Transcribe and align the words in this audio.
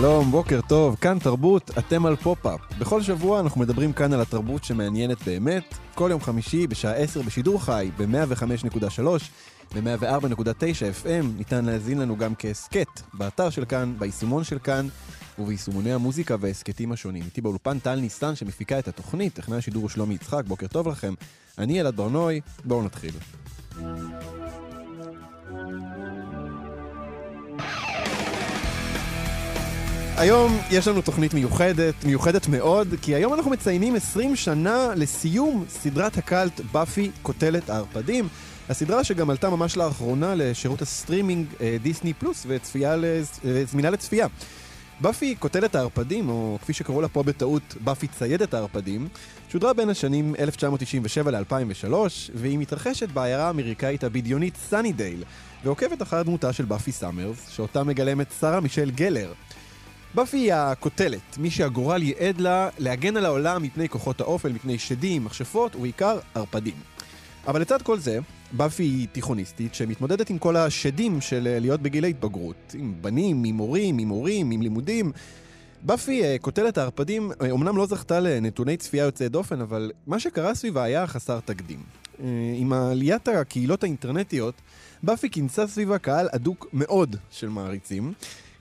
שלום, 0.00 0.30
בוקר 0.30 0.60
טוב, 0.68 0.96
כאן 1.00 1.18
תרבות, 1.18 1.70
אתם 1.78 2.06
על 2.06 2.16
פופ-אפ. 2.16 2.60
בכל 2.78 3.02
שבוע 3.02 3.40
אנחנו 3.40 3.60
מדברים 3.60 3.92
כאן 3.92 4.12
על 4.12 4.20
התרבות 4.20 4.64
שמעניינת 4.64 5.22
באמת. 5.22 5.74
כל 5.94 6.08
יום 6.10 6.20
חמישי 6.20 6.66
בשעה 6.66 6.92
10 6.92 7.22
בשידור 7.22 7.64
חי 7.64 7.90
ב-105.3 7.96 9.02
ו-104.9 9.74 11.04
FM. 11.04 11.26
ניתן 11.36 11.64
להאזין 11.64 11.98
לנו 11.98 12.16
גם 12.16 12.34
כהסכת 12.38 13.00
באתר 13.14 13.50
של 13.50 13.64
כאן, 13.64 13.94
ביישומון 13.98 14.44
של 14.44 14.58
כאן 14.58 14.88
וביישומוני 15.38 15.92
המוזיקה 15.92 16.36
וההסכתים 16.40 16.92
השונים. 16.92 17.22
איתי 17.22 17.40
באולפן 17.40 17.78
טל 17.78 17.96
ניסן 18.00 18.34
שמפיקה 18.34 18.78
את 18.78 18.88
התוכנית, 18.88 19.34
טכנאי 19.34 19.58
השידור 19.58 19.82
הוא 19.82 19.90
שלומי 19.90 20.14
יצחק, 20.14 20.42
בוקר 20.46 20.66
טוב 20.66 20.88
לכם. 20.88 21.14
אני 21.58 21.80
אלעד 21.80 21.96
ברנועי, 21.96 22.40
בואו 22.64 22.82
נתחיל. 22.82 23.14
היום 30.18 30.58
יש 30.70 30.88
לנו 30.88 31.02
תוכנית 31.02 31.34
מיוחדת, 31.34 32.04
מיוחדת 32.04 32.48
מאוד, 32.48 32.88
כי 33.02 33.14
היום 33.14 33.34
אנחנו 33.34 33.50
מציינים 33.50 33.94
20 33.94 34.36
שנה 34.36 34.88
לסיום 34.96 35.64
סדרת 35.68 36.18
הקאלט 36.18 36.60
באפי 36.72 37.10
קוטלת 37.22 37.70
הערפדים. 37.70 38.28
הסדרה 38.68 39.04
שגם 39.04 39.30
עלתה 39.30 39.50
ממש 39.50 39.76
לאחרונה 39.76 40.34
לשירות 40.34 40.82
הסטרימינג 40.82 41.46
אה, 41.60 41.76
דיסני 41.82 42.14
פלוס 42.14 42.46
וזמינה 43.44 43.90
לצפייה. 43.90 44.26
באפי 45.00 45.34
קוטלת 45.34 45.74
הערפדים, 45.74 46.28
או 46.28 46.58
כפי 46.62 46.72
שקראו 46.72 47.00
לה 47.00 47.08
פה 47.08 47.22
בטעות, 47.22 47.74
באפי 47.80 48.06
ציידת 48.06 48.54
הערפדים, 48.54 49.08
שודרה 49.48 49.72
בין 49.72 49.90
השנים 49.90 50.34
1997 50.38 51.30
ל-2003, 51.30 51.94
והיא 52.34 52.58
מתרחשת 52.58 53.08
בעיירה 53.08 53.46
האמריקאית 53.46 54.04
הבדיונית 54.04 54.56
סאנידיל, 54.70 55.24
ועוקבת 55.64 56.02
אחר 56.02 56.22
דמותה 56.22 56.52
של 56.52 56.64
באפי 56.64 56.92
סאמרס, 56.92 57.48
שאותה 57.48 57.84
מגלמת 57.84 58.26
שרה 58.40 58.60
מישל 58.60 58.90
גלר. 58.90 59.32
באפי 60.14 60.36
היא 60.36 60.52
הקוטלת, 60.54 61.38
מי 61.38 61.50
שהגורל 61.50 62.02
ייעד 62.02 62.40
לה 62.40 62.68
להגן 62.78 63.16
על 63.16 63.24
העולם 63.24 63.62
מפני 63.62 63.88
כוחות 63.88 64.20
האופל, 64.20 64.52
מפני 64.52 64.78
שדים, 64.78 65.24
מכשפות 65.24 65.76
ובעיקר 65.76 66.18
ערפדים. 66.34 66.74
אבל 67.46 67.60
לצד 67.60 67.82
כל 67.82 67.98
זה, 67.98 68.18
באפי 68.52 68.82
היא 68.82 69.08
תיכוניסטית 69.12 69.74
שמתמודדת 69.74 70.30
עם 70.30 70.38
כל 70.38 70.56
השדים 70.56 71.20
של 71.20 71.58
להיות 71.60 71.82
בגיל 71.82 72.04
ההתבגרות, 72.04 72.74
עם 72.78 72.94
בנים, 73.00 73.44
עם 73.44 73.56
הורים, 73.56 73.98
עם 73.98 74.08
הורים, 74.08 74.50
עם 74.50 74.62
לימודים. 74.62 75.12
באפי, 75.82 76.22
קוטלת 76.40 76.78
הערפדים, 76.78 77.32
אומנם 77.50 77.76
לא 77.76 77.86
זכתה 77.86 78.20
לנתוני 78.20 78.76
צפייה 78.76 79.04
יוצאי 79.04 79.28
דופן, 79.28 79.60
אבל 79.60 79.90
מה 80.06 80.20
שקרה 80.20 80.54
סביבה 80.54 80.82
היה 80.82 81.06
חסר 81.06 81.40
תקדים. 81.44 81.82
עם 82.54 82.72
עליית 82.72 83.28
הקהילות 83.28 83.82
האינטרנטיות, 83.82 84.54
באפי 85.02 85.30
כינסה 85.30 85.66
סביבה 85.66 85.98
קהל 85.98 86.28
אדוק 86.32 86.66
מאוד 86.72 87.16
של 87.30 87.48
מעריצים. 87.48 88.12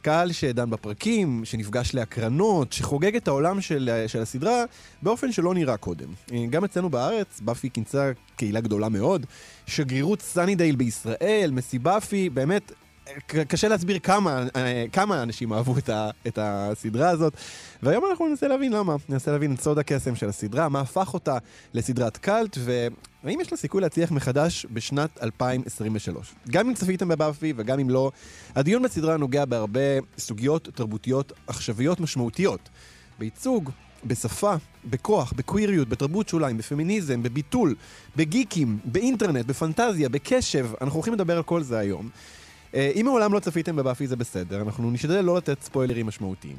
קהל 0.08 0.32
שדן 0.32 0.70
בפרקים, 0.70 1.42
שנפגש 1.46 1.94
להקרנות, 1.94 2.74
שחוגג 2.74 3.16
את 3.16 3.28
העולם 3.28 3.62
של, 3.62 4.04
של 4.08 4.22
הסדרה 4.22 4.64
באופן 5.02 5.32
שלא 5.32 5.54
נראה 5.54 5.78
קודם. 5.78 6.08
גם 6.50 6.64
אצלנו 6.64 6.90
בארץ, 6.90 7.40
באפי 7.42 7.70
כינסה 7.70 8.12
קהילה 8.36 8.62
גדולה 8.62 8.90
מאוד, 8.90 9.26
שגרירות 9.66 10.22
סאנידייל 10.22 10.76
בישראל, 10.76 11.50
מסי 11.54 11.80
באפי, 11.80 12.30
באמת 12.30 12.72
קשה 13.48 13.68
להסביר 13.68 14.00
כמה, 14.00 14.44
כמה 14.92 15.24
אנשים 15.24 15.54
אהבו 15.54 15.78
את, 15.78 15.90
ה, 15.90 16.10
את 16.28 16.40
הסדרה 16.42 17.10
הזאת, 17.10 17.34
והיום 17.84 18.06
אנחנו 18.10 18.28
ננסה 18.28 18.48
להבין 18.48 18.74
למה. 18.74 18.96
ננסה 19.10 19.32
להבין 19.32 19.54
את 19.54 19.62
סוד 19.62 19.80
הקסם 19.80 20.16
של 20.16 20.30
הסדרה, 20.30 20.70
מה 20.70 20.80
הפך 20.80 21.14
אותה 21.14 21.38
לסדרת 21.74 22.18
קאלט, 22.18 22.58
והאם 23.24 23.42
יש 23.42 23.52
לה 23.52 23.58
סיכוי 23.58 23.82
להצליח 23.82 24.12
מחדש 24.12 24.66
בשנת 24.74 25.24
2023. 25.24 26.34
גם 26.50 26.68
אם 26.68 26.74
צפיתם 26.74 27.08
בבאפי 27.08 27.54
וגם 27.58 27.80
אם 27.80 27.90
לא, 27.90 28.12
הדיון 28.56 28.84
בסדרה 28.84 29.18
נוגע 29.18 29.46
בהרבה 29.46 29.80
סוגיות 30.18 30.70
תרבותיות 30.76 31.34
עכשוויות 31.48 32.00
משמעותיות. 32.00 32.70
בייצוג, 33.20 33.72
בשפה, 34.06 34.56
בכוח, 34.86 35.34
בקוויריות, 35.36 35.90
בתרבות 35.90 36.30
שוליים, 36.30 36.58
בפמיניזם, 36.58 37.24
בביטול, 37.24 37.76
בגיקים, 38.16 38.80
באינטרנט, 38.86 39.46
בפנטזיה, 39.46 40.10
בקשב. 40.10 40.68
אנחנו 40.82 40.96
הולכים 40.96 41.14
לדבר 41.14 41.38
על 41.38 41.44
כל 41.44 41.64
זה 41.64 41.78
היום. 41.78 42.10
אם 42.74 43.02
מעולם 43.06 43.34
לא 43.34 43.40
צפיתם 43.40 43.76
בבאפי 43.76 44.08
זה 44.08 44.16
בסדר, 44.16 44.62
אנחנו 44.62 44.92
נשתדל 44.92 45.22
לא 45.22 45.38
לתת 45.38 45.62
ספוילרים 45.62 46.06
משמעותיים. 46.06 46.56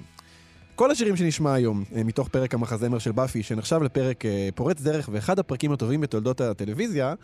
כל 0.74 0.90
השירים 0.90 1.16
שנשמע 1.16 1.54
היום, 1.54 1.84
מתוך 2.04 2.28
פרק 2.28 2.54
המחזמר 2.54 2.98
של 2.98 3.12
באפי, 3.12 3.42
שנחשב 3.42 3.82
לפרק 3.82 4.24
פורץ 4.54 4.80
דרך 4.80 5.08
ואחד 5.12 5.38
הפרקים 5.38 5.72
הטובים 5.72 6.00
בתולדות 6.00 6.40
הטלוויזיה, 6.40 7.14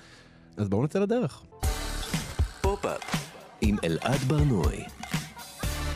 אז 0.57 0.69
בואו 0.69 0.85
נצא 0.85 0.99
לדרך. 0.99 1.43
פופ-אפ 2.61 3.01
עם 3.61 3.77
אלעד 3.85 4.21
ברנועי. 4.21 4.85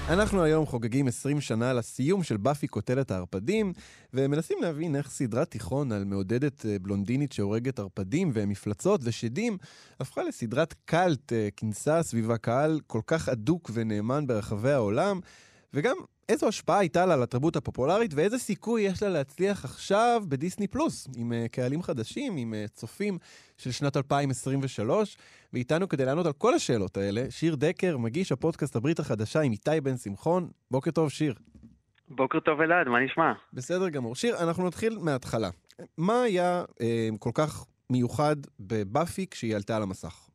אנחנו 0.09 0.43
היום 0.43 0.67
חוגגים 0.67 1.09
20 1.09 1.41
שנה 1.41 1.73
לסיום 1.73 2.23
של 2.23 2.37
באפי 2.37 2.67
קוטלת 2.67 3.11
הערפדים, 3.11 3.73
ומנסים 4.15 4.59
להבין 4.63 4.97
איך 4.97 5.11
סדרת 5.11 5.51
תיכון 5.51 5.93
על 5.93 6.05
מעודדת 6.05 6.65
בלונדינית 6.83 7.33
שהורגת 7.33 7.79
ערפדים 7.79 8.31
ומפלצות 8.35 9.01
ושדים, 9.05 9.59
הפכה 10.01 10.23
לסדרת 10.23 10.75
קאלט, 10.85 11.33
כינסה 11.57 12.03
סביבה 12.03 12.39
קהל 12.39 12.81
כל 12.87 13.01
כך 13.07 13.29
אדוק 13.29 13.71
ונאמן 13.75 14.27
ברחבי 14.27 14.71
העולם, 14.71 15.21
וגם 15.75 15.97
איזו 16.29 16.49
השפעה 16.49 16.79
הייתה 16.79 17.07
לה 17.07 17.17
לתרבות 17.17 17.57
הפופולרית, 17.57 18.15
ואיזה 18.15 18.39
סיכוי 18.39 18.83
יש 18.83 19.03
לה 19.03 19.09
להצליח 19.09 19.65
עכשיו 19.65 20.23
בדיסני 20.29 20.67
פלוס, 20.67 21.09
עם 21.17 21.33
uh, 21.33 21.49
קהלים 21.49 21.83
חדשים, 21.83 22.37
עם 22.37 22.55
צופים 22.75 23.19
של 23.57 23.71
שנת 23.71 23.97
2023. 23.97 25.17
ואיתנו 25.53 25.89
כדי 25.89 26.05
לענות 26.05 26.27
על 26.27 26.33
כל 26.33 26.55
השאלות 26.55 26.97
האלה, 26.97 27.31
שיר 27.31 27.55
דקר, 27.55 27.97
מגיש 27.99 28.33
הפודקאסט 28.33 28.77
הברית 28.77 28.99
החדשה 28.99 29.41
עם 29.41 29.53
איתי 29.53 29.81
בן 29.83 29.97
שמחון. 29.97 30.51
בוקר 30.71 30.91
טוב, 30.91 31.11
שיר. 31.11 31.35
בוקר 32.09 32.41
טוב, 32.41 32.61
אלעד, 32.61 32.89
מה 32.89 33.01
נשמע? 33.01 33.33
בסדר 33.53 33.89
גמור. 33.89 34.15
שיר, 34.15 34.35
אנחנו 34.43 34.67
נתחיל 34.67 34.99
מההתחלה. 35.05 35.49
מה 35.99 36.23
היה 36.23 36.63
uh, 36.65 36.85
כל 37.19 37.31
כך 37.35 37.65
מיוחד 37.91 38.37
בבאפי 38.61 39.27
כשהיא 39.31 39.57
עלתה 39.57 39.77
על 39.77 39.83
המסך? 39.83 40.29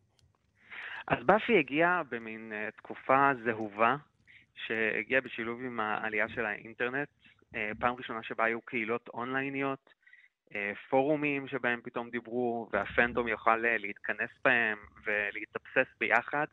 אז 1.08 1.18
באפי 1.26 1.60
הגיעה 1.60 2.02
במין 2.12 2.52
uh, 2.52 2.78
תקופה 2.78 3.32
זהובה. 3.46 3.96
שהגיע 4.68 5.22
בשילוב 5.22 5.60
עם 5.60 5.80
העלייה 5.80 6.30
של 6.30 6.46
האינטרנט, 6.46 7.08
פעם 7.80 7.96
ראשונה 7.96 8.24
שבה 8.24 8.44
היו 8.44 8.62
קהילות 8.62 9.10
אונלייניות, 9.14 9.90
פורומים 10.90 11.48
שבהם 11.48 11.80
פתאום 11.84 12.10
דיברו, 12.10 12.70
והפנדום 12.74 13.28
יוכל 13.28 13.58
להתכנס 13.58 14.30
בהם 14.46 14.78
ולהתאבסס 15.06 15.92
ביחד 16.00 16.46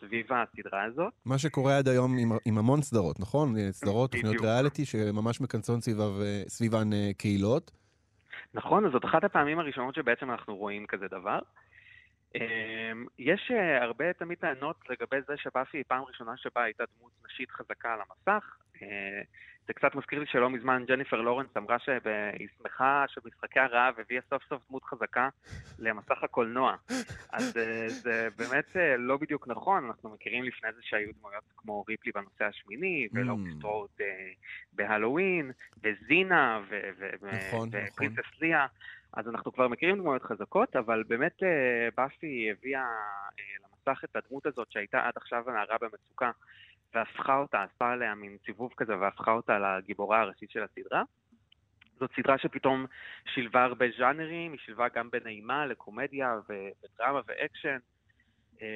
סביב 0.00 0.26
הסדרה 0.32 0.84
הזאת. 0.84 1.12
מה 1.24 1.38
שקורה 1.38 1.78
עד 1.78 1.88
היום 1.88 2.18
עם, 2.18 2.32
עם 2.44 2.58
המון 2.58 2.82
סדרות, 2.82 3.20
נכון? 3.20 3.54
סדרות, 3.70 4.12
תוכניות 4.12 4.40
ריאליטי 4.40 4.84
שממש 4.84 5.40
מכנסות 5.40 5.80
סביבן 6.48 6.90
קהילות. 7.18 7.70
נכון, 8.54 8.86
אז 8.86 8.92
זאת 8.92 9.04
אחת 9.04 9.24
הפעמים 9.24 9.58
הראשונות 9.58 9.94
שבעצם 9.94 10.30
אנחנו 10.30 10.56
רואים 10.56 10.86
כזה 10.86 11.06
דבר. 11.08 11.38
יש 13.18 13.50
הרבה 13.80 14.12
תמיד 14.12 14.38
טענות 14.38 14.76
לגבי 14.88 15.16
זה 15.26 15.36
שבאפי 15.36 15.76
היא 15.76 15.84
פעם 15.88 16.02
ראשונה 16.04 16.36
שבה 16.36 16.62
הייתה 16.62 16.84
דמות 16.98 17.12
נשית 17.26 17.50
חזקה 17.50 17.92
על 17.94 18.00
המסך. 18.00 18.56
זה 19.66 19.74
קצת 19.74 19.94
מזכיר 19.94 20.18
לי 20.18 20.26
שלא 20.26 20.50
מזמן 20.50 20.84
ג'ניפר 20.86 21.20
לורנס 21.20 21.56
אמרה 21.56 21.78
שהיא 21.78 22.48
שמחה 22.58 23.04
שמשחקי 23.08 23.60
הרעב 23.60 24.00
הביאה 24.00 24.22
סוף 24.30 24.42
סוף 24.48 24.62
דמות 24.68 24.84
חזקה 24.84 25.28
למסך 25.78 26.22
הקולנוע. 26.22 26.76
אז 27.32 27.54
זה 27.88 28.28
באמת 28.36 28.76
לא 28.98 29.16
בדיוק 29.16 29.48
נכון, 29.48 29.84
אנחנו 29.84 30.10
מכירים 30.10 30.44
לפני 30.44 30.72
זה 30.72 30.80
שהיו 30.82 31.12
דמויות 31.18 31.44
כמו 31.56 31.84
ריפלי 31.88 32.12
בנוסע 32.12 32.44
השמיני, 32.44 33.08
ולורי 33.12 33.50
סטרוד 33.58 33.90
בהלואוין, 34.72 35.50
וזינה, 35.82 36.60
ופרינסס 36.98 38.40
ליה. 38.40 38.66
אז 39.12 39.28
אנחנו 39.28 39.52
כבר 39.52 39.68
מכירים 39.68 39.98
דמויות 39.98 40.22
חזקות, 40.22 40.76
אבל 40.76 41.02
באמת 41.08 41.42
באפי 41.96 42.50
הביאה 42.50 42.86
למסך 43.62 44.04
את 44.04 44.16
הדמות 44.16 44.46
הזאת 44.46 44.72
שהייתה 44.72 45.06
עד 45.06 45.12
עכשיו 45.16 45.50
הנערה 45.50 45.76
במצוקה, 45.80 46.30
והפכה 46.94 47.36
אותה, 47.36 47.62
עשתה 47.62 47.90
עליה 47.90 48.14
מין 48.14 48.36
סיבוב 48.44 48.72
כזה, 48.76 48.98
והפכה 48.98 49.32
אותה 49.32 49.58
לגיבורה 49.58 50.20
הראשית 50.20 50.50
של 50.50 50.62
הסדרה. 50.62 51.02
זאת 51.98 52.10
סדרה 52.16 52.38
שפתאום 52.38 52.86
שילבה 53.34 53.64
הרבה 53.64 53.86
ז'אנרים, 53.98 54.52
היא 54.52 54.60
שילבה 54.60 54.88
גם 54.88 55.10
בנעימה 55.10 55.66
לקומדיה 55.66 56.40
ודרמה 56.48 57.20
ואקשן. 57.26 57.78
אה, 58.62 58.66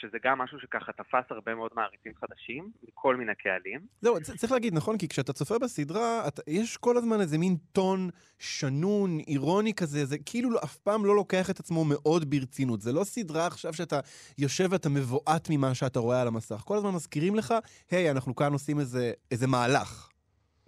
שזה 0.00 0.18
גם 0.24 0.38
משהו 0.38 0.58
שככה 0.60 0.92
תפס 0.92 1.24
הרבה 1.30 1.54
מאוד 1.54 1.70
מעריצים 1.74 2.12
חדשים, 2.14 2.70
מכל 2.88 3.16
מיני 3.16 3.32
קהלים. 3.34 3.80
זהו, 4.00 4.16
צריך 4.36 4.52
להגיד, 4.52 4.74
נכון? 4.74 4.98
כי 4.98 5.08
כשאתה 5.08 5.32
צופה 5.32 5.58
בסדרה, 5.58 6.28
אתה, 6.28 6.42
יש 6.46 6.76
כל 6.76 6.96
הזמן 6.96 7.20
איזה 7.20 7.38
מין 7.38 7.56
טון 7.72 8.10
שנון, 8.38 9.18
אירוני 9.28 9.74
כזה, 9.74 10.04
זה 10.04 10.18
כאילו 10.18 10.50
לא- 10.50 10.60
אף 10.64 10.76
פעם 10.76 11.04
לא 11.04 11.16
לוקח 11.16 11.50
את 11.50 11.60
עצמו 11.60 11.84
מאוד 11.84 12.30
ברצינות. 12.30 12.80
זה 12.80 12.92
לא 12.92 13.04
סדרה 13.04 13.46
עכשיו 13.46 13.72
שאתה 13.72 14.00
יושב 14.38 14.68
ואתה 14.70 14.88
מבועת 14.88 15.48
ממה 15.50 15.74
שאתה 15.74 16.00
רואה 16.00 16.22
על 16.22 16.28
המסך. 16.28 16.62
כל 16.64 16.76
הזמן 16.76 16.90
מזכירים 16.90 17.34
לך, 17.34 17.54
היי, 17.90 18.10
אנחנו 18.10 18.34
כאן 18.34 18.52
עושים 18.52 18.78
איזה, 18.78 19.12
איזה 19.30 19.46
מהלך. 19.46 20.11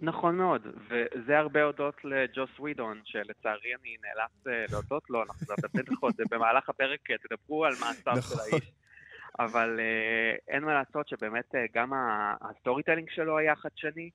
נכון 0.05 0.37
מאוד, 0.37 0.67
וזה 0.87 1.37
הרבה 1.39 1.63
הודות 1.63 2.05
לג'וס 2.05 2.59
ווידון, 2.59 3.01
שלצערי 3.05 3.75
אני 3.81 3.95
נאלץ 4.03 4.47
אה, 4.47 4.65
להודות 4.71 5.09
לו, 5.09 5.23
אנחנו 5.23 5.45
נדבר 5.53 5.93
לך 5.93 5.99
עוד 5.99 6.13
במהלך 6.31 6.69
הפרק, 6.69 7.11
אה, 7.11 7.15
תדברו 7.17 7.65
על 7.65 7.73
מעשיו 7.79 8.13
של 8.13 8.19
נכון. 8.19 8.37
האיש. 8.53 8.71
אבל 9.39 9.79
אה, 9.79 10.35
אין 10.47 10.63
מה 10.63 10.73
לעשות 10.73 11.07
שבאמת 11.07 11.55
גם 11.73 11.91
ה 12.41 12.83
storytelling 12.83 13.09
שלו 13.09 13.37
היה 13.37 13.55
חדשני, 13.55 14.09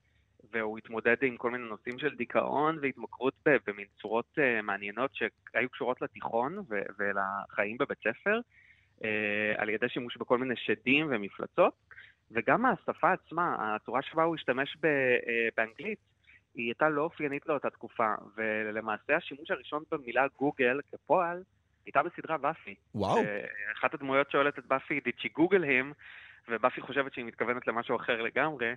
והוא 0.51 0.77
התמודד 0.77 1.15
עם 1.21 1.37
כל 1.37 1.51
מיני 1.51 1.63
נושאים 1.63 1.99
של 1.99 2.15
דיכאון 2.15 2.77
והתמכרות 2.81 3.33
במין 3.67 3.85
צורות 4.01 4.37
מעניינות 4.63 5.11
שהיו 5.13 5.69
קשורות 5.69 6.01
לתיכון 6.01 6.57
ולחיים 6.99 7.77
בבית 7.77 7.97
ספר, 7.99 8.39
על 9.57 9.69
ידי 9.69 9.89
שימוש 9.89 10.17
בכל 10.17 10.37
מיני 10.37 10.55
שדים 10.55 11.07
ומפלצות. 11.09 11.73
וגם 12.33 12.65
השפה 12.65 13.11
עצמה, 13.11 13.75
הצורה 13.75 14.01
שבה 14.01 14.23
הוא 14.23 14.35
השתמש 14.35 14.77
ב, 14.81 14.85
אה, 14.85 15.47
באנגלית, 15.57 15.99
היא 16.55 16.65
הייתה 16.65 16.89
לא 16.89 17.01
אופיינית 17.01 17.47
לאותה 17.47 17.69
תקופה, 17.69 18.13
ולמעשה 18.35 19.15
השימוש 19.15 19.51
הראשון 19.51 19.83
במילה 19.91 20.25
גוגל 20.39 20.79
כפועל 20.91 21.43
הייתה 21.85 22.03
בסדרה 22.03 22.37
באפי. 22.37 22.75
וואו. 22.95 23.21
אחת 23.79 23.93
הדמויות 23.93 24.31
שואלת 24.31 24.59
את 24.59 24.65
באפי, 24.65 24.99
did 25.07 25.21
she 25.21 25.39
google 25.39 25.63
him, 25.63 25.93
ובאפי 26.49 26.81
חושבת 26.81 27.13
שהיא 27.13 27.25
מתכוונת 27.25 27.67
למשהו 27.67 27.95
אחר 27.95 28.21
לגמרי. 28.21 28.73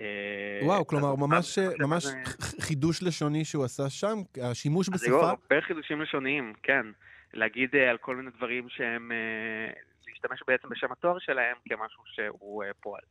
אה, 0.00 0.60
וואו, 0.62 0.86
כלומר, 0.86 1.14
ממש, 1.14 1.48
חושב 1.48 1.70
ממש 1.80 2.06
ח- 2.06 2.60
חידוש 2.60 3.02
לשוני 3.02 3.44
שהוא 3.44 3.64
עשה 3.64 3.90
שם, 3.90 4.18
השימוש 4.42 4.88
אז 4.94 5.02
היו 5.04 5.16
בשפה. 5.18 5.30
הרבה 5.30 5.60
חידושים 5.60 6.00
לשוניים, 6.00 6.52
כן. 6.62 6.86
להגיד 7.34 7.76
אה, 7.76 7.90
על 7.90 7.98
כל 7.98 8.16
מיני 8.16 8.30
דברים 8.30 8.68
שהם... 8.68 9.12
להשתמש 10.22 10.42
בעצם 10.48 10.68
בשם 10.68 10.92
התואר 10.92 11.18
שלהם 11.18 11.56
כמשהו 11.64 12.02
שהוא 12.06 12.64
אה, 12.64 12.70
פועל. 12.80 13.02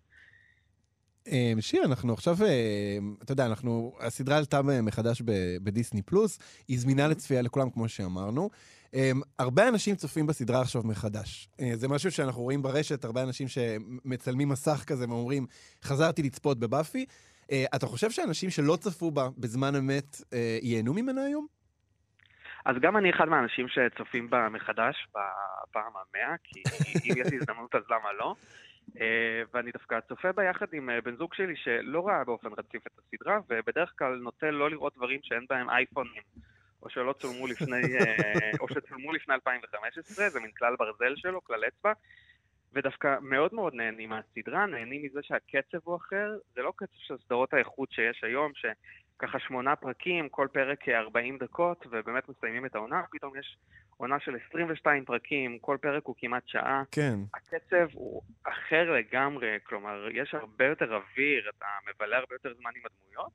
אה, 1.28 1.54
שיר, 1.60 1.86
אנחנו 1.86 2.14
עכשיו, 2.14 2.36
אה, 2.44 2.98
אתה 3.24 3.32
יודע, 3.32 3.46
אנחנו, 3.46 3.96
הסדרה 4.00 4.38
עלתה 4.38 4.62
מחדש 4.62 5.22
בדיסני 5.64 6.02
פלוס, 6.02 6.40
היא 6.68 6.80
זמינה 6.80 7.08
לצפייה 7.08 7.42
לכולם, 7.42 7.70
כמו 7.70 7.90
שאמרנו. 7.90 8.50
הרבה 9.40 9.68
אנשים 9.68 9.96
צופים 9.96 10.28
בסדרה 10.28 10.62
עכשיו 10.62 10.82
מחדש. 10.86 11.50
זה 11.74 11.88
משהו 11.88 12.12
שאנחנו 12.12 12.42
רואים 12.42 12.62
ברשת, 12.62 13.06
הרבה 13.06 13.24
אנשים 13.24 13.48
שמצלמים 13.48 14.50
מסך 14.50 14.84
כזה 14.88 15.06
ואומרים, 15.10 15.48
חזרתי 15.84 16.24
לצפות 16.24 16.60
בבאפי. 16.60 17.06
אתה 17.52 17.88
חושב 17.88 18.12
שאנשים 18.12 18.50
שלא 18.50 18.76
צפו 18.76 19.12
בה 19.12 19.30
בזמן 19.38 19.76
אמת 19.76 20.22
ייהנו 20.62 20.94
ממנה 20.94 21.24
היום? 21.24 21.48
אז 22.66 22.76
גם 22.82 22.98
אני 22.98 23.10
אחד 23.10 23.30
מהאנשים 23.30 23.68
שצופים 23.68 24.30
בה 24.30 24.50
מחדש 24.50 25.08
בפעם 25.10 25.92
המאה, 25.96 26.36
כי 26.44 26.64
אם 27.06 27.18
יש 27.18 27.28
לי 27.32 27.38
הזדמנות 27.38 27.76
אז 27.76 27.84
למה 27.90 28.14
לא? 28.14 28.36
אה, 29.02 29.42
ואני 29.54 29.72
דווקא 29.72 30.00
צופה 30.00 30.32
בה 30.32 30.44
יחד 30.44 30.66
עם 30.74 30.90
אה, 30.90 31.02
בן 31.02 31.16
זוג 31.16 31.34
שלי 31.34 31.56
שלא 31.56 32.08
ראה 32.08 32.24
באופן 32.24 32.50
רציף 32.58 32.88
את 32.88 32.92
הסדרה, 33.00 33.40
ובדרך 33.50 33.94
כלל 33.98 34.16
נוטה 34.16 34.52
לא 34.52 34.70
לראות 34.70 34.96
דברים 34.96 35.20
שאין 35.24 35.46
בהם 35.50 35.70
אייפונים, 35.70 36.22
או 36.84 36.90
שלא 36.90 37.14
צולמו 37.14 37.48
לפני, 37.48 37.82
אה, 38.00 38.52
או 38.60 38.68
שצולמו 38.70 39.14
לפני 39.14 39.34
2015, 39.34 40.30
זה 40.30 40.40
מין 40.40 40.52
כלל 40.52 40.76
ברזל 40.80 41.16
שלו, 41.16 41.44
כלל 41.44 41.64
אצבע. 41.68 41.94
ודווקא 42.74 43.18
מאוד 43.22 43.54
מאוד 43.54 43.74
נהנים 43.74 44.10
מהסדרה, 44.10 44.66
נהנים 44.66 45.04
מזה 45.04 45.20
שהקצב 45.24 45.78
הוא 45.84 45.96
אחר, 45.96 46.38
זה 46.56 46.62
לא 46.62 46.74
קצב 46.76 46.98
של 46.98 47.18
סדרות 47.18 47.54
האיכות 47.54 47.92
שיש 47.92 48.24
היום, 48.24 48.52
שככה 49.20 49.40
שמונה 49.40 49.76
פרקים, 49.76 50.30
כל 50.30 50.48
פרק 50.54 50.84
כ-40 50.84 51.44
דקות, 51.44 51.86
ובאמת 51.92 52.30
מסיימים 52.30 52.66
את 52.66 52.76
העונה, 52.76 53.04
פתאום 53.12 53.38
יש 53.38 53.58
עונה 53.98 54.20
של 54.20 54.36
22 54.50 55.06
פרקים, 55.06 55.60
כל 55.60 55.78
פרק 55.82 56.06
הוא 56.06 56.16
כמעט 56.18 56.48
שעה. 56.48 56.84
כן. 56.92 57.16
הקצב 57.34 57.88
הוא 57.94 58.22
אחר 58.44 58.92
לגמרי, 58.92 59.58
כלומר, 59.64 60.08
יש 60.12 60.34
הרבה 60.34 60.66
יותר 60.66 60.96
אוויר, 60.96 61.50
אתה 61.58 61.66
מבלה 61.90 62.18
הרבה 62.18 62.36
יותר 62.36 62.54
זמן 62.54 62.72
עם 62.76 62.82
הדמויות, 62.86 63.32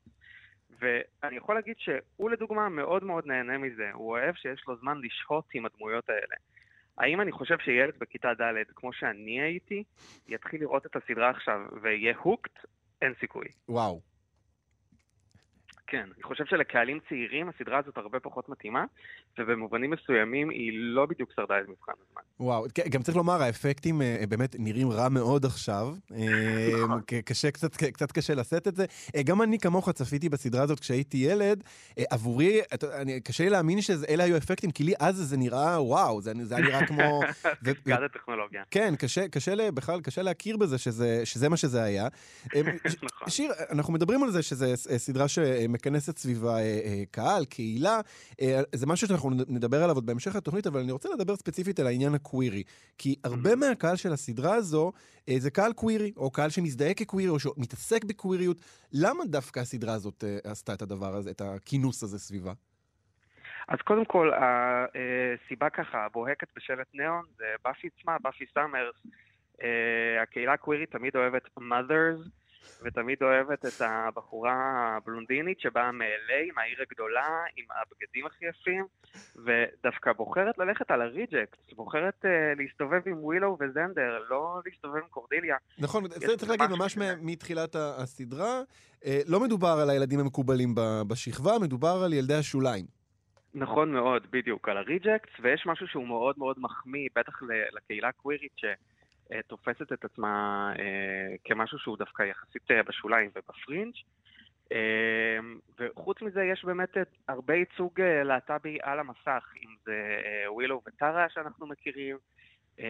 ואני 0.79 1.35
יכול 1.37 1.55
להגיד 1.55 1.75
שהוא 1.77 2.29
לדוגמה 2.29 2.69
מאוד 2.69 3.03
מאוד 3.03 3.25
נהנה 3.27 3.57
מזה, 3.57 3.89
הוא 3.93 4.11
אוהב 4.11 4.35
שיש 4.35 4.63
לו 4.67 4.75
זמן 4.75 5.01
לשהות 5.01 5.45
עם 5.53 5.65
הדמויות 5.65 6.09
האלה. 6.09 6.35
האם 6.97 7.21
אני 7.21 7.31
חושב 7.31 7.57
שילד 7.59 7.93
בכיתה 7.99 8.33
ד', 8.33 8.63
כמו 8.75 8.93
שאני 8.93 9.41
הייתי, 9.41 9.83
יתחיל 10.27 10.61
לראות 10.61 10.85
את 10.85 10.95
הסדרה 10.95 11.29
עכשיו 11.29 11.59
ויהיה 11.81 12.13
הוקט? 12.17 12.65
אין 13.01 13.13
סיכוי. 13.19 13.47
וואו. 13.69 14.14
כן, 15.87 16.07
אני 16.15 16.23
חושב 16.23 16.43
שלקהלים 16.45 16.99
צעירים 17.09 17.49
הסדרה 17.49 17.77
הזאת 17.79 17.97
הרבה 17.97 18.19
פחות 18.19 18.49
מתאימה, 18.49 18.85
ובמובנים 19.39 19.91
מסוימים 19.91 20.49
היא 20.49 20.71
לא 20.73 21.05
בדיוק 21.05 21.29
שרדה 21.35 21.59
את 21.61 21.69
מבחן 21.69 21.91
הזמן. 22.09 22.21
וואו, 22.39 22.65
כן, 22.75 22.83
גם 22.89 23.01
צריך 23.01 23.17
לומר, 23.17 23.41
האפקטים 23.41 24.01
אה, 24.01 24.23
באמת 24.29 24.55
נראים 24.59 24.91
רע 24.91 25.09
מאוד 25.09 25.45
עכשיו. 25.45 25.87
אה, 26.13 26.17
נכון. 26.85 27.01
קשה, 27.25 27.51
קצת, 27.51 27.75
קצת 27.75 28.11
קשה 28.11 28.35
לשאת 28.35 28.67
את 28.67 28.75
זה. 28.75 28.85
אה, 29.15 29.23
גם 29.23 29.41
אני 29.41 29.59
כמוך 29.59 29.89
צפיתי 29.89 30.29
בסדרה 30.29 30.63
הזאת 30.63 30.79
כשהייתי 30.79 31.17
ילד. 31.17 31.63
אה, 31.97 32.03
עבורי, 32.11 32.59
אני- 32.93 33.21
קשה 33.21 33.43
לי 33.43 33.49
להאמין 33.49 33.81
שאלה 33.81 34.23
היו 34.23 34.37
אפקטים, 34.37 34.71
כי 34.71 34.83
לי 34.83 34.93
אז 34.99 35.15
זה 35.15 35.37
נראה, 35.37 35.81
וואו, 35.81 36.21
זה, 36.21 36.31
זה 36.43 36.55
היה 36.55 36.65
נראה 36.65 36.87
כמו... 36.87 37.19
ו- 37.65 37.75
פסגת 37.75 37.99
הטכנולוגיה. 38.05 38.63
כן, 38.71 38.93
קשה, 38.99 39.27
קשה 39.27 39.71
בכלל, 39.71 40.01
קשה 40.01 40.21
להכיר 40.21 40.57
בזה 40.57 40.77
שזה, 40.77 41.21
שזה 41.25 41.49
מה 41.49 41.57
שזה 41.57 41.83
היה. 41.83 42.07
אה, 42.55 42.61
ש- 42.89 42.95
נכון. 43.03 43.29
שיר, 43.29 43.51
אנחנו 43.69 43.93
מדברים 43.93 44.23
על 44.23 44.31
זה 44.31 44.43
שזו 44.43 44.65
אה, 44.65 44.97
סדרה 44.97 45.25
שמכנסת 45.75 46.17
סביבה 46.17 46.55
אה, 46.55 46.61
אה, 46.61 47.03
קהל, 47.11 47.45
קהילה. 47.45 47.99
אה, 48.41 48.61
זה 48.75 48.87
משהו 48.87 49.07
שאנחנו 49.07 49.29
נדבר 49.29 49.83
עליו 49.83 49.95
עוד 49.95 50.05
בהמשך 50.05 50.35
התוכנית, 50.35 50.67
אבל 50.67 50.79
אני 50.79 50.91
רוצה 50.91 51.09
לדבר 51.13 51.35
ספציפית 51.35 51.79
על 51.79 51.87
העניין 51.87 52.13
הקווירי. 52.13 52.63
כי 52.97 53.15
הרבה 53.23 53.55
מהקהל 53.55 53.95
של 53.95 54.13
הסדרה 54.13 54.55
הזו 54.55 54.91
זה 55.37 55.51
קהל 55.51 55.73
קווירי, 55.73 56.11
או 56.17 56.31
קהל 56.31 56.49
שמזדהה 56.49 56.93
כקווירי, 56.93 57.29
או 57.29 57.39
שמתעסק 57.39 58.03
בקוויריות. 58.03 58.57
למה 58.93 59.25
דווקא 59.25 59.59
הסדרה 59.59 59.93
הזאת 59.93 60.23
עשתה 60.43 60.73
את 60.73 60.81
הדבר 60.81 61.15
הזה, 61.15 61.31
את 61.31 61.41
הכינוס 61.41 62.03
הזה 62.03 62.19
סביבה? 62.19 62.51
אז 63.67 63.79
קודם 63.83 64.05
כל, 64.05 64.31
הסיבה 64.33 65.69
ככה, 65.69 66.05
הבוהקת 66.05 66.47
בשלט 66.55 66.87
ניאון, 66.93 67.23
זה 67.37 67.45
באפי 67.65 67.87
עצמה, 67.99 68.17
באפי 68.21 68.45
סאמרס. 68.53 68.95
הקהילה 70.21 70.53
הקווירית 70.53 70.91
תמיד 70.91 71.15
אוהבת 71.15 71.43
mothers, 71.57 72.29
ותמיד 72.83 73.17
אוהבת 73.21 73.65
את 73.65 73.81
הבחורה 73.81 74.53
הבלונדינית 74.97 75.59
שבאה 75.59 75.91
מ-LA, 75.91 76.55
מהעיר 76.55 76.77
הגדולה, 76.81 77.43
עם 77.57 77.65
הבגדים 77.71 78.25
הכי 78.25 78.45
יפים, 78.45 78.85
ודווקא 79.35 80.13
בוחרת 80.13 80.57
ללכת 80.57 80.91
על 80.91 81.01
הריג'קט, 81.01 81.73
בוחרת 81.75 82.25
אה, 82.25 82.53
להסתובב 82.57 83.01
עם 83.05 83.23
ווילו 83.23 83.57
וזנדר, 83.59 84.19
לא 84.29 84.61
להסתובב 84.65 84.95
עם 84.95 85.07
קורדיליה. 85.09 85.57
נכון, 85.79 86.07
צריך 86.37 86.49
להגיד, 86.49 86.69
ממש 86.69 86.97
מתחילת 87.21 87.75
הסדרה, 87.75 88.61
אה, 89.05 89.19
לא 89.27 89.39
מדובר 89.39 89.77
על 89.81 89.89
הילדים 89.89 90.19
המקובלים 90.19 90.75
בשכבה, 91.07 91.51
מדובר 91.61 92.01
על 92.05 92.13
ילדי 92.13 92.33
השוליים. 92.33 92.85
נכון 93.53 93.91
מאוד, 93.91 94.27
בדיוק, 94.31 94.69
על 94.69 94.77
הריג'קטס, 94.77 95.31
ויש 95.41 95.63
משהו 95.65 95.87
שהוא 95.87 96.07
מאוד 96.07 96.35
מאוד 96.37 96.55
מחמיא, 96.59 97.09
בטח 97.15 97.41
לקהילה 97.71 98.07
הקווירית 98.07 98.51
שתופסת 99.33 99.93
את 99.93 100.05
עצמה 100.05 100.73
אה, 100.79 101.35
כמשהו 101.43 101.79
שהוא 101.79 101.97
דווקא 101.97 102.23
יחסית 102.23 102.71
אה, 102.71 102.83
בשוליים 102.83 103.29
ובפרינג'. 103.35 103.93
אה, 104.71 105.37
וחוץ 105.79 106.21
מזה 106.21 106.43
יש 106.43 106.65
באמת 106.65 106.89
הרבה 107.27 107.55
ייצוג 107.55 108.01
אה, 108.01 108.23
להט"בי 108.23 108.77
על 108.81 108.99
המסך, 108.99 109.53
אם 109.63 109.69
זה 109.85 110.21
אה, 110.25 110.51
ווילו 110.51 110.81
וטרה 110.87 111.25
שאנחנו 111.29 111.67
מכירים, 111.67 112.17
אה, 112.79 112.85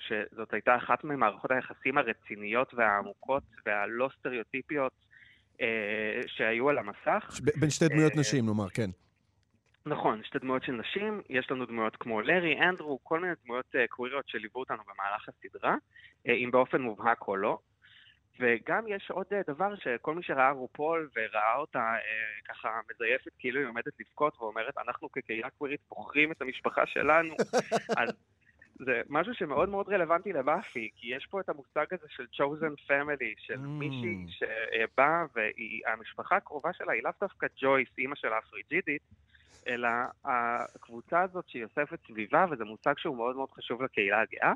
שזאת 0.00 0.52
הייתה 0.52 0.76
אחת 0.76 1.04
ממערכות 1.04 1.50
היחסים 1.50 1.98
הרציניות 1.98 2.74
והעמוקות 2.74 3.42
והלא 3.66 4.08
סטריאוטיפיות 4.18 4.92
אה, 5.60 6.20
שהיו 6.26 6.68
על 6.68 6.78
המסך. 6.78 7.40
בין 7.60 7.70
שתי 7.70 7.88
דמויות 7.88 8.12
אה, 8.12 8.20
נשים, 8.20 8.46
נאמר, 8.46 8.68
כן. 8.68 8.90
נכון, 9.86 10.24
שתי 10.24 10.38
דמויות 10.38 10.62
של 10.62 10.72
נשים, 10.72 11.22
יש 11.28 11.50
לנו 11.50 11.66
דמויות 11.66 11.96
כמו 11.96 12.20
לארי, 12.20 12.60
אנדרו, 12.60 12.98
כל 13.02 13.20
מיני 13.20 13.32
דמויות 13.44 13.66
uh, 13.74 13.78
קוויריות 13.88 14.28
שליוו 14.28 14.60
אותנו 14.60 14.82
במהלך 14.82 15.28
הסדרה, 15.28 15.74
uh, 15.74 16.30
אם 16.30 16.50
באופן 16.50 16.80
מובהק 16.80 17.28
או 17.28 17.36
לא. 17.36 17.58
וגם 18.40 18.84
יש 18.88 19.10
עוד 19.10 19.26
uh, 19.26 19.52
דבר 19.52 19.76
שכל 19.76 20.14
מי 20.14 20.22
שראה 20.22 20.50
רופול 20.50 21.08
וראה 21.16 21.56
אותה 21.56 21.94
uh, 21.96 22.48
ככה 22.48 22.80
מזייפת 22.90 23.30
כאילו 23.38 23.60
היא 23.60 23.68
עומדת 23.68 24.00
לבכות 24.00 24.36
ואומרת, 24.40 24.78
אנחנו 24.78 25.12
כקהילה 25.12 25.50
קווירית 25.50 25.80
בוחרים 25.88 26.32
את 26.32 26.42
המשפחה 26.42 26.86
שלנו, 26.86 27.34
אז 27.98 28.08
זה 28.78 29.02
משהו 29.08 29.34
שמאוד 29.34 29.68
מאוד 29.68 29.88
רלוונטי 29.88 30.32
לבאפי, 30.32 30.90
כי 30.96 31.14
יש 31.14 31.26
פה 31.26 31.40
את 31.40 31.48
המושג 31.48 31.86
הזה 31.92 32.06
של 32.08 32.24
chosen 32.32 32.90
family, 32.90 33.34
של 33.38 33.54
Mm. 33.54 33.58
מישהי 33.58 34.26
שבאה 34.28 35.24
והמשפחה 35.34 36.36
הקרובה 36.36 36.72
שלה 36.72 36.92
היא 36.92 37.02
לאו 37.02 37.12
דווקא 37.20 37.46
ג'ויס, 37.56 37.88
אימא 37.98 38.14
שלה 38.14 38.38
הפריג'ידית, 38.38 39.02
אלא 39.66 39.88
הקבוצה 40.24 41.22
הזאת 41.22 41.44
שהיא 41.48 41.64
אוספת 41.64 41.98
סביבה, 42.06 42.46
וזה 42.50 42.64
מושג 42.64 42.94
שהוא 42.98 43.16
מאוד 43.16 43.36
מאוד 43.36 43.50
חשוב 43.50 43.82
לקהילה 43.82 44.20
הגאה. 44.20 44.52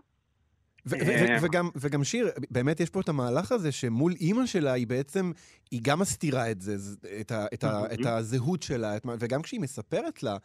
ו- 0.87 0.97
ו- 1.07 1.43
ו- 1.43 1.45
וגם, 1.45 1.69
וגם 1.81 2.05
שיר, 2.05 2.27
באמת 2.51 2.81
יש 2.81 2.91
פה 2.91 3.01
את 3.01 3.09
המהלך 3.09 3.53
הזה 3.53 3.73
שמול 3.73 4.13
אימא 4.21 4.47
שלה 4.47 4.73
היא 4.73 4.87
בעצם, 4.87 5.33
היא 5.71 5.81
גם 5.85 6.01
מסתירה 6.01 6.51
את 6.51 6.61
זה, 6.61 6.73
את, 7.21 7.31
ה- 7.31 7.47
את, 7.55 7.65
ה- 7.65 7.95
את 7.95 8.07
הזהות 8.07 8.63
שלה, 8.63 8.97
את, 8.97 9.03
וגם 9.21 9.43
כשהיא 9.43 9.61
מספרת 9.61 10.23
לה, 10.23 10.37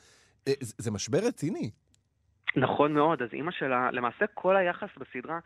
אה, 0.47 0.53
זה 0.61 0.73
זה 0.77 0.91
משבר 0.91 1.19
רציני. 1.27 1.71
נכון 2.55 2.93
מאוד, 2.93 3.21
אז 3.21 3.29
אימא 3.33 3.51
שלה, 3.51 3.91
למעשה 3.91 4.25
כל 4.33 4.55
היחס 4.57 4.89
בסדרה 4.97 5.39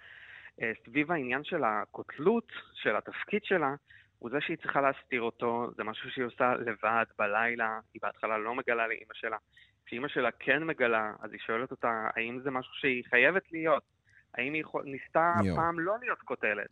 אה, 0.62 0.72
סביב 0.86 1.12
העניין 1.12 1.44
של 1.44 1.64
הקוטלות, 1.64 2.48
של 2.74 2.96
התפקיד 2.96 3.42
שלה, 3.44 3.76
הוא 4.20 4.30
זה 4.30 4.42
שהיא 4.42 4.58
צריכה 4.58 4.82
להסתיר 4.82 5.22
אותו, 5.22 5.72
זה 5.78 5.84
משהו 5.84 6.10
שהיא 6.12 6.26
עושה 6.26 6.54
לבד 6.56 7.06
בלילה, 7.20 7.80
היא 7.94 8.00
בהתחלה 8.04 8.38
לא 8.38 8.56
מגלה 8.56 8.88
לאימא 8.88 9.14
שלה. 9.14 9.38
כשאימא 9.86 10.08
שלה 10.08 10.30
כן 10.40 10.64
מגלה, 10.64 11.14
אז 11.22 11.32
היא 11.32 11.40
שואלת 11.40 11.72
אותה, 11.72 12.10
האם 12.16 12.40
זה 12.44 12.52
משהו 12.52 12.74
שהיא 12.74 13.04
חייבת 13.10 13.52
להיות? 13.52 13.84
האם 14.34 14.54
היא 14.54 14.62
יכול- 14.62 14.84
ניסתה 14.86 15.34
יואו. 15.46 15.56
פעם 15.56 15.80
לא 15.80 15.96
להיות 16.02 16.22
קוטלת? 16.22 16.68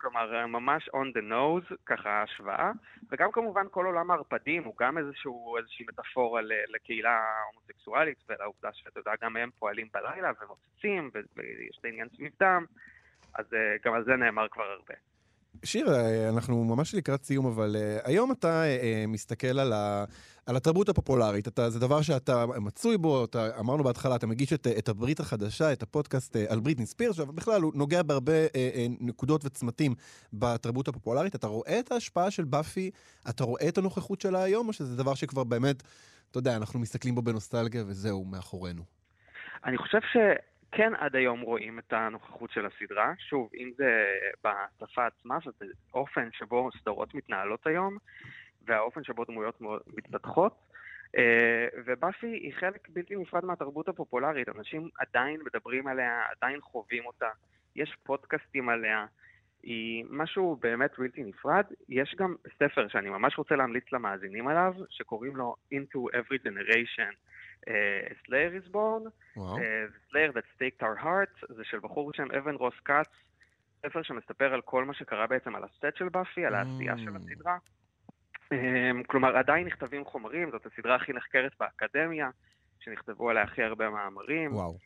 כלומר, 0.00 0.34
אה, 0.34 0.46
ממש 0.46 0.88
on 0.88 1.18
the 1.18 1.22
nose, 1.32 1.74
ככה 1.86 2.22
השוואה, 2.22 2.70
וגם 3.10 3.32
כמובן 3.32 3.66
כל 3.70 3.86
עולם 3.86 4.10
הערפדים 4.10 4.64
הוא 4.64 4.74
גם 4.80 4.98
איזשהו, 4.98 5.56
איזושהי 5.58 5.86
מטאפורה 5.88 6.40
לקהילה 6.68 7.20
הומוסקסואלית, 7.52 8.24
ולעובדה 8.28 8.68
שאתה 8.72 9.00
יודע, 9.00 9.12
גם 9.22 9.36
הם 9.36 9.50
פועלים 9.58 9.88
בלילה 9.94 10.32
ומוצצים, 10.42 11.10
ויש 11.36 11.78
את 11.80 11.84
העניין 11.84 12.08
סביב 12.08 12.32
דם, 12.40 12.64
אז 13.34 13.54
אה, 13.54 13.76
גם 13.84 13.94
על 13.94 14.04
זה 14.04 14.16
נאמר 14.16 14.48
כבר 14.48 14.64
הרבה. 14.64 14.94
שיר, 15.64 15.94
אה, 15.94 16.28
אנחנו 16.28 16.64
ממש 16.64 16.94
לקראת 16.94 17.24
סיום, 17.24 17.46
אבל 17.46 17.76
uh, 17.76 18.08
היום 18.08 18.32
אתה 18.32 18.62
uh, 18.62 19.06
מסתכל 19.06 19.58
על, 19.58 19.72
ה, 19.72 20.04
על 20.46 20.56
התרבות 20.56 20.88
הפופולרית. 20.88 21.48
אתה, 21.48 21.70
זה 21.70 21.80
דבר 21.80 22.02
שאתה 22.02 22.46
מצוי 22.46 22.98
בו, 22.98 23.24
אתה, 23.24 23.58
אמרנו 23.58 23.84
בהתחלה, 23.84 24.16
אתה 24.16 24.26
מגיש 24.26 24.52
את, 24.52 24.66
את 24.66 24.88
הברית 24.88 25.20
החדשה, 25.20 25.72
את 25.72 25.82
הפודקאסט 25.82 26.36
uh, 26.36 26.38
על 26.52 26.60
בריטני 26.60 26.86
ספירס, 26.86 27.20
אבל 27.20 27.32
בכלל 27.32 27.62
הוא 27.62 27.72
נוגע 27.74 28.02
בהרבה 28.02 28.46
uh, 28.46 28.50
uh, 28.50 28.54
נקודות 29.00 29.44
וצמתים 29.44 29.94
בתרבות 30.32 30.88
הפופולרית. 30.88 31.34
אתה 31.34 31.46
רואה 31.46 31.80
את 31.80 31.92
ההשפעה 31.92 32.30
של 32.30 32.44
באפי? 32.44 32.90
אתה 33.28 33.44
רואה 33.44 33.68
את 33.68 33.78
הנוכחות 33.78 34.20
שלה 34.20 34.42
היום, 34.42 34.68
או 34.68 34.72
שזה 34.72 34.96
דבר 34.96 35.14
שכבר 35.14 35.44
באמת, 35.44 35.82
אתה 36.30 36.38
יודע, 36.38 36.56
אנחנו 36.56 36.80
מסתכלים 36.80 37.14
בו 37.14 37.22
בנוסטלגיה 37.22 37.84
וזהו, 37.86 38.24
מאחורינו? 38.24 38.82
אני 39.64 39.78
חושב 39.78 39.98
שכן 40.70 40.94
עד 40.94 41.16
היום 41.16 41.40
רואים 41.40 41.78
את 41.78 41.92
הנוכחות 41.92 42.50
של 42.50 42.66
הסדרה, 42.66 43.12
שוב, 43.18 43.50
אם 43.54 43.70
זה 43.76 44.06
בשפה 44.82 45.06
עצמה 45.06 45.38
ובאופן 45.46 46.28
שבו 46.32 46.70
סדרות 46.80 47.14
מתנהלות 47.14 47.66
היום, 47.66 47.96
והאופן 48.66 49.04
שבו 49.04 49.24
דמויות 49.24 49.60
מתפתחות. 49.96 50.68
אה, 51.16 51.66
ובאפי 51.86 52.26
היא 52.26 52.52
חלק 52.54 52.88
בלתי 52.88 53.16
נפרד 53.16 53.44
מהתרבות 53.44 53.88
הפופולרית, 53.88 54.48
אנשים 54.48 54.88
עדיין 54.98 55.40
מדברים 55.46 55.86
עליה, 55.86 56.22
עדיין 56.36 56.60
חווים 56.60 57.06
אותה, 57.06 57.28
יש 57.76 57.96
פודקאסטים 58.02 58.68
עליה, 58.68 59.06
היא 59.62 60.04
משהו 60.10 60.56
באמת 60.60 60.98
בלתי 60.98 61.22
נפרד. 61.24 61.64
יש 61.88 62.14
גם 62.18 62.34
ספר 62.56 62.88
שאני 62.88 63.10
ממש 63.10 63.38
רוצה 63.38 63.56
להמליץ 63.56 63.92
למאזינים 63.92 64.48
עליו, 64.48 64.74
שקוראים 64.90 65.36
לו 65.36 65.54
Into 65.74 65.98
Every 66.16 66.38
Generation. 66.48 67.14
Uh, 67.58 67.70
Slayer 68.26 68.64
is 68.64 68.72
born, 68.72 69.10
וואו. 69.36 69.56
uh, 69.56 69.60
The 69.60 70.12
Slayer 70.12 70.32
that 70.32 70.44
staked 70.56 70.82
our 70.82 71.02
hearts, 71.04 71.54
זה 71.54 71.64
של 71.64 71.78
בחור 71.80 72.10
בשם 72.10 72.30
אבן 72.38 72.54
רוס 72.54 72.74
כץ, 72.84 73.08
ספר 73.86 74.02
שמספר 74.02 74.54
על 74.54 74.60
כל 74.60 74.84
מה 74.84 74.94
שקרה 74.94 75.26
בעצם 75.26 75.54
על 75.56 75.64
הסט 75.64 75.96
של 75.96 76.08
באפי, 76.08 76.46
על 76.46 76.54
העשייה 76.54 76.98
של 76.98 77.08
Mm. 77.10 77.16
הסדרה. 77.16 77.58
Um, 78.54 78.56
כלומר, 79.06 79.36
עדיין 79.36 79.66
נכתבים 79.66 80.04
חומרים, 80.04 80.50
זאת 80.50 80.66
הסדרה 80.66 80.94
הכי 80.96 81.12
נחקרת 81.12 81.52
באקדמיה, 81.60 82.30
שנכתבו 82.80 83.30
עליה 83.30 83.42
הכי 83.42 83.62
הרבה 83.62 83.90
מאמרים. 83.90 84.54
וואו. 84.54 84.78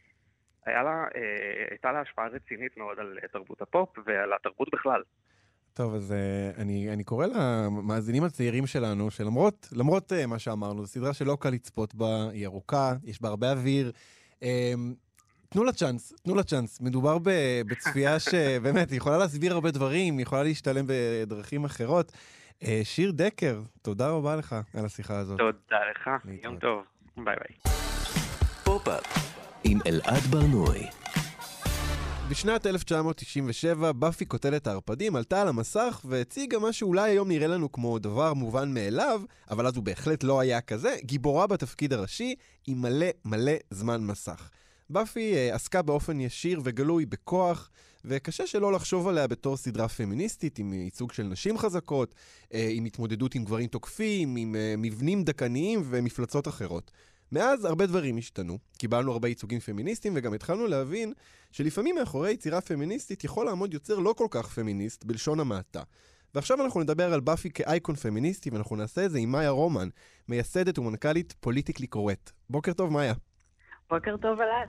היה 0.67 0.83
לה, 0.83 0.91
אה, 0.91 1.65
הייתה 1.71 1.93
לה 1.93 2.01
השפעה 2.01 2.27
רצינית 2.27 2.77
מאוד 2.77 2.99
על 2.99 3.19
אה, 3.23 3.29
תרבות 3.29 3.63
הפופ 3.63 3.89
ועל 4.07 4.33
התרבות 4.33 4.69
בכלל. 4.73 5.03
טוב, 5.75 5.95
אז 5.95 6.15
uh, 6.15 6.61
אני, 6.61 6.93
אני 6.93 7.05
קורא 7.05 7.27
למאזינים 7.27 8.25
הצעירים 8.25 8.67
שלנו, 8.67 9.11
שלמרות 9.11 9.69
למרות, 9.73 10.13
מה 10.29 10.39
שאמרנו, 10.39 10.85
זו 10.85 10.87
סדרה 10.87 11.13
שלא 11.13 11.37
קל 11.41 11.51
לצפות 11.51 11.95
בה, 11.95 12.31
היא 12.33 12.47
ארוכה, 12.47 12.93
יש 13.05 13.23
בה 13.23 13.29
הרבה 13.29 13.53
אוויר. 13.53 13.93
Um, 14.41 14.45
תנו 15.49 15.65
לה 15.65 15.73
צ'אנס, 15.73 16.13
תנו 16.25 16.35
לה 16.35 16.43
צ'אנס. 16.43 16.81
מדובר 16.81 17.19
ב, 17.19 17.31
בצפייה 17.67 18.19
שבאמת, 18.19 18.91
היא 18.91 18.97
יכולה 18.97 19.19
להסביר 19.19 19.53
הרבה 19.53 19.71
דברים, 19.71 20.17
היא 20.17 20.23
יכולה 20.23 20.43
להשתלם 20.43 20.85
בדרכים 20.87 21.65
אחרות. 21.65 22.13
שיר 22.83 23.13
דקר, 23.13 23.61
תודה 23.83 24.11
רבה 24.11 24.37
לך 24.37 24.57
על 24.79 24.85
השיחה 24.85 25.19
הזאת. 25.19 25.39
תודה 25.39 25.79
לך. 25.91 26.11
יום 26.43 26.59
טוב, 26.59 26.85
ביי 27.17 27.37
ביי. 27.37 27.73
עם 29.65 29.79
אלעד 29.87 30.23
ברנועי. 30.23 30.87
בשנת 32.31 32.67
1997, 32.67 33.93
באפי 33.93 34.25
קוטלת 34.25 34.67
הערפדים 34.67 35.17
עלתה 35.17 35.43
על 35.43 35.49
המסך 35.49 36.01
והציגה 36.05 36.59
מה 36.59 36.73
שאולי 36.73 37.11
היום 37.11 37.29
נראה 37.29 37.47
לנו 37.47 37.73
כמו 37.73 37.99
דבר 37.99 38.35
מובן 38.35 38.75
מאליו, 38.75 39.23
אבל 39.51 39.67
אז 39.67 39.77
הוא 39.77 39.85
בהחלט 39.85 40.25
לא 40.25 40.41
היה 40.41 40.61
כזה, 40.61 40.97
גיבורה 41.05 41.47
בתפקיד 41.47 41.93
הראשי 41.93 42.35
עם 42.67 42.83
מלא 42.83 43.07
מלא 43.25 43.53
זמן 43.71 44.01
מסך. 44.05 44.51
באפי 44.91 45.35
אה, 45.35 45.55
עסקה 45.55 45.83
באופן 45.83 46.21
ישיר 46.21 46.61
וגלוי 46.65 47.07
בכוח, 47.07 47.71
וקשה 48.05 48.47
שלא 48.47 48.73
לחשוב 48.73 49.09
עליה 49.09 49.27
בתור 49.27 49.57
סדרה 49.57 49.89
פמיניסטית 49.89 50.59
עם 50.59 50.73
ייצוג 50.73 51.13
של 51.13 51.23
נשים 51.23 51.59
חזקות, 51.59 52.15
אה, 52.55 52.69
עם 52.71 52.85
התמודדות 52.85 53.35
עם 53.35 53.45
גברים 53.45 53.67
תוקפים, 53.67 54.37
עם 54.37 54.57
אה, 54.57 54.75
מבנים 54.79 55.25
דכאניים 55.25 55.83
ומפלצות 55.85 56.49
אחרות. 56.49 56.91
מאז 57.33 57.65
הרבה 57.65 57.87
דברים 57.87 58.17
השתנו, 58.17 58.59
קיבלנו 58.79 59.13
הרבה 59.13 59.29
ייצוגים 59.29 59.61
פמיניסטיים 59.61 60.15
וגם 60.17 60.35
התחלנו 60.35 60.67
להבין 60.67 61.13
שלפעמים 61.53 61.95
מאחורי 61.95 62.33
יצירה 62.33 62.61
פמיניסטית 62.61 63.25
יכול 63.25 63.47
לעמוד 63.47 63.75
יוצר 63.75 63.99
לא 63.99 64.15
כל 64.17 64.27
כך 64.31 64.49
פמיניסט, 64.49 65.05
בלשון 65.05 65.41
המעטה. 65.41 65.83
ועכשיו 66.35 66.65
אנחנו 66.65 66.81
נדבר 66.81 67.13
על 67.15 67.21
באפי 67.21 67.51
כאייקון 67.51 67.95
פמיניסטי, 67.95 68.51
ואנחנו 68.51 68.77
נעשה 68.77 69.05
את 69.05 69.11
זה 69.11 69.19
עם 69.19 69.33
מאיה 69.33 69.51
רומן, 69.51 69.89
מייסדת 70.29 70.79
ומנכ"לית 70.79 71.35
פוליטיקלי 71.41 71.87
קורט. 71.87 72.31
בוקר 72.51 72.73
טוב, 72.73 72.93
מאיה. 72.93 73.15
בוקר 73.91 74.17
טוב 74.17 74.41
אלעד. 74.41 74.69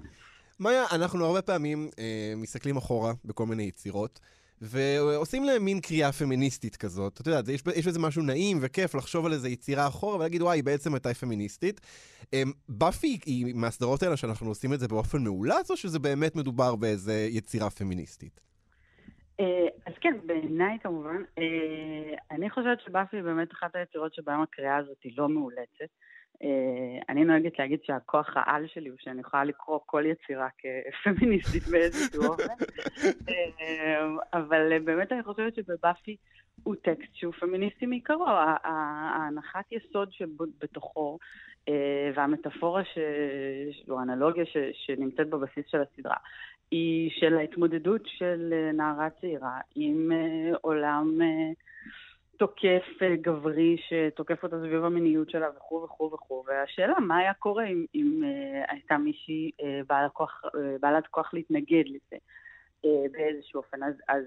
מאיה, 0.59 0.83
אנחנו 0.91 1.25
הרבה 1.25 1.41
פעמים 1.41 1.89
אה, 1.99 2.33
מסתכלים 2.37 2.77
אחורה 2.77 3.13
בכל 3.25 3.45
מיני 3.45 3.63
יצירות, 3.63 4.19
ועושים 4.61 5.43
להם 5.43 5.65
מין 5.65 5.79
קריאה 5.79 6.11
פמיניסטית 6.11 6.75
כזאת. 6.75 7.19
אתה 7.21 7.29
יודע, 7.29 7.41
זה- 7.41 7.53
יש, 7.53 7.63
יש 7.75 7.87
בזה 7.87 7.99
משהו 7.99 8.23
נעים 8.23 8.57
וכיף 8.61 8.95
לחשוב 8.95 9.25
על 9.25 9.33
איזה 9.33 9.49
יצירה 9.49 9.87
אחורה 9.87 10.15
ולהגיד, 10.17 10.41
וואי, 10.41 10.57
היא 10.57 10.63
בעצם 10.63 10.93
הייתה 10.93 11.13
פמיניסטית. 11.13 11.81
אה, 12.33 12.43
באפי 12.69 13.19
היא 13.25 13.55
מהסדרות 13.55 14.03
האלה 14.03 14.17
שאנחנו 14.17 14.47
עושים 14.47 14.73
את 14.73 14.79
זה 14.79 14.87
באופן 14.87 15.23
מאולץ, 15.23 15.71
או 15.71 15.77
שזה 15.77 15.99
באמת 15.99 16.35
מדובר 16.35 16.75
באיזה 16.75 17.27
יצירה 17.29 17.69
פמיניסטית? 17.69 18.39
אה, 19.39 19.45
אז 19.87 19.93
כן, 20.01 20.13
בעיניי 20.25 20.77
כמובן, 20.83 21.21
אה, 21.37 21.43
אני 22.31 22.49
חושבת 22.49 22.77
שבאפי 22.85 23.15
היא 23.17 23.23
באמת 23.23 23.51
אחת 23.51 23.75
היצירות 23.75 24.13
שבהן 24.13 24.39
הקריאה 24.41 24.77
הזאת 24.77 24.97
היא 25.03 25.13
לא 25.17 25.29
מאולצת. 25.29 25.89
אה, 26.43 26.99
אני 27.09 27.23
נוהגת 27.25 27.59
להגיד 27.59 27.79
שהכוח 27.83 28.29
העל 28.35 28.67
שלי 28.67 28.89
הוא 28.89 28.97
שאני 29.01 29.21
יכולה 29.21 29.43
לקרוא 29.43 29.79
כל 29.85 30.03
יצירה 30.05 30.47
כפמיניסטית 30.57 31.63
באיזשהו 31.67 32.23
אופן. 32.31 32.53
אה, 33.29 34.05
אבל 34.33 34.79
באמת 34.79 35.11
אני 35.11 35.23
חושבת 35.23 35.55
שבבאפי 35.55 36.15
הוא 36.63 36.75
טקסט 36.75 37.15
שהוא 37.15 37.33
פמיניסטי 37.33 37.85
מעיקרו. 37.85 38.25
ההנחת 38.63 39.65
יסוד 39.71 40.11
שבתוכו 40.11 41.17
אה, 41.69 42.11
והמטאפורה, 42.15 42.83
ש- 42.85 43.89
או 43.89 43.99
האנלוגיה 43.99 44.45
ש- 44.45 44.85
שנמצאת 44.85 45.29
בבסיס 45.29 45.65
של 45.67 45.81
הסדרה, 45.81 46.15
היא 46.71 47.11
של 47.19 47.37
ההתמודדות 47.37 48.01
של 48.05 48.53
אה, 48.53 48.71
נערה 48.71 49.09
צעירה 49.09 49.59
עם 49.75 50.11
אה, 50.11 50.55
עולם 50.61 51.21
אה, 51.21 51.51
תוקף 52.43 53.01
אה, 53.01 53.15
גברי 53.15 53.77
שתוקף 53.77 54.43
אותה 54.43 54.55
סביב 54.59 54.83
המיניות 54.83 55.29
שלה 55.29 55.47
וכו' 55.57 55.83
וכו' 55.83 56.11
וכו', 56.13 56.43
והשאלה 56.47 56.99
מה 56.99 57.17
היה 57.17 57.33
קורה 57.33 57.65
אם, 57.65 57.85
אם 57.95 58.23
אה, 58.23 58.65
הייתה 58.67 58.97
מישהי 58.97 59.51
אה, 59.61 59.81
בעלת 59.87 60.11
כוח, 60.11 60.41
אה, 60.45 60.75
בעלת 60.81 61.07
כוח 61.07 61.33
להתנגד 61.33 61.83
לזה. 61.85 62.15
אה, 62.85 63.05
באיזשהו 63.11 63.57
אופן. 63.57 63.83
אז, 63.83 63.93
אז 64.07 64.23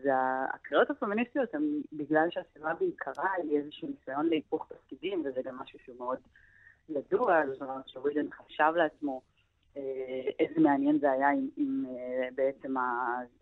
הקריאות 0.54 0.90
הפמיניסטיות 0.90 1.54
הן 1.54 1.62
בגלל 1.92 2.28
שהסדרה 2.30 2.74
בעיקרה 2.74 3.28
היא 3.42 3.58
איזשהו 3.58 3.88
ניסיון 3.88 4.26
להיפוך 4.28 4.68
תפקידים, 4.68 5.22
וזה 5.24 5.40
גם 5.44 5.58
משהו 5.58 5.78
שהוא 5.84 5.96
מאוד 5.98 6.18
ידוע, 6.88 7.46
זאת 7.46 7.62
אומרת 7.62 7.88
שווידן 7.88 8.26
חשב 8.30 8.72
לעצמו 8.76 9.20
איזה 10.38 10.60
מעניין 10.60 10.98
זה 11.00 11.10
היה 11.12 11.32
אם, 11.32 11.48
אם 11.58 11.84
אה, 11.88 12.28
בעצם 12.34 12.76
ה- 12.76 12.80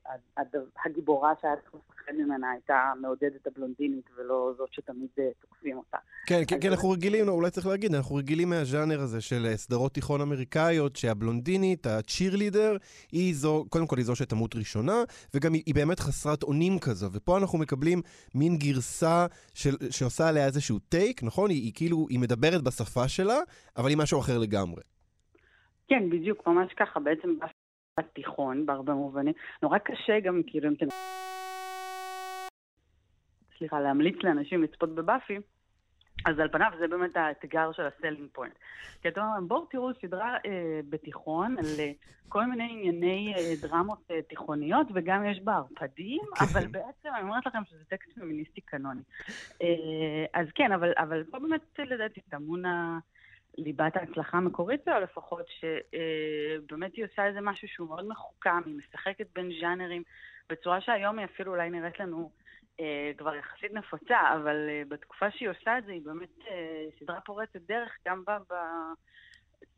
ה- 0.06 0.40
הד- 0.40 0.66
הגיבורה 0.84 1.32
שהיה 1.40 1.54
צריך 1.56 1.74
לפחד 1.74 2.12
ממנה 2.18 2.50
הייתה 2.50 2.92
מעודדת 3.00 3.46
הבלונדינית 3.46 4.04
ולא 4.16 4.52
זאת 4.58 4.68
שתמיד 4.72 5.08
אה, 5.18 5.28
תוקפים 5.40 5.76
אותה. 5.76 5.98
כן, 6.26 6.42
כן, 6.48 6.60
כן, 6.60 6.70
אנחנו 6.70 6.90
רגילים, 6.90 7.28
אולי 7.28 7.50
צריך 7.50 7.66
להגיד, 7.66 7.94
אנחנו 7.94 8.14
רגילים 8.16 8.50
מהז'אנר 8.50 9.00
הזה 9.00 9.20
של 9.20 9.46
אה, 9.46 9.56
סדרות 9.56 9.92
תיכון 9.94 10.20
אמריקאיות, 10.20 10.96
שהבלונדינית, 10.96 11.86
הצ'ירלידר, 11.86 12.76
היא 13.12 13.34
זו, 13.34 13.64
קודם 13.68 13.86
כל 13.86 13.96
היא 13.96 14.04
זו 14.06 14.16
שתמות 14.16 14.56
ראשונה, 14.56 15.02
וגם 15.34 15.52
היא, 15.52 15.62
היא 15.66 15.74
באמת 15.74 16.00
חסרת 16.00 16.42
אונים 16.42 16.78
כזו, 16.78 17.12
ופה 17.12 17.38
אנחנו 17.38 17.58
מקבלים 17.58 18.02
מין 18.34 18.56
גרסה 18.56 19.26
של, 19.54 19.76
שעושה 19.90 20.28
עליה 20.28 20.46
איזשהו 20.46 20.78
טייק, 20.78 21.22
נכון? 21.22 21.50
היא, 21.50 21.62
היא 21.62 21.72
כאילו, 21.74 22.06
היא 22.10 22.18
מדברת 22.18 22.62
בשפה 22.62 23.08
שלה, 23.08 23.38
אבל 23.76 23.88
היא 23.88 23.96
משהו 23.96 24.20
אחר 24.20 24.38
לגמרי. 24.38 24.82
כן, 25.88 26.10
בדיוק, 26.10 26.46
ממש 26.46 26.72
ככה. 26.72 27.00
בעצם 27.00 27.36
תיכון 28.12 28.66
בהרבה 28.66 28.94
מובנים. 28.94 29.34
נורא 29.62 29.78
קשה 29.78 30.20
גם, 30.20 30.40
כאילו, 30.46 30.68
אם 30.68 30.74
אתם... 30.74 30.86
סליחה, 33.58 33.80
להמליץ 33.80 34.16
לאנשים 34.22 34.62
לצפות 34.62 34.94
בבאפי, 34.94 35.38
אז 36.26 36.38
על 36.38 36.48
פניו 36.48 36.72
זה 36.78 36.88
באמת 36.88 37.16
האתגר 37.16 37.72
של 37.72 37.82
ה 37.82 37.88
selling 37.88 38.28
point. 38.32 38.54
כי 39.02 39.08
אתה 39.08 39.20
אומר, 39.20 39.40
בואו 39.48 39.66
תראו 39.66 39.90
סדרה 40.02 40.36
אה, 40.46 40.80
בתיכון 40.88 41.56
על 41.58 41.64
אה, 41.78 41.92
כל 42.28 42.46
מיני 42.46 42.68
ענייני 42.72 43.34
אה, 43.36 43.54
דרמות 43.60 44.10
אה, 44.10 44.22
תיכוניות, 44.22 44.86
וגם 44.94 45.24
יש 45.24 45.40
בה 45.40 45.54
ערפדים, 45.54 46.22
כן. 46.38 46.44
אבל 46.44 46.66
בעצם 46.66 47.08
אני 47.14 47.22
אומרת 47.22 47.46
לכם 47.46 47.62
שזה 47.64 47.84
טקסט 47.84 48.12
פמיניסטי 48.14 48.60
קנוני. 48.60 49.02
אה, 49.62 50.40
אז 50.40 50.46
כן, 50.54 50.72
אבל, 50.72 50.92
אבל 50.96 51.24
פה 51.24 51.38
באמת 51.38 51.78
לדעתי 51.78 52.20
טמון 52.20 52.64
ה... 52.64 52.98
ליבת 53.58 53.96
ההצלחה 53.96 54.36
המקורית 54.36 54.80
שלה 54.84 55.00
לפחות, 55.00 55.46
שבאמת 55.48 56.94
היא 56.94 57.04
עושה 57.04 57.26
איזה 57.26 57.40
משהו 57.40 57.68
שהוא 57.68 57.88
מאוד 57.88 58.08
מחוכם, 58.08 58.62
היא 58.66 58.74
משחקת 58.74 59.26
בין 59.34 59.50
ז'אנרים 59.60 60.02
בצורה 60.50 60.80
שהיום 60.80 61.18
היא 61.18 61.26
אפילו 61.26 61.52
אולי 61.52 61.70
נראית 61.70 62.00
לנו 62.00 62.30
אה, 62.80 63.12
כבר 63.18 63.34
יחסית 63.34 63.72
נפוצה, 63.72 64.18
אבל 64.34 64.56
אה, 64.68 64.82
בתקופה 64.88 65.30
שהיא 65.30 65.48
עושה 65.48 65.78
את 65.78 65.84
זה 65.84 65.92
היא 65.92 66.02
באמת 66.04 66.38
אה, 66.50 66.86
סדרה 67.00 67.20
פורצת 67.20 67.60
דרך 67.68 67.90
גם 68.08 68.24
ב, 68.26 68.30
ב, 68.30 68.54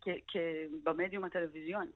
כ, 0.00 0.09
כ, 0.28 0.37
במדיום 0.85 1.25
הטלוויזיוני. 1.25 1.90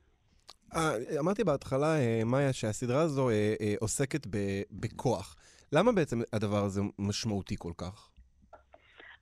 אה, 0.77 1.19
אמרתי 1.21 1.45
בהתחלה, 1.45 1.99
אה, 1.99 2.23
מאיה, 2.25 2.53
שהסדרה 2.53 3.03
הזו 3.03 3.31
אה, 3.31 3.55
אה, 3.61 3.75
עוסקת 3.81 4.27
ב- 4.27 4.63
בכוח. 4.81 5.37
למה 5.73 5.93
בעצם 5.93 6.19
הדבר 6.33 6.65
הזה 6.65 6.81
משמעותי 6.99 7.55
כל 7.59 7.73
כך? 7.79 8.11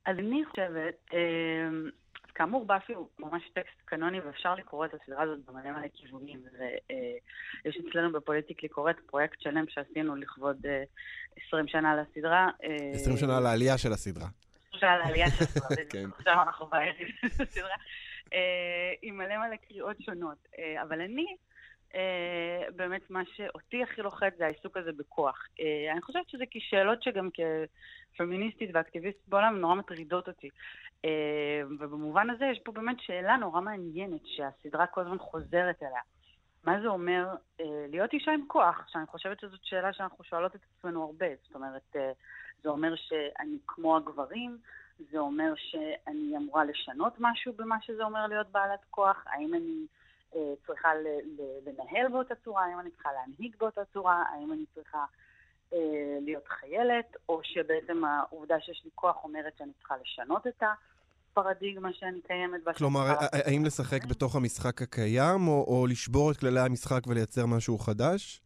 אז 0.06 0.16
אני 0.18 0.44
חושבת, 0.50 0.94
אה, 1.14 1.68
כאמור, 2.38 2.66
באפי 2.66 2.92
הוא 2.94 3.08
ממש 3.18 3.42
טקסט 3.54 3.80
קנוני, 3.84 4.20
ואפשר 4.20 4.54
לקרוא 4.54 4.84
את 4.86 4.90
הסדרה 4.94 5.22
הזאת 5.22 5.38
במלא 5.44 5.70
מלא 5.70 5.88
כיוונים. 5.94 6.40
ויש 6.52 7.76
אצלנו 7.76 8.12
בפוליטיקלי 8.12 8.68
קורט 8.68 8.96
פרויקט 9.06 9.40
שלם 9.40 9.64
שעשינו 9.68 10.16
לכבוד 10.16 10.66
אה, 10.66 10.82
20 11.46 11.68
שנה 11.68 11.96
לסדרה. 11.96 12.48
אה, 12.64 12.90
20 12.94 13.16
שנה 13.16 13.40
לעלייה 13.40 13.78
של 13.78 13.92
הסדרה. 13.92 14.26
20 14.68 14.80
שנה 14.80 14.98
לעלייה 14.98 15.30
של 15.30 15.44
הסדרה, 15.44 15.68
כן. 15.90 16.08
עכשיו 16.18 16.42
אנחנו 16.42 16.66
בערב 16.66 16.94
הסדרה. 17.24 17.74
אה, 18.32 18.92
עם 19.02 19.18
מלא 19.18 19.38
מלא 19.38 19.56
קריאות 19.68 19.96
שונות. 20.00 20.48
אה, 20.58 20.82
אבל 20.82 21.00
אני, 21.00 21.26
אה, 21.26 21.36
באמת 22.76 23.10
מה 23.10 23.22
שאותי 23.36 23.82
הכי 23.82 24.02
לוחץ 24.02 24.32
זה 24.38 24.44
העיסוק 24.44 24.76
הזה 24.76 24.92
בכוח. 24.92 25.46
אה, 25.60 25.92
אני 25.92 26.02
חושבת 26.02 26.28
שזה 26.28 26.44
כי 26.50 26.60
שאלות 26.60 27.02
שגם 27.02 27.28
כפמיניסטית 28.14 28.70
ואקטיביסטית 28.74 29.28
בעולם 29.28 29.58
נורא 29.58 29.74
מטרידות 29.74 30.28
אותי. 30.28 30.48
אה, 31.04 31.60
ובמובן 31.78 32.30
הזה 32.30 32.44
יש 32.44 32.60
פה 32.64 32.72
באמת 32.72 33.00
שאלה 33.00 33.36
נורא 33.36 33.60
מעניינת 33.60 34.26
שהסדרה 34.26 34.86
כל 34.86 35.00
הזמן 35.00 35.18
חוזרת 35.18 35.82
אליה. 35.82 36.00
מה 36.64 36.80
זה 36.80 36.88
אומר 36.88 37.28
אה, 37.60 37.86
להיות 37.88 38.12
אישה 38.12 38.32
עם 38.32 38.44
כוח? 38.46 38.84
שאני 38.88 39.06
חושבת 39.06 39.40
שזאת 39.40 39.60
שאלה 39.62 39.92
שאנחנו 39.92 40.24
שואלות 40.24 40.56
את 40.56 40.60
עצמנו 40.78 41.04
הרבה. 41.04 41.26
זאת 41.42 41.54
אומרת, 41.54 41.96
אה, 41.96 42.12
זה 42.62 42.68
אומר 42.68 42.94
שאני 42.96 43.58
כמו 43.66 43.96
הגברים, 43.96 44.58
זה 45.10 45.18
אומר 45.18 45.52
שאני 45.56 46.36
אמורה 46.36 46.64
לשנות 46.64 47.12
משהו 47.18 47.52
במה 47.56 47.76
שזה 47.82 48.02
אומר 48.04 48.26
להיות 48.26 48.46
בעלת 48.50 48.84
כוח? 48.90 49.24
האם 49.26 49.54
אני 49.54 49.86
אה, 49.92 49.97
צריכה 50.66 50.94
ל- 50.94 51.06
ל- 51.40 51.68
לנהל 51.70 52.08
באותה 52.12 52.34
צורה? 52.44 52.64
האם 52.64 52.80
אני 52.80 52.90
צריכה 52.90 53.08
להנהיג 53.12 53.56
באותה 53.60 53.80
צורה? 53.92 54.24
האם 54.32 54.52
אני 54.52 54.64
צריכה 54.74 55.04
אה, 55.72 55.78
להיות 56.20 56.48
חיילת? 56.48 57.16
או 57.28 57.40
שבעצם 57.44 58.04
העובדה 58.04 58.54
שיש 58.60 58.82
לי 58.84 58.90
כוח 58.94 59.16
אומרת 59.24 59.52
שאני 59.58 59.72
צריכה 59.78 59.94
לשנות 60.02 60.46
את 60.46 60.62
הפרדיגמה 61.32 61.88
שאני 61.92 62.20
קיימת 62.26 62.64
בה? 62.64 62.72
כלומר, 62.72 63.00
צריכה- 63.20 63.26
האם 63.50 63.64
לשחק 63.64 64.04
בתוך 64.04 64.36
המשחק 64.36 64.82
הקיים, 64.82 65.48
או 65.48 65.86
לשבור 65.90 66.30
את 66.32 66.36
כללי 66.36 66.60
המשחק 66.60 67.00
ולייצר 67.06 67.46
משהו 67.46 67.78
חדש? 67.78 68.40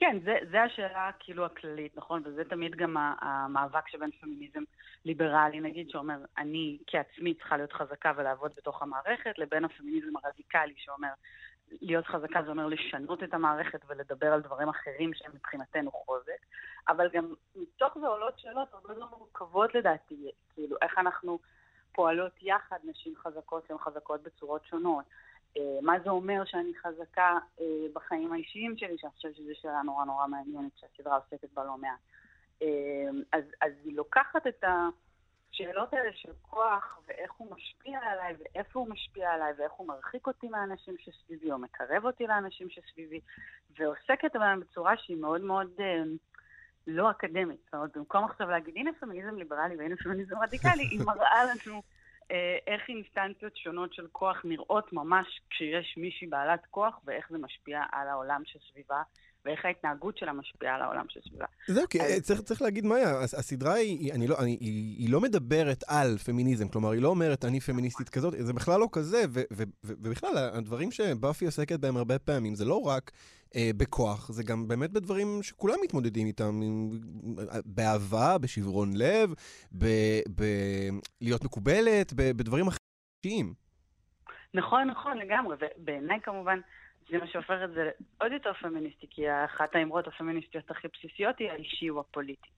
כן, 0.00 0.18
זה, 0.24 0.36
זה 0.50 0.62
השאלה 0.62 1.10
כאילו 1.18 1.44
הכללית, 1.44 1.96
נכון? 1.96 2.22
וזה 2.24 2.44
תמיד 2.44 2.76
גם 2.76 2.96
המאבק 3.20 3.88
שבין 3.88 4.10
פמיניזם 4.10 4.62
ליברלי, 5.04 5.60
נגיד, 5.60 5.90
שאומר, 5.90 6.16
אני 6.38 6.78
כעצמי 6.86 7.34
צריכה 7.34 7.56
להיות 7.56 7.72
חזקה 7.72 8.12
ולעבוד 8.16 8.52
בתוך 8.56 8.82
המערכת, 8.82 9.38
לבין 9.38 9.64
הפמיניזם 9.64 10.16
הרדיקלי 10.24 10.74
שאומר, 10.76 11.12
להיות 11.80 12.06
חזקה 12.06 12.42
זה 12.42 12.50
אומר 12.50 12.66
לשנות 12.66 13.22
את 13.22 13.34
המערכת 13.34 13.80
ולדבר 13.86 14.32
על 14.32 14.40
דברים 14.40 14.68
אחרים 14.68 15.14
שהם 15.14 15.30
מבחינתנו 15.34 15.90
חוזק. 15.90 16.38
אבל 16.88 17.08
גם 17.12 17.34
מתוך 17.56 17.98
זה 18.00 18.06
עולות 18.06 18.38
שאלות 18.38 18.68
הרבה 18.72 18.94
יותר 18.94 19.06
מורכבות 19.18 19.74
לדעתי, 19.74 20.30
כאילו, 20.54 20.76
איך 20.82 20.98
אנחנו 20.98 21.38
פועלות 21.92 22.32
יחד, 22.42 22.78
נשים 22.84 23.14
חזקות 23.16 23.66
שהן 23.68 23.78
חזקות 23.78 24.22
בצורות 24.22 24.66
שונות. 24.66 25.04
אה, 25.56 25.78
מה 25.82 26.00
זה 26.04 26.10
אומר 26.10 26.44
שאני 26.44 26.72
חזקה 26.74 27.38
אה, 27.60 27.86
בחיים 27.92 28.32
האישיים 28.32 28.76
שלי, 28.76 28.98
שאני 28.98 29.12
חושבת 29.12 29.34
שזו 29.34 29.52
שאלה 29.54 29.82
נורא 29.82 30.04
נורא 30.04 30.26
מעניינת 30.26 30.72
שהסדרה 30.76 31.16
עוסקת 31.16 31.52
בה 31.54 31.64
לא 31.64 31.76
מעט. 31.76 31.98
אה, 32.62 32.68
אז, 33.32 33.44
אז 33.60 33.72
היא 33.84 33.96
לוקחת 33.96 34.46
את 34.46 34.64
השאלות 34.64 35.94
האלה 35.94 36.10
של 36.12 36.32
כוח, 36.42 36.98
ואיך 37.06 37.32
הוא 37.36 37.56
משפיע 37.56 37.98
עליי, 37.98 38.34
ואיפה 38.38 38.80
הוא 38.80 38.88
משפיע 38.88 39.30
עליי, 39.30 39.52
ואיך 39.58 39.72
הוא 39.72 39.88
מרחיק 39.88 40.26
אותי 40.26 40.48
מהאנשים 40.48 40.94
שסביבי, 40.98 41.52
או 41.52 41.58
מקרב 41.58 42.04
אותי 42.04 42.26
לאנשים 42.26 42.70
שסביבי, 42.70 43.20
ועוסקת 43.78 44.36
בהם 44.36 44.60
בצורה 44.60 44.96
שהיא 44.96 45.16
מאוד 45.16 45.40
מאוד... 45.40 45.80
לא 46.86 47.10
אקדמית. 47.10 47.60
זאת 47.64 47.74
אומרת, 47.74 47.96
במקום 47.96 48.24
עכשיו 48.24 48.50
להגיד, 48.50 48.74
הנה 48.76 48.90
פמיניזם 49.00 49.36
ליברלי 49.36 49.76
והנה 49.76 49.96
פמיניזם 49.96 50.38
רדיקלי, 50.38 50.82
היא 50.82 51.00
מראה 51.06 51.44
לנו 51.44 51.82
איך 52.66 52.88
אינסטנציות 52.88 53.56
שונות 53.56 53.94
של 53.94 54.06
כוח 54.12 54.40
נראות 54.44 54.92
ממש 54.92 55.40
כשיש 55.50 55.96
מישהי 55.96 56.26
בעלת 56.26 56.66
כוח, 56.70 57.00
ואיך 57.04 57.26
זה 57.30 57.38
משפיע 57.38 57.82
על 57.92 58.08
העולם 58.08 58.42
שסביבה, 58.44 59.02
ואיך 59.44 59.64
ההתנהגות 59.64 60.18
שלה 60.18 60.32
משפיעה 60.32 60.74
על 60.74 60.82
העולם 60.82 61.04
שסביבה. 61.08 61.44
זהו, 61.68 61.84
כי 61.90 62.02
אז- 62.02 62.22
צריך, 62.22 62.40
צריך 62.40 62.62
להגיד, 62.62 62.86
מאיה, 62.86 63.20
הס- 63.20 63.34
הסדרה 63.34 63.74
היא, 63.74 64.12
אני 64.12 64.26
לא, 64.26 64.36
אני, 64.38 64.56
היא, 64.60 64.96
היא 64.98 65.10
לא 65.12 65.20
מדברת 65.20 65.84
על 65.88 66.18
פמיניזם, 66.18 66.68
כלומר, 66.68 66.90
היא 66.90 67.02
לא 67.02 67.08
אומרת 67.08 67.44
אני 67.44 67.60
פמיניסטית 67.60 68.08
כזאת, 68.08 68.34
זה 68.38 68.52
בכלל 68.52 68.80
לא 68.80 68.88
כזה, 68.92 69.22
ו, 69.28 69.40
ו, 69.52 69.62
ו, 69.84 69.92
ובכלל, 70.02 70.38
הדברים 70.52 70.90
שבאפי 70.90 71.44
עוסקת 71.44 71.80
בהם 71.80 71.96
הרבה 71.96 72.18
פעמים, 72.18 72.54
זה 72.54 72.64
לא 72.64 72.80
רק 72.80 73.10
אה, 73.56 73.70
בכוח, 73.76 74.32
זה 74.32 74.42
גם 74.42 74.68
באמת 74.68 74.90
בדברים 74.90 75.42
שכולם 75.42 75.76
מתמודדים 75.84 76.26
איתם, 76.26 76.60
באהבה, 77.64 78.38
בשברון 78.38 78.96
לב, 78.96 79.34
ב, 79.78 79.86
ב, 80.34 80.44
להיות 81.20 81.44
מקובלת, 81.44 82.12
ב, 82.12 82.22
בדברים 82.36 82.66
אחרים. 82.68 83.54
נכון, 84.54 84.88
נכון, 84.90 85.18
לגמרי, 85.18 85.56
ובעיניי 85.60 86.18
כמובן 86.22 86.58
זה 87.10 87.18
מה 87.18 87.26
שהופך 87.26 87.56
את 87.64 87.70
זה 87.70 87.90
עוד 88.20 88.32
יותר 88.32 88.52
פמיניסטי, 88.52 89.06
כי 89.10 89.26
אחת 89.44 89.74
האמרות 89.74 90.06
הפמיניסטיות 90.06 90.70
הכי 90.70 90.88
בסיסיות 90.92 91.38
היא 91.38 91.50
האישי 91.50 91.86
הוא 91.86 92.00
הפוליטי. 92.00 92.48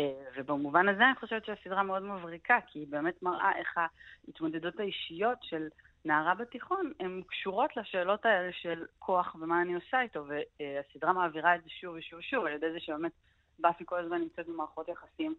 אה, 0.00 0.24
ובמובן 0.36 0.88
הזה 0.88 1.04
אני 1.04 1.14
חושבת 1.14 1.44
שהסדרה 1.44 1.82
מאוד 1.82 2.02
מבריקה, 2.02 2.58
כי 2.66 2.78
היא 2.78 2.86
באמת 2.90 3.22
מראה 3.22 3.52
איך 3.56 3.78
ההתמודדות 4.26 4.80
האישיות 4.80 5.38
של 5.42 5.68
נערה 6.04 6.34
בתיכון, 6.34 6.92
הן 7.00 7.22
קשורות 7.26 7.76
לשאלות 7.76 8.26
האלה 8.26 8.52
של 8.52 8.86
כוח 8.98 9.36
ומה 9.40 9.62
אני 9.62 9.74
עושה 9.74 10.00
איתו, 10.00 10.24
והסדרה 10.26 11.12
מעבירה 11.12 11.54
את 11.54 11.62
זה 11.62 11.70
שוב 11.70 11.94
ושוב 11.94 12.18
ושוב, 12.18 12.44
על 12.44 12.52
ידי 12.52 12.72
זה 12.72 12.80
שבאמת 12.80 13.12
באפי 13.58 13.84
כל 13.86 13.98
הזמן 13.98 14.20
נמצאת 14.20 14.48
במערכות 14.48 14.88
יחסים 14.88 15.34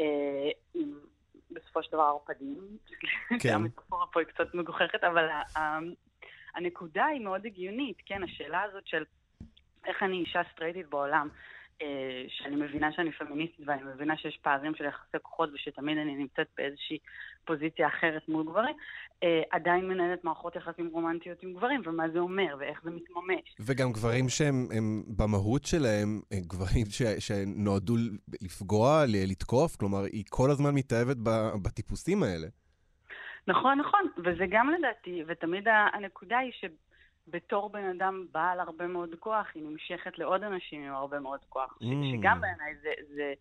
אה, 0.00 0.50
עם 0.74 0.98
בסופו 1.50 1.82
של 1.82 1.92
דבר 1.92 2.02
ערפדים. 2.02 2.58
כן. 3.40 3.54
המטאפורה 3.54 4.06
פה 4.06 4.20
היא 4.20 4.26
קצת 4.26 4.54
מגוחכת, 4.54 5.04
אבל 5.04 5.28
הנקודה 6.54 7.04
היא 7.04 7.20
מאוד 7.20 7.46
הגיונית, 7.46 7.96
כן, 8.06 8.22
השאלה 8.22 8.62
הזאת 8.62 8.86
של 8.86 9.04
איך 9.86 10.02
אני 10.02 10.16
אישה 10.16 10.40
סטרייטית 10.52 10.88
בעולם, 10.88 11.28
אה, 11.82 12.24
שאני 12.28 12.56
מבינה 12.56 12.92
שאני 12.92 13.12
פמיניסטית 13.12 13.68
ואני 13.68 13.82
מבינה 13.94 14.16
שיש 14.16 14.38
פערים 14.42 14.74
של 14.74 14.84
יחסי 14.84 15.16
כוחות 15.22 15.50
ושתמיד 15.54 15.98
אני 15.98 16.14
נמצאת 16.14 16.46
באיזושהי 16.56 16.98
פוזיציה 17.44 17.88
אחרת 17.88 18.28
מול 18.28 18.46
גברים, 18.46 18.76
אה, 19.22 19.42
עדיין 19.50 19.88
מנהלת 19.88 20.24
מערכות 20.24 20.56
יחסים 20.56 20.90
רומנטיות 20.92 21.42
עם 21.42 21.54
גברים, 21.54 21.80
ומה 21.84 22.04
זה 22.12 22.18
אומר 22.18 22.56
ואיך 22.58 22.80
זה 22.84 22.90
מתממש. 22.90 23.56
וגם 23.60 23.92
גברים 23.92 24.28
שהם 24.28 24.68
הם, 24.76 25.02
במהות 25.16 25.64
שלהם, 25.64 26.20
הם 26.32 26.42
גברים 26.46 26.86
ש, 26.86 27.02
שנועדו 27.02 27.94
לפגוע, 28.42 29.04
לתקוף, 29.08 29.76
כלומר, 29.76 30.04
היא 30.04 30.24
כל 30.28 30.50
הזמן 30.50 30.74
מתאהבת 30.74 31.16
בטיפוסים 31.62 32.22
האלה. 32.22 32.46
נכון, 33.48 33.78
נכון, 33.78 34.00
וזה 34.18 34.44
גם 34.48 34.70
לדעתי, 34.70 35.22
ותמיד 35.26 35.68
הנקודה 35.68 36.38
היא 36.38 36.52
שבתור 36.52 37.70
בן 37.70 37.84
אדם 37.84 38.26
בעל 38.32 38.60
הרבה 38.60 38.86
מאוד 38.86 39.14
כוח, 39.20 39.46
היא 39.54 39.62
נמשכת 39.62 40.18
לעוד 40.18 40.42
אנשים 40.42 40.82
עם 40.82 40.94
הרבה 40.94 41.20
מאוד 41.20 41.40
כוח, 41.48 41.78
Mm. 41.80 41.84
שגם 42.12 42.40
בעיניי 42.40 42.74
זה, 42.82 42.92
זה 43.14 43.34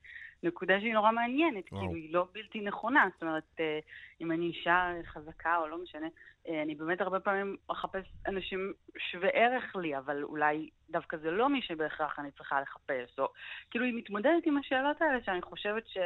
נקודה 0.44 0.80
שהיא 0.80 0.94
נורא 0.94 1.12
מעניינת, 1.12 1.72
וואו. 1.72 1.82
כאילו 1.82 1.96
היא 1.96 2.13
לא 2.13 2.28
בלתי 2.32 2.62
נכונה, 2.62 3.08
זאת 3.13 3.22
אומרת, 3.24 3.44
אה, 3.60 3.80
אם 4.22 4.32
אני 4.32 4.46
אישה 4.46 4.92
חזקה 5.06 5.58
או 5.58 5.68
לא 5.68 5.78
משנה, 5.84 6.08
אה, 6.48 6.62
אני 6.62 6.76
באמת 6.76 7.02
הרבה 7.02 7.20
פעמים 7.20 7.58
אחפש 7.68 8.06
אנשים 8.28 8.74
שווה 8.98 9.30
ערך 9.30 9.76
לי, 9.76 9.98
אבל 9.98 10.24
אולי 10.24 10.70
דווקא 10.89 11.18
זה 11.18 11.32
לא 11.32 11.50
מי 11.50 11.62
שבהכרח 11.62 12.20
אני 12.20 12.32
צריכה 12.32 12.62
לחפש, 12.62 13.20
או 13.20 13.28
כאילו 13.72 13.86
היא 13.86 13.94
מתמודדת 13.98 14.46
עם 14.46 14.58
השאלות 14.58 15.02
האלה 15.02 15.24
שאני 15.24 15.42
חושבת 15.42 15.88
ש... 15.88 15.98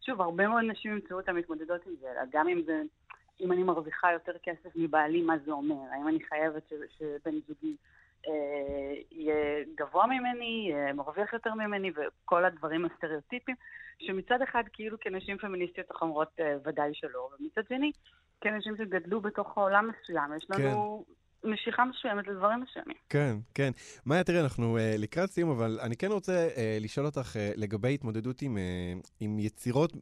שוב, 0.00 0.20
הרבה 0.20 0.48
מאוד 0.48 0.64
נשים 0.64 0.92
ימצאו 0.92 1.16
אותן 1.16 1.36
מתמודדות 1.36 1.86
עם 1.86 1.92
זה, 2.00 2.08
גם 2.32 2.48
אם 2.48 2.62
זה, 2.66 2.82
אם 3.40 3.52
אני 3.52 3.62
מרוויחה 3.62 4.12
יותר 4.12 4.32
כסף 4.42 4.76
מבעלי, 4.76 5.22
מה 5.22 5.38
זה 5.44 5.50
אומר? 5.50 5.76
האם 5.92 6.08
אני 6.08 6.18
חייבת 6.24 6.62
ש, 6.68 6.72
שבן 6.98 7.34
זוגי 7.48 7.76
אה, 8.28 8.94
יהיה 9.10 9.64
גבוה 9.74 10.06
ממני, 10.06 10.66
יהיה 10.68 10.92
מרוויח 10.92 11.32
יותר 11.32 11.54
ממני, 11.54 11.90
וכל 11.90 12.44
הדברים 12.44 12.84
הסטריאוטיפיים, 12.84 13.56
שמצד 13.98 14.42
אחד 14.42 14.62
כאילו 14.72 14.96
כנשים 15.00 15.38
פמיניסטיות 15.38 15.90
אנחנו 15.90 16.06
אומרות 16.06 16.28
אה, 16.40 16.56
ודאי 16.64 16.90
שלא, 16.94 17.28
ומצד 17.40 17.62
שני, 17.68 17.92
כנשים 18.40 18.76
שגדלו 18.76 19.20
בתוך 19.20 19.58
העולם 19.58 19.90
מסוים, 19.90 20.36
יש 20.36 20.46
לנו... 20.50 21.04
כן. 21.06 21.12
משיכה 21.44 21.84
מסוימת 21.84 22.28
לדברים 22.28 22.60
מסוימים. 22.60 22.96
כן, 23.08 23.36
כן. 23.54 23.70
מאיה, 24.06 24.24
תראי, 24.24 24.40
אנחנו 24.40 24.78
uh, 24.78 24.80
לקראת 24.98 25.30
סיום, 25.30 25.50
אבל 25.50 25.78
אני 25.82 25.96
כן 25.96 26.12
רוצה 26.12 26.48
uh, 26.54 26.58
לשאול 26.80 27.06
אותך 27.06 27.36
uh, 27.36 27.38
לגבי 27.56 27.94
התמודדות 27.94 28.42
עם, 28.42 28.56
uh, 28.56 29.08
עם 29.20 29.38
יצירות 29.38 29.92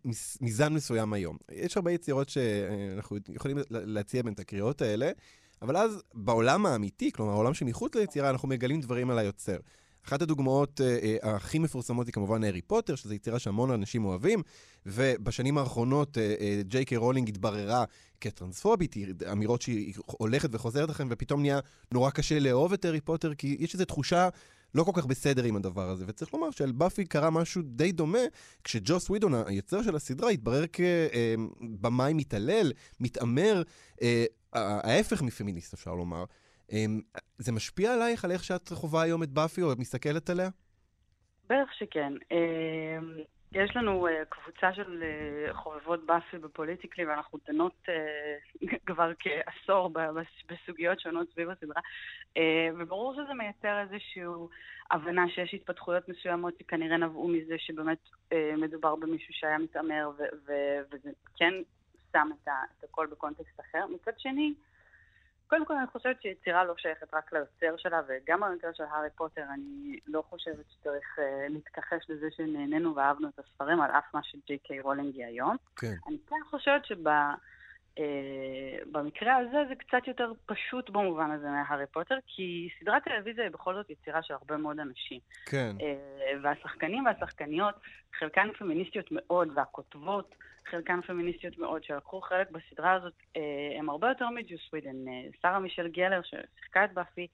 מזן 0.41 0.73
מסוים 0.73 1.13
היום. 1.13 1.37
יש 1.53 1.77
הרבה 1.77 1.93
יצירות 1.93 2.29
שאנחנו 2.29 3.17
יכולים 3.29 3.57
להציע 3.71 4.23
בין 4.23 4.33
את 4.33 4.41
הקריאות 4.41 4.83
האלה, 4.83 5.11
אבל 5.63 5.77
אז 5.77 6.03
בעולם 6.15 6.67
האמיתי, 6.67 7.13
כלומר, 7.13 7.33
העולם 7.33 7.55
שמחוץ 7.55 7.95
ליצירה, 7.95 8.31
אנחנו 8.31 8.49
מגלים 8.49 8.81
דברים 8.81 9.11
על 9.11 9.19
היוצר. 9.19 9.57
אחת 10.09 10.23
הדוגמאות 10.23 10.81
uh, 10.81 11.25
uh, 11.25 11.27
הכי 11.27 11.59
מפורסמות 11.59 12.07
היא 12.07 12.13
כמובן 12.13 12.45
הארי 12.45 12.63
פוטר, 12.63 12.95
שזו 12.95 13.15
יצירה 13.15 13.39
שהמון 13.39 13.71
אנשים 13.71 14.05
אוהבים, 14.05 14.43
ובשנים 14.87 15.59
האחרונות 15.59 16.17
אה, 16.17 16.21
אה, 16.21 16.69
ג'יי 16.69 16.85
קיי 16.85 16.97
רולינג 16.97 17.29
התבררה 17.29 17.85
כטרנספובית, 18.21 18.97
אמירות 19.33 19.63
שהיא 19.63 19.95
הולכת 20.07 20.49
וחוזרת 20.53 20.89
לכם, 20.89 21.09
ופתאום 21.11 21.41
נהיה 21.41 21.61
נורא 21.93 22.11
קשה 22.11 22.39
לאהוב 22.39 22.73
את 22.73 22.85
הארי 22.85 23.01
פוטר, 23.01 23.35
כי 23.35 23.57
יש 23.61 23.75
איזו 23.75 23.85
תחושה 23.85 24.29
לא 24.75 24.85
כל 24.85 24.93
כך 24.95 25.07
בסדר 25.07 25.45
עם 25.45 25.57
הדבר 25.57 25.91
הזה. 25.91 26.05
וצריך 26.09 26.35
לומר 26.35 26.51
שעל 26.51 26.73
באפי 26.73 27.05
קרה 27.05 27.31
משהו 27.31 27.63
די 27.63 27.93
דומה, 27.93 28.19
כשג'וס 28.65 29.11
ווידון, 29.11 29.35
היוצר 29.35 29.83
של 29.83 29.97
הסדרה, 29.97 30.31
התברר 30.31 30.65
כבמאי 30.73 32.13
מתעלל, 32.15 32.73
מתעמר, 33.01 33.63
ההפך 34.53 35.23
מפמיניסט, 35.23 35.75
אפשר 35.75 35.95
לומר. 35.95 36.25
אמ, 36.73 37.01
זה 37.39 37.53
משפיע 37.53 37.95
עלייך, 37.95 38.25
על 38.25 38.31
איך 38.31 38.45
שאת 38.45 38.69
חווה 38.69 39.03
היום 39.03 39.23
את 39.23 39.29
באפי, 39.29 39.63
או 39.63 39.73
את 39.73 39.79
מסתכלת 39.79 40.31
עליה? 40.31 40.49
בערך 41.49 41.75
שכן. 41.75 42.13
אמ, 42.31 43.19
יש 43.53 43.77
לנו 43.77 44.09
uh, 44.09 44.11
קבוצה 44.29 44.75
של 44.75 45.03
uh, 45.03 45.55
חובבות 45.55 46.07
באפי 46.07 46.39
בפוליטיקלי, 46.39 47.07
ואנחנו 47.07 47.39
דנות 47.47 47.87
uh, 47.87 48.67
כבר 48.87 49.13
כעשור 49.19 49.91
בסוגיות 50.49 51.01
שונות 51.01 51.29
סביב 51.33 51.51
הסדרה, 51.51 51.83
וברור 52.79 53.15
שזה 53.15 53.35
מייצר 53.35 53.81
איזושהי 53.81 54.23
הבנה 54.91 55.29
שיש 55.29 55.55
התפתחויות 55.55 56.09
מסוימות 56.09 56.55
שכנראה 56.59 56.97
נבעו 56.97 57.29
מזה 57.29 57.55
שבאמת 57.59 57.99
מדובר 58.57 58.97
במישהו 58.97 59.35
שהיה 59.35 59.59
מתעמר, 59.59 60.11
וזה 60.91 61.11
כן 61.37 61.55
שם 62.13 62.29
את 62.45 62.85
הכל 62.85 63.07
בקונטקסט 63.07 63.61
אחר. 63.61 63.87
מצד 63.87 64.13
שני, 64.19 64.55
קודם 65.49 65.65
כל 65.65 65.75
אני 65.77 65.87
חושבת 65.87 66.23
שיצירה 66.23 66.65
לא 66.65 66.75
שייכת 66.79 67.15
רק 67.15 67.33
ליוצר 67.33 67.77
שלה, 67.77 68.01
וגם 68.09 68.41
במקרה 68.41 68.71
של 68.75 68.83
הארי 68.91 69.09
פוטר 69.17 69.43
אני 69.55 69.99
לא 70.07 70.23
חושבת 70.31 70.65
שצריך 70.71 71.19
uh, 71.19 71.23
להתכחש 71.49 72.11
לזה 72.11 72.27
שנהנינו 72.37 72.97
ואהבנו 72.97 73.29
את 73.29 73.39
הספרים, 73.39 73.81
על 73.81 73.91
אף 73.91 74.15
מה 74.15 74.21
שג'יי 74.23 74.59
קיי 74.59 74.81
רולינג 74.81 75.15
היא 75.15 75.27
היום. 75.27 75.57
כן. 75.77 75.95
אני 76.09 76.17
כן 76.29 76.37
חושבת 76.51 76.85
שבמקרה 76.85 77.07
אה, 79.37 79.41
הזה 79.41 79.59
זה 79.69 79.75
קצת 79.75 80.07
יותר 80.07 80.33
פשוט 80.47 80.91
במובן 80.91 81.31
הזה 81.31 81.47
מהארי 81.47 81.87
פוטר, 81.87 82.19
כי 82.27 82.69
סדרת 82.81 83.05
טלוויזיה 83.05 83.45
היא 83.45 83.53
בכל 83.53 83.75
זאת 83.75 83.91
יצירה 83.91 84.23
של 84.23 84.35
הרבה 84.35 84.57
מאוד 84.57 84.81
אנשים. 84.81 85.21
כן. 85.47 85.77
אה, 85.79 85.83
והשחקנים 86.43 87.07
והשחקניות, 87.07 87.75
חלקן 88.19 88.49
פמיניסטיות 88.59 89.07
מאוד, 89.11 89.49
והכותבות, 89.55 90.35
חלקן 90.71 91.01
פמיניסטיות 91.01 91.59
מאוד, 91.59 91.85
שלקחו 91.85 92.21
חלק 92.21 92.51
בסדרה 92.51 92.93
הזאת, 92.93 93.13
אה, 93.37 93.79
הם 93.79 93.91
הרבה 93.91 94.09
יותר 94.09 94.29
מג'וס 94.29 94.57
ווידון. 94.69 95.09
אה, 95.09 95.29
שרה 95.43 95.59
מישל 95.59 95.89
גלר, 95.89 96.21
ששיחקה 96.23 96.85
את 96.85 96.93
באפי, 96.93 97.27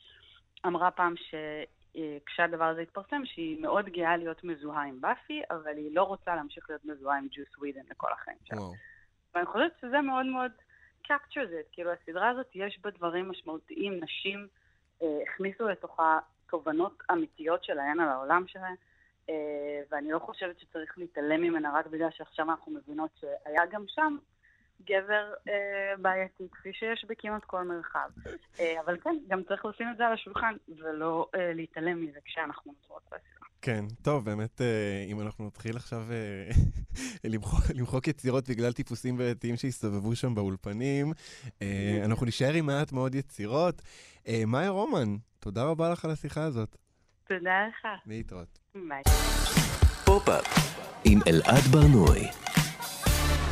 אמרה 0.66 0.90
פעם 0.90 1.14
שכשהדבר 1.16 2.64
הזה 2.64 2.80
התפרסם, 2.80 3.22
שהיא 3.24 3.62
מאוד 3.62 3.88
גאה 3.88 4.16
להיות 4.16 4.44
מזוהה 4.44 4.84
עם 4.84 5.00
באפי, 5.00 5.42
אבל 5.50 5.76
היא 5.76 5.94
לא 5.94 6.02
רוצה 6.02 6.34
להמשיך 6.34 6.70
להיות 6.70 6.84
מזוהה 6.84 7.18
עם 7.18 7.26
ג'ו 7.30 7.42
סווידן 7.54 7.82
לכל 7.90 8.12
החיים 8.12 8.38
שלה. 8.44 8.58
ואני 9.34 9.46
חושבת 9.46 9.72
שזה 9.80 10.00
מאוד 10.00 10.26
מאוד 10.26 10.52
captures 11.06 11.50
it, 11.60 11.72
כאילו 11.72 11.90
הסדרה 11.92 12.28
הזאת 12.28 12.46
יש 12.54 12.78
בה 12.82 12.90
דברים 12.90 13.28
משמעותיים, 13.28 14.00
נשים 14.04 14.48
אה, 15.02 15.18
הכניסו 15.26 15.68
לתוכה 15.68 16.18
תובנות 16.50 17.02
אמיתיות 17.12 17.64
שלהן 17.64 18.00
על 18.00 18.08
העולם 18.08 18.44
שלהן. 18.46 18.74
אה, 19.30 19.82
ואני 19.90 20.10
לא 20.10 20.18
חושבת 20.18 20.58
שצריך 20.58 20.98
להתעלם 20.98 21.42
ממנה 21.42 21.72
רק 21.78 21.86
בגלל 21.86 22.10
שעכשיו 22.10 22.50
אנחנו 22.50 22.72
מבינות 22.72 23.10
שהיה 23.20 23.62
גם 23.72 23.84
שם 23.88 24.16
גבר 24.82 25.32
אה, 25.48 25.96
בעייתי, 25.98 26.48
כפי 26.52 26.72
שיש 26.72 27.04
בכמעט 27.08 27.44
כל 27.44 27.62
מרחב. 27.62 28.08
אה, 28.60 28.80
אבל 28.80 29.00
כן, 29.00 29.16
גם 29.28 29.42
צריך 29.42 29.64
לשים 29.64 29.86
את 29.92 29.96
זה 29.96 30.06
על 30.06 30.12
השולחן 30.12 30.54
ולא 30.78 31.28
אה, 31.34 31.52
להתעלם 31.54 32.02
מזה 32.02 32.18
כשאנחנו 32.24 32.72
נזכרות 32.72 33.02
בסדרה. 33.06 33.48
כן, 33.62 33.84
טוב, 34.02 34.24
באמת, 34.24 34.60
אה, 34.60 35.04
אם 35.08 35.20
אנחנו 35.20 35.46
נתחיל 35.46 35.76
עכשיו 35.76 36.02
אה, 36.10 36.48
למחוק, 37.32 37.60
למחוק 37.74 38.08
יצירות 38.08 38.48
בגלל 38.48 38.72
טיפוסים 38.72 39.16
בעייתיים 39.16 39.56
שהסתובבו 39.56 40.16
שם 40.16 40.34
באולפנים, 40.34 41.12
אה, 41.62 42.02
אנחנו 42.04 42.26
נישאר 42.26 42.52
עם 42.52 42.66
מעט 42.66 42.92
מאוד 42.92 43.14
יצירות. 43.14 43.82
אה, 44.28 44.42
מאיה 44.46 44.70
רומן, 44.70 45.16
תודה 45.38 45.64
רבה 45.64 45.92
לך 45.92 46.04
על 46.04 46.10
השיחה 46.10 46.42
הזאת. 46.44 46.76
תודה 47.28 47.66
לך. 47.68 47.88
להתראות. 48.06 48.63
ביי. 48.74 49.02
Pop-up 50.04 50.44
עם 51.04 51.20
אלעד 51.26 51.62
ברנועי. 51.70 52.26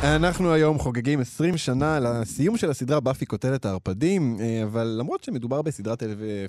אנחנו 0.03 0.53
היום 0.53 0.79
חוגגים 0.79 1.19
20 1.19 1.57
שנה 1.57 1.99
לסיום 1.99 2.57
של 2.57 2.69
הסדרה 2.69 2.99
באפי 2.99 3.25
קוטלת 3.25 3.65
הערפדים, 3.65 4.37
אה, 4.39 4.63
אבל 4.63 4.95
למרות 4.99 5.23
שמדובר 5.23 5.61
בסדרת 5.61 6.03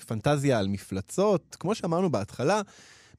פנטזיה 0.07 0.59
על 0.59 0.69
מפלצות, 0.69 1.57
כמו 1.61 1.75
שאמרנו 1.75 2.11
בהתחלה, 2.11 2.61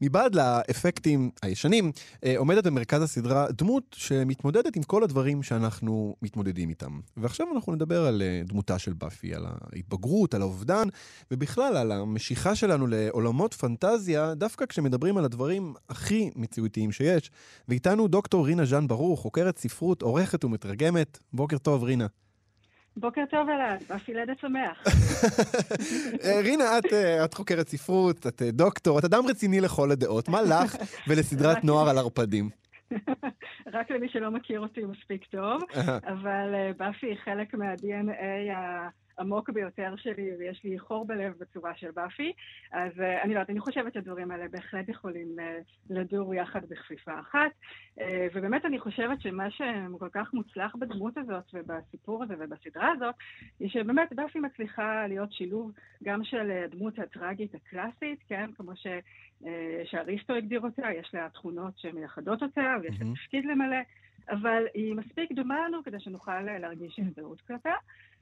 מבעד 0.01 0.35
לאפקטים 0.35 1.31
הישנים, 1.41 1.91
אה, 2.23 2.37
עומדת 2.37 2.67
במרכז 2.67 3.01
הסדרה 3.01 3.47
דמות 3.51 3.95
שמתמודדת 3.97 4.75
עם 4.75 4.83
כל 4.83 5.03
הדברים 5.03 5.43
שאנחנו 5.43 6.15
מתמודדים 6.21 6.69
איתם. 6.69 6.99
ועכשיו 7.17 7.47
אנחנו 7.55 7.75
נדבר 7.75 8.05
על 8.05 8.21
אה, 8.21 8.41
דמותה 8.45 8.79
של 8.79 8.93
באפי, 8.93 9.35
על 9.35 9.45
ההתבגרות, 9.45 10.33
על 10.33 10.41
האובדן, 10.41 10.87
ובכלל 11.31 11.77
על 11.77 11.91
המשיכה 11.91 12.55
שלנו 12.55 12.87
לעולמות 12.87 13.53
פנטזיה, 13.53 14.33
דווקא 14.33 14.65
כשמדברים 14.65 15.17
על 15.17 15.25
הדברים 15.25 15.73
הכי 15.89 16.29
מציאותיים 16.35 16.91
שיש. 16.91 17.31
ואיתנו 17.67 18.07
דוקטור 18.07 18.45
רינה 18.45 18.65
ז'אן 18.65 18.87
ברוך, 18.87 19.19
חוקרת 19.19 19.57
ספרות, 19.57 20.01
עורכת 20.01 20.45
ומתרגמת. 20.45 21.19
בוקר 21.33 21.57
טוב, 21.57 21.83
רינה. 21.83 22.07
בוקר 22.97 23.23
טוב 23.29 23.49
אלעד, 23.49 23.83
באפי 23.89 24.13
לידת 24.13 24.39
שמח. 24.39 24.83
אה, 26.23 26.41
רינה, 26.41 26.77
את, 26.77 26.93
אה, 26.93 27.25
את 27.25 27.33
חוקרת 27.33 27.67
ספרות, 27.67 28.27
את 28.27 28.41
אה, 28.41 28.51
דוקטור, 28.51 28.99
את 28.99 29.03
אדם 29.03 29.27
רציני 29.27 29.61
לכל 29.61 29.91
הדעות. 29.91 30.29
מה 30.29 30.41
לך 30.41 30.75
ולסדרת 31.07 31.63
נוער 31.63 31.89
על 31.89 31.97
ערפדים? 31.97 32.49
רק 33.73 33.91
למי 33.91 34.09
שלא 34.09 34.31
מכיר 34.31 34.59
אותי 34.59 34.81
מספיק 34.83 35.25
טוב, 35.25 35.61
אבל 36.07 36.71
באפי 36.77 37.05
היא 37.05 37.17
חלק 37.23 37.53
מה-DNA 37.53 38.51
העמוק 39.17 39.49
ביותר 39.49 39.95
שלי, 39.95 40.31
ויש 40.39 40.63
לי 40.63 40.79
חור 40.79 41.05
בלב 41.05 41.33
בצורה 41.39 41.75
של 41.75 41.91
באפי. 41.91 42.33
אז 42.71 42.91
uh, 42.91 43.23
אני 43.23 43.33
לא 43.33 43.39
יודעת, 43.39 43.49
אני 43.49 43.59
חושבת 43.59 43.93
שהדברים 43.93 44.31
האלה 44.31 44.47
בהחלט 44.47 44.89
יכולים 44.89 45.35
uh, 45.39 45.41
לדור 45.89 46.35
יחד 46.35 46.65
בכפיפה 46.69 47.19
אחת. 47.19 47.51
Uh, 47.99 48.01
ובאמת 48.33 48.65
אני 48.65 48.79
חושבת 48.79 49.21
שמה 49.21 49.51
שכל 49.51 50.09
כך 50.11 50.33
מוצלח 50.33 50.75
בדמות 50.75 51.17
הזאת 51.17 51.43
ובסיפור 51.53 52.23
הזה 52.23 52.33
ובסדרה 52.39 52.91
הזאת, 52.91 53.15
היא 53.59 53.69
שבאמת 53.69 54.13
באפי 54.13 54.39
מצליחה 54.39 55.07
להיות 55.07 55.33
שילוב 55.33 55.71
גם 56.03 56.23
של 56.23 56.51
הדמות 56.51 56.99
הטראגית 56.99 57.55
הקלאסית, 57.55 58.19
כן? 58.27 58.49
כמו 58.57 58.71
ש, 58.75 58.87
שאריסטו 59.85 60.33
הגדיר 60.33 60.61
אותה, 60.61 60.87
יש 60.99 61.11
לה 61.13 61.29
תכונות 61.29 61.77
שמייחדות 61.77 62.43
אותה 62.43 62.75
ויש 62.81 62.95
לה 63.01 63.05
תפקיד 63.15 63.45
למלא. 63.45 63.77
אבל 64.29 64.63
היא 64.73 64.95
מספיק 64.95 65.31
דומה 65.31 65.67
לנו 65.67 65.83
כדי 65.83 65.99
שנוכל 65.99 66.41
להרגיש 66.41 66.99
הזדהות 66.99 67.41
כלפיה. 67.41 67.75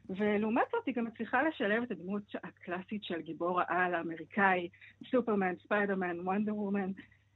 ולעומת 0.09 0.63
זאת 0.71 0.85
היא 0.85 0.95
גם 0.95 1.05
מצליחה 1.05 1.43
לשלב 1.43 1.83
את 1.83 1.91
הדמות 1.91 2.35
הקלאסית 2.43 3.03
של 3.03 3.21
גיבור 3.21 3.61
העל 3.61 3.95
האמריקאי, 3.95 4.69
סופרמן, 5.11 5.53
ספיידרמן, 5.63 6.19
וונדר 6.19 6.55
וומן, 6.55 6.91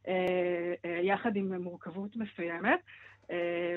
אה, 0.08 0.74
אה, 0.86 1.00
יחד 1.04 1.36
עם 1.36 1.54
מורכבות 1.54 2.16
מסוימת, 2.16 2.80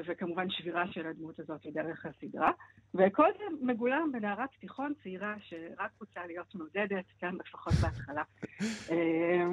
וכמובן 0.06 0.50
שבירה 0.50 0.84
של 0.92 1.06
הדמות 1.06 1.40
הזאת 1.40 1.66
דרך 1.66 2.06
הסדרה. 2.06 2.50
וכל 2.94 3.26
זה 3.38 3.44
מגולם 3.60 4.10
בנערת 4.12 4.48
תיכון 4.60 4.92
צעירה 5.02 5.34
שרק 5.40 5.90
רוצה 6.00 6.26
להיות 6.26 6.54
מעודדת, 6.54 7.04
כן, 7.18 7.34
לפחות 7.34 7.72
בהתחלה. 7.72 8.22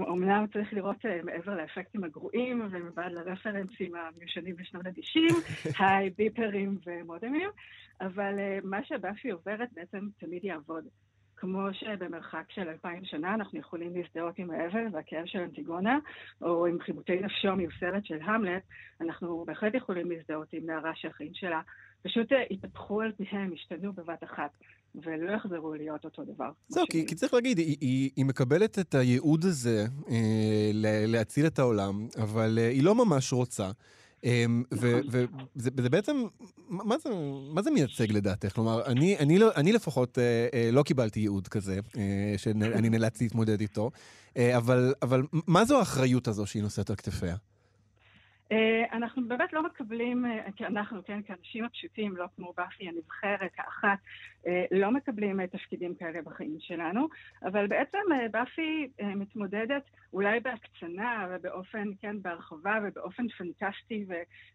אומנם 0.07 0.45
צריך 0.53 0.73
לראות 0.73 0.97
מעבר 1.23 1.55
לאפקטים 1.55 2.03
הגרועים 2.03 2.67
ומבעד 2.71 3.11
לרפרנסים 3.11 3.95
המיושנים 3.95 4.55
בשנות 4.55 4.85
ה-90, 4.85 5.33
היי, 5.83 6.09
ביפרים 6.09 6.77
ומודמים, 6.85 7.49
אבל 8.01 8.33
מה 8.63 8.83
שבאפי 8.83 9.31
עוברת 9.31 9.69
בעצם 9.73 10.07
תמיד 10.19 10.43
יעבוד. 10.43 10.87
כמו 11.37 11.67
שבמרחק 11.73 12.43
של 12.49 12.69
אלפיים 12.69 13.05
שנה 13.05 13.33
אנחנו 13.33 13.59
יכולים 13.59 13.95
להזדהות 13.95 14.39
עם 14.39 14.51
האבל 14.51 14.85
והכאב 14.93 15.25
של 15.25 15.39
אנטיגונה, 15.39 15.99
או 16.41 16.65
עם 16.65 16.77
חיבוטי 16.79 17.19
נפשו 17.19 17.47
המיוסרת 17.47 18.05
של 18.05 18.17
המלט, 18.21 18.63
אנחנו 19.01 19.43
בהחלט 19.47 19.73
יכולים 19.75 20.11
להזדהות 20.11 20.47
עם 20.53 20.65
נערה 20.65 20.91
שהחיים 20.95 21.31
שלה 21.33 21.61
פשוט 22.03 22.31
אה, 22.31 22.43
התהפכו 22.51 23.01
על 23.01 23.11
פיהם, 23.11 23.53
השתנו 23.53 23.93
בבת 23.93 24.23
אחת, 24.23 24.51
ולא 24.95 25.31
יחזרו 25.31 25.73
להיות 25.73 26.05
אותו 26.05 26.23
דבר. 26.23 26.49
זהו, 26.67 26.85
כי, 26.91 27.07
כי 27.07 27.15
צריך 27.15 27.33
להגיד, 27.33 27.57
היא, 27.57 27.77
היא, 27.81 28.11
היא 28.15 28.25
מקבלת 28.25 28.79
את 28.79 28.95
הייעוד 28.95 29.43
הזה 29.43 29.85
אה, 30.09 30.71
להציל 31.07 31.47
את 31.47 31.59
העולם, 31.59 32.07
אבל 32.23 32.59
אה, 32.61 32.67
היא 32.67 32.83
לא 32.83 32.95
ממש 32.95 33.33
רוצה. 33.33 33.71
אמ, 34.23 34.63
נכון. 34.71 34.89
וזה 35.55 35.89
בעצם, 35.89 36.23
מה 36.69 36.95
זה, 36.97 37.09
מה 37.53 37.61
זה 37.61 37.71
מייצג 37.71 38.11
לדעתך? 38.11 38.53
כלומר, 38.53 38.85
אני, 38.85 39.17
אני, 39.17 39.39
לא, 39.39 39.49
אני 39.55 39.73
לפחות 39.73 40.17
אה, 40.17 40.47
אה, 40.53 40.71
לא 40.71 40.83
קיבלתי 40.83 41.19
ייעוד 41.19 41.47
כזה, 41.47 41.79
אה, 41.97 42.33
שאני 42.37 42.89
נאלצתי 42.97 43.23
להתמודד 43.23 43.61
איתו, 43.61 43.91
אבל, 44.37 44.93
אבל 45.01 45.23
מה 45.31 45.65
זו 45.65 45.79
האחריות 45.79 46.27
הזו 46.27 46.45
שהיא 46.45 46.63
נושאת 46.63 46.89
על 46.89 46.95
כתפיה? 46.95 47.35
אה, 48.51 48.83
אנחנו 48.91 49.27
באמת 49.27 49.53
לא 49.53 49.63
מקבלים, 49.63 50.25
אה, 50.25 50.51
כי 50.55 50.65
אנחנו, 50.65 51.03
כן, 51.05 51.21
כאנשים 51.21 51.65
הפשוטים, 51.65 52.17
לא 52.17 52.25
כמו 52.35 52.53
באפי 52.57 52.87
הנבחרת, 52.87 53.51
האחת, 53.57 53.97
אה, 54.47 54.65
לא 54.71 54.91
מקבלים 54.91 55.45
תפקידים 55.45 55.95
כאלה 55.95 56.21
בחיים 56.21 56.57
שלנו, 56.59 57.07
אבל 57.43 57.67
בעצם 57.67 57.97
באפי 58.31 58.87
מתמודדת 59.01 59.83
אולי 60.13 60.39
בהקצנה 60.39 61.27
ובאופן, 61.31 61.87
כן, 62.01 62.21
בהרחבה 62.21 62.79
ובאופן 62.83 63.27
פנטסטי 63.27 64.05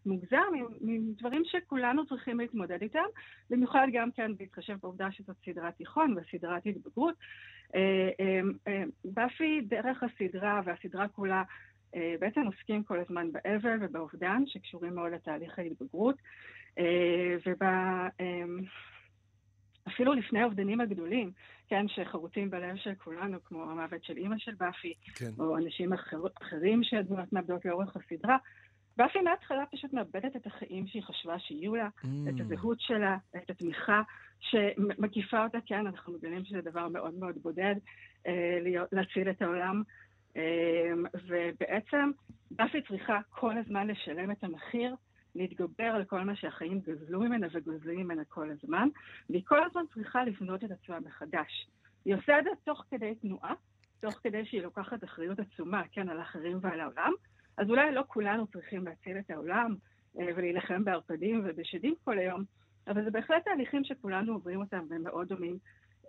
ומוגזם, 0.07 0.53
עם 0.81 1.13
דברים 1.19 1.43
שכולנו 1.45 2.07
צריכים 2.07 2.41
להתמודד 2.41 2.83
איתם, 2.83 3.05
במיוחד 3.51 3.87
גם 3.93 4.11
כן 4.11 4.37
בהתחשב 4.37 4.77
בעובדה 4.83 5.11
שזאת 5.11 5.37
סדרת 5.45 5.77
תיכון 5.77 6.17
וסדרת 6.17 6.67
התבגרות. 6.67 7.15
באפי, 9.05 9.61
דרך 9.61 10.03
הסדרה 10.03 10.61
והסדרה 10.65 11.09
כולה, 11.09 11.43
בעצם 12.21 12.41
עוסקים 12.47 12.83
כל 12.83 12.99
הזמן 13.01 13.33
באבל 13.33 13.79
ובאובדן, 13.81 14.43
שקשורים 14.47 14.95
מאוד 14.95 15.13
לתהליך 15.13 15.59
ההתבגרות, 15.59 16.17
אה, 16.79 17.37
ואפילו 19.87 20.13
לפני 20.13 20.41
האובדנים 20.41 20.81
הגדולים, 20.81 21.31
כן, 21.69 21.89
שחרותים 21.89 22.51
בלב 22.51 22.77
של 22.77 22.95
כולנו, 22.95 23.45
כמו 23.45 23.63
המוות 23.63 24.05
של 24.05 24.17
אימא 24.17 24.39
של 24.39 24.55
באפי, 24.55 24.95
כן. 25.15 25.31
או 25.39 25.57
אנשים 25.57 25.93
אחר, 25.93 26.19
אחרים 26.43 26.85
שהדמויות 26.85 27.33
מאבדות 27.33 27.65
לאורך 27.65 27.97
הסדרה, 27.97 28.37
באפי 28.97 29.21
מההתחלה 29.21 29.65
פשוט 29.73 29.93
מאבדת 29.93 30.37
את 30.37 30.47
החיים 30.47 30.87
שהיא 30.87 31.03
חשבה 31.03 31.39
שיהיו 31.39 31.75
לה, 31.75 31.89
mm. 32.03 32.07
את 32.29 32.41
הזהות 32.41 32.81
שלה, 32.81 33.17
את 33.37 33.51
התמיכה 33.51 34.03
שמקיפה 34.41 35.45
אותה, 35.45 35.59
כן, 35.67 35.87
אנחנו 35.87 36.13
מבינים 36.13 36.45
שזה 36.45 36.61
דבר 36.61 36.89
מאוד 36.89 37.15
מאוד 37.15 37.35
בודד, 37.43 37.75
אה, 38.27 38.59
להציל 38.93 39.31
את 39.31 39.43
העולם. 39.43 39.83
אמ, 40.37 41.05
ובעצם 41.29 42.11
באפי 42.51 42.83
צריכה 42.89 43.19
כל 43.31 43.59
הזמן 43.59 43.87
לשלם 43.87 44.31
את 44.31 44.45
המחיר, 44.45 44.95
להתגבר 45.35 45.85
על 45.85 46.05
כל 46.05 46.21
מה 46.21 46.37
שהחיים 46.37 46.81
גזלו 46.81 47.21
ממנה 47.21 47.47
וגוזלים 47.53 48.01
ממנה 48.01 48.23
כל 48.29 48.51
הזמן, 48.51 48.89
והיא 49.31 49.43
כל 49.45 49.65
הזמן 49.65 49.83
צריכה 49.95 50.25
לבנות 50.25 50.65
את 50.65 50.71
עצמה 50.71 51.01
מחדש. 51.01 51.69
היא 52.05 52.15
עושה 52.15 52.39
את 52.39 52.45
זה 52.45 52.51
תוך 52.65 52.85
כדי 52.91 53.15
תנועה, 53.15 53.55
תוך 54.01 54.15
כדי 54.23 54.45
שהיא 54.45 54.63
לוקחת 54.63 55.05
אחריות 55.05 55.39
עצומה, 55.39 55.83
כן, 55.93 56.09
על 56.09 56.19
האחרים 56.19 56.59
ועל 56.61 56.81
העולם. 56.81 57.13
אז 57.57 57.71
אולי 57.71 57.93
לא 57.93 58.03
כולנו 58.09 58.47
צריכים 58.47 58.85
להציל 58.85 59.19
את 59.19 59.31
העולם 59.31 59.75
אה, 60.21 60.27
ולהילחם 60.37 60.85
בערפדים 60.85 61.43
ובשדים 61.45 61.95
כל 62.05 62.19
היום, 62.19 62.45
אבל 62.89 63.05
זה 63.05 63.11
בהחלט 63.11 63.45
תהליכים 63.45 63.85
שכולנו 63.85 64.33
עוברים 64.33 64.61
אותם 64.61 64.85
והם 64.91 65.03
מאוד 65.03 65.29
דומים 65.29 65.59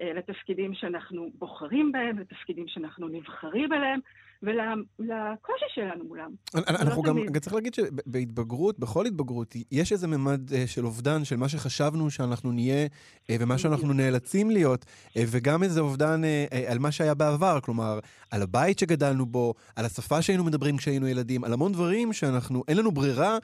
לתפקידים 0.01 0.73
שאנחנו 0.73 1.29
בוחרים 1.39 1.91
בהם, 1.91 2.19
לתפקידים 2.19 2.67
שאנחנו 2.67 3.08
נבחרים 3.08 3.73
אליהם, 3.73 3.99
ולקושי 4.43 5.65
שלנו 5.73 6.03
מולם. 6.03 6.32
אנחנו 6.56 7.03
לא 7.03 7.10
גם, 7.10 7.25
גם 7.25 7.39
צריך 7.39 7.53
להגיד 7.53 7.73
שבהתבגרות, 7.73 8.79
בכל 8.79 9.06
התבגרות, 9.06 9.56
יש 9.71 9.91
איזה 9.91 10.08
ממד 10.08 10.53
אה, 10.53 10.67
של 10.67 10.86
אובדן 10.86 11.25
של 11.25 11.36
מה 11.36 11.49
שחשבנו 11.49 12.10
שאנחנו 12.10 12.51
נהיה 12.51 12.88
אה, 13.29 13.36
ומה 13.39 13.58
שאנחנו 13.58 13.93
נאלצים 13.93 14.51
להיות, 14.51 14.86
וגם 15.32 15.63
איזה 15.63 15.82
אובדן 15.82 16.21
על 16.67 16.79
מה 16.79 16.91
שהיה 16.91 17.13
בעבר, 17.13 17.60
כלומר, 17.62 17.99
על 18.32 18.41
הבית 18.41 18.79
שגדלנו 18.79 19.25
בו, 19.25 19.53
על 19.75 19.86
השפה 19.86 20.21
שהיינו 20.21 20.43
מדברים 20.43 20.77
כשהיינו 20.77 21.08
ילדים, 21.08 21.43
על 21.43 21.53
המון 21.53 21.71
דברים 21.71 22.13
שאנחנו, 22.13 22.63
אין 22.67 22.77
לנו 22.77 22.91
ברירה 22.91 23.38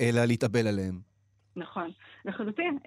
אלא 0.00 0.24
להתאבל 0.24 0.66
עליהם. 0.66 0.98
נכון, 1.56 1.90
לחלוטין. 2.24 2.78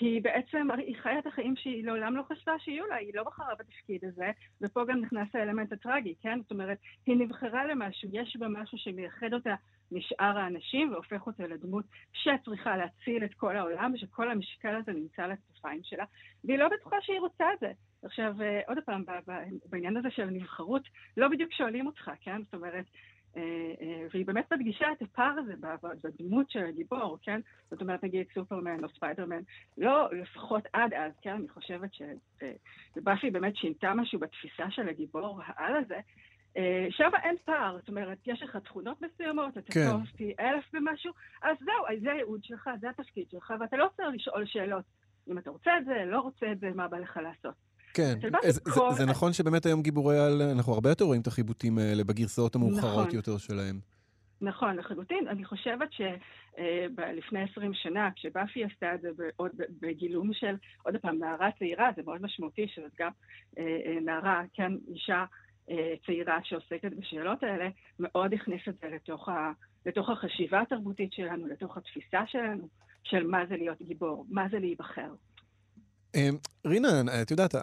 היא 0.00 0.22
בעצם, 0.22 0.68
היא 0.78 0.96
חיה 0.96 1.18
את 1.18 1.26
החיים 1.26 1.56
שהיא 1.56 1.84
לעולם 1.84 2.16
לא 2.16 2.22
חשבה 2.22 2.52
שיהיו 2.58 2.86
לה, 2.86 2.96
היא 2.96 3.10
לא 3.14 3.22
בחרה 3.22 3.54
בתפקיד 3.58 4.04
הזה, 4.04 4.30
ופה 4.60 4.84
גם 4.84 5.00
נכנס 5.00 5.28
האלמנט 5.34 5.72
הטרגי, 5.72 6.14
כן? 6.22 6.38
זאת 6.42 6.50
אומרת, 6.50 6.78
היא 7.06 7.16
נבחרה 7.16 7.64
למשהו, 7.64 8.08
יש 8.12 8.36
בה 8.36 8.48
משהו 8.48 8.78
שמייחד 8.78 9.32
אותה 9.32 9.54
משאר 9.92 10.38
האנשים 10.38 10.92
והופך 10.92 11.26
אותה 11.26 11.46
לדמות 11.46 11.84
שצריכה 12.12 12.76
להציל 12.76 13.24
את 13.24 13.34
כל 13.34 13.56
העולם, 13.56 13.92
ושכל 13.94 14.30
המשקל 14.30 14.74
הזה 14.74 14.92
נמצא 14.92 15.22
על 15.22 15.30
הכתפיים 15.32 15.80
שלה, 15.84 16.04
והיא 16.44 16.58
לא 16.58 16.68
בטוחה 16.68 16.96
שהיא 17.00 17.20
רוצה 17.20 17.44
את 17.54 17.60
זה. 17.60 17.72
עכשיו, 18.02 18.42
אה, 18.42 18.60
עוד 18.66 18.78
פעם, 18.86 19.04
בעניין 19.70 19.96
הזה 19.96 20.10
של 20.10 20.24
נבחרות, 20.24 20.82
לא 21.16 21.28
בדיוק 21.28 21.52
שואלים 21.52 21.86
אותך, 21.86 22.10
כן? 22.20 22.42
זאת 22.44 22.54
אומרת, 22.54 22.84
והיא 24.12 24.26
באמת 24.26 24.52
מדגישה 24.52 24.86
את 24.92 25.02
הפער 25.02 25.34
הזה 25.38 25.54
בדמות 26.04 26.50
של 26.50 26.64
הגיבור, 26.64 27.18
כן? 27.22 27.40
זאת 27.70 27.80
אומרת, 27.80 28.04
נגיד 28.04 28.26
סופרמן 28.34 28.84
או 28.84 28.88
ספיידרמן, 28.88 29.42
לא 29.78 30.08
לפחות 30.12 30.62
עד 30.72 30.94
אז, 30.94 31.12
כן? 31.22 31.34
אני 31.34 31.48
חושבת 31.48 31.90
שבאפי 31.94 33.30
באמת 33.30 33.56
שינתה 33.56 33.94
משהו 33.94 34.18
בתפיסה 34.18 34.70
של 34.70 34.88
הגיבור 34.88 35.40
העל 35.44 35.76
הזה. 35.76 36.00
אה, 36.56 36.86
שם 36.90 37.10
אין 37.22 37.36
פער, 37.44 37.78
זאת 37.78 37.88
אומרת, 37.88 38.18
יש 38.26 38.42
לך 38.42 38.56
תכונות 38.56 39.02
מסוימות, 39.02 39.58
אתה 39.58 39.72
כן. 39.72 39.90
טוב 39.90 40.00
פי 40.16 40.32
אלף 40.40 40.64
ומשהו, 40.74 41.12
אז 41.42 41.56
זהו, 41.60 42.00
זה 42.02 42.12
הייעוד 42.12 42.44
שלך, 42.44 42.70
זה 42.80 42.90
התפקיד 42.90 43.30
שלך, 43.30 43.54
ואתה 43.60 43.76
לא 43.76 43.88
צריך 43.96 44.08
לשאול 44.14 44.46
שאלות 44.46 44.84
אם 45.28 45.38
אתה 45.38 45.50
רוצה 45.50 45.78
את 45.78 45.84
זה, 45.84 46.04
לא 46.06 46.20
רוצה 46.20 46.52
את 46.52 46.60
זה, 46.60 46.70
מה 46.74 46.88
בא 46.88 46.98
לך 46.98 47.16
לעשות. 47.22 47.54
כן, 47.94 48.18
זה, 48.42 48.50
זה, 48.52 48.80
זה 48.96 49.06
נכון 49.06 49.32
שבאמת 49.32 49.66
היום 49.66 49.82
גיבורי 49.82 50.18
על, 50.18 50.42
אנחנו 50.42 50.72
הרבה 50.72 50.88
יותר 50.88 51.04
רואים 51.04 51.20
את 51.20 51.26
החיבוטים 51.26 51.78
האלה 51.78 52.04
בגרסאות 52.04 52.54
המאוחרות 52.54 53.06
נכון. 53.06 53.16
יותר 53.16 53.38
שלהם. 53.38 53.80
נכון, 54.40 54.76
לחלוטין. 54.76 55.28
אני 55.28 55.44
חושבת 55.44 55.88
שלפני 55.92 57.38
אה, 57.38 57.44
20 57.52 57.74
שנה, 57.74 58.08
כשבאפי 58.16 58.64
עשתה 58.64 58.94
את 58.94 59.00
זה 59.00 59.28
עוד 59.36 59.52
בגילום 59.80 60.32
של, 60.32 60.56
עוד 60.82 60.96
פעם, 60.96 61.18
נערה 61.18 61.48
צעירה, 61.58 61.90
זה 61.96 62.02
מאוד 62.02 62.22
משמעותי 62.22 62.68
שזאת 62.68 62.92
גם 62.98 63.10
אה, 63.58 63.78
אה, 63.86 64.00
נערה, 64.00 64.42
כן, 64.54 64.72
אישה 64.88 65.24
צעירה 66.06 66.38
שעוסקת 66.44 66.92
בשאלות 66.92 67.42
האלה, 67.42 67.68
מאוד 67.98 68.34
הכניס 68.34 68.62
את 68.68 68.74
זה 68.82 68.88
לתוך, 68.88 69.28
ה, 69.28 69.52
לתוך 69.86 70.10
החשיבה 70.10 70.60
התרבותית 70.60 71.12
שלנו, 71.12 71.46
לתוך 71.46 71.76
התפיסה 71.76 72.26
שלנו, 72.26 72.68
של 73.02 73.26
מה 73.26 73.46
זה 73.46 73.56
להיות 73.56 73.82
גיבור, 73.82 74.26
מה 74.30 74.46
זה 74.50 74.58
להיבחר. 74.58 75.12
אמ, 76.14 76.36
רינה, 76.66 77.02
את 77.22 77.30
יודעת, 77.30 77.54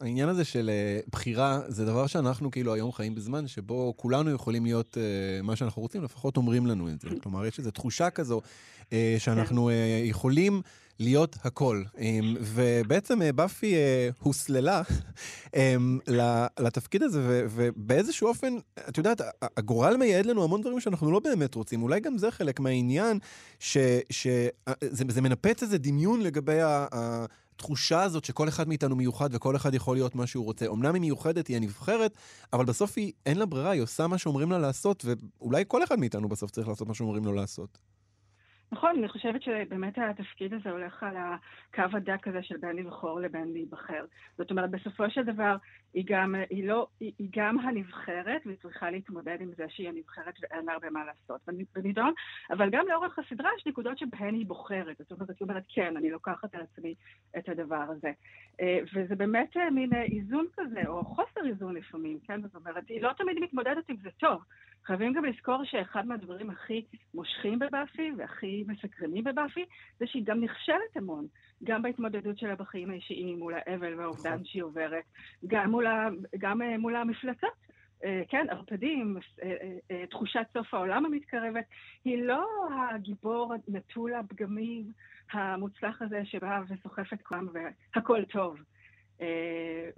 העניין 0.00 0.28
הזה 0.28 0.44
של 0.44 0.70
אה, 0.72 1.00
בחירה 1.12 1.60
זה 1.68 1.84
דבר 1.84 2.06
שאנחנו 2.06 2.50
כאילו 2.50 2.74
היום 2.74 2.92
חיים 2.92 3.14
בזמן 3.14 3.46
שבו 3.46 3.94
כולנו 3.96 4.30
יכולים 4.30 4.64
להיות 4.64 4.98
אה, 4.98 5.42
מה 5.42 5.56
שאנחנו 5.56 5.82
רוצים, 5.82 6.04
לפחות 6.04 6.36
אומרים 6.36 6.66
לנו 6.66 6.88
את 6.88 7.00
זה. 7.00 7.08
כלומר, 7.22 7.46
יש 7.46 7.58
איזו 7.58 7.70
תחושה 7.70 8.10
כזו 8.10 8.40
אה, 8.92 9.16
שאנחנו 9.18 9.70
יכולים 10.04 10.62
להיות 10.98 11.36
הכל. 11.44 11.82
אמ, 11.98 12.36
ובעצם 12.40 13.20
באפי 13.34 13.74
הוסללה 14.18 14.82
אמ, 15.56 15.98
לתפקיד 16.58 17.02
הזה, 17.02 17.46
ובאיזשהו 17.50 18.28
אופן, 18.28 18.54
את 18.88 18.98
יודעת, 18.98 19.20
הגורל 19.56 19.96
מייעד 19.96 20.26
לנו 20.26 20.44
המון 20.44 20.60
דברים 20.60 20.80
שאנחנו 20.80 21.12
לא 21.12 21.20
באמת 21.20 21.54
רוצים. 21.54 21.82
אולי 21.82 22.00
גם 22.00 22.18
זה 22.18 22.30
חלק 22.30 22.60
מהעניין, 22.60 23.18
שזה 23.60 25.20
מנפץ 25.20 25.62
איזה 25.62 25.78
דמיון 25.78 26.20
לגבי. 26.20 26.58
התחושה 27.60 28.02
הזאת 28.02 28.24
שכל 28.24 28.48
אחד 28.48 28.68
מאיתנו 28.68 28.96
מיוחד 28.96 29.28
וכל 29.32 29.56
אחד 29.56 29.74
יכול 29.74 29.96
להיות 29.96 30.14
מה 30.14 30.26
שהוא 30.26 30.44
רוצה. 30.44 30.66
אמנם 30.66 30.94
היא 30.94 31.00
מיוחדת, 31.00 31.46
היא 31.46 31.56
הנבחרת, 31.56 32.14
אבל 32.52 32.64
בסוף 32.64 32.92
היא, 32.96 33.12
אין 33.26 33.38
לה 33.38 33.46
ברירה, 33.46 33.70
היא 33.70 33.82
עושה 33.82 34.06
מה 34.06 34.18
שאומרים 34.18 34.50
לה 34.50 34.58
לעשות, 34.58 35.04
ואולי 35.04 35.64
כל 35.68 35.84
אחד 35.84 35.98
מאיתנו 35.98 36.28
בסוף 36.28 36.50
צריך 36.50 36.68
לעשות 36.68 36.88
מה 36.88 36.94
שאומרים 36.94 37.24
לו 37.24 37.32
לעשות. 37.32 37.78
נכון, 38.72 38.90
אני 38.98 39.08
חושבת 39.08 39.42
שבאמת 39.42 39.98
התפקיד 39.98 40.54
הזה 40.54 40.70
הולך 40.70 41.02
על 41.02 41.16
הקו 41.16 41.96
הדק 41.96 42.28
הזה 42.28 42.42
של 42.42 42.56
בין 42.56 42.76
לבחור 42.76 43.20
לבין 43.20 43.52
להיבחר. 43.52 44.04
זאת 44.38 44.50
אומרת, 44.50 44.70
בסופו 44.70 45.10
של 45.10 45.22
דבר, 45.22 45.56
היא 45.94 46.04
גם, 46.06 46.34
היא 46.50 46.68
לא, 46.68 46.86
היא, 47.00 47.12
היא 47.18 47.28
גם 47.36 47.58
הנבחרת, 47.58 48.42
והיא 48.46 48.58
צריכה 48.62 48.90
להתמודד 48.90 49.40
עם 49.40 49.50
זה 49.56 49.64
שהיא 49.68 49.88
הנבחרת 49.88 50.34
ואין 50.42 50.66
לה 50.66 50.72
הרבה 50.72 50.90
מה 50.90 51.04
לעשות 51.04 51.40
בנידון, 51.74 52.12
אבל 52.50 52.70
גם 52.70 52.86
לאורך 52.88 53.18
הסדרה 53.18 53.50
יש 53.58 53.66
נקודות 53.66 53.98
שבהן 53.98 54.34
היא 54.34 54.46
בוחרת. 54.46 54.96
זאת 54.98 55.12
אומרת, 55.12 55.28
היא 55.28 55.36
אומרת, 55.40 55.62
כן, 55.68 55.96
אני 55.96 56.10
לוקחת 56.10 56.54
על 56.54 56.60
עצמי 56.60 56.94
את 57.38 57.48
הדבר 57.48 57.84
הזה. 57.88 58.12
אה, 58.60 58.78
וזה 58.94 59.16
באמת 59.16 59.56
אה, 59.56 59.70
מין 59.70 59.90
איזון 59.94 60.46
כזה, 60.56 60.82
או 60.86 61.04
חוסר 61.04 61.46
איזון 61.46 61.76
לפעמים, 61.76 62.18
כן? 62.26 62.42
זאת 62.42 62.54
אומרת, 62.54 62.88
היא 62.88 63.02
לא 63.02 63.12
תמיד 63.12 63.38
מתמודדת 63.40 63.88
עם 63.88 63.96
זה 64.02 64.10
טוב. 64.18 64.42
חייבים 64.86 65.12
גם 65.12 65.24
לזכור 65.24 65.64
שאחד 65.64 66.06
מהדברים 66.06 66.50
הכי 66.50 66.84
מושכים 67.14 67.58
בבאפי 67.58 68.12
והכי 68.18 68.64
מסקרנים 68.66 69.24
בבאפי, 69.24 69.64
זה 69.98 70.06
שהיא 70.06 70.24
גם 70.26 70.40
נכשלת 70.40 70.96
המון, 70.96 71.26
גם 71.64 71.82
בהתמודדות 71.82 72.38
שלה 72.38 72.54
בחיים 72.54 72.90
האישיים 72.90 73.38
מול 73.38 73.54
האבל 73.54 73.94
והאובדן 73.94 74.32
נכון. 74.32 74.44
שהיא 74.44 74.62
עוברת, 74.62 75.04
גם 75.46 75.70
מול, 75.70 75.86
ה, 75.86 76.08
גם 76.38 76.62
אה, 76.62 76.78
מול 76.78 76.96
המפלצות. 76.96 77.70
כן, 78.28 78.46
ערפדים, 78.50 79.16
תחושת 80.10 80.46
סוף 80.52 80.74
העולם 80.74 81.06
המתקרבת, 81.06 81.64
היא 82.04 82.22
לא 82.22 82.46
הגיבור 82.94 83.54
נטול 83.68 84.14
הפגמים 84.14 84.92
המוצלח 85.32 86.02
הזה 86.02 86.20
שבא 86.24 86.60
וסוחף 86.68 87.12
את 87.12 87.22
כולם 87.22 87.48
והכל 87.52 88.24
טוב. 88.24 88.56
אה, 89.20 89.26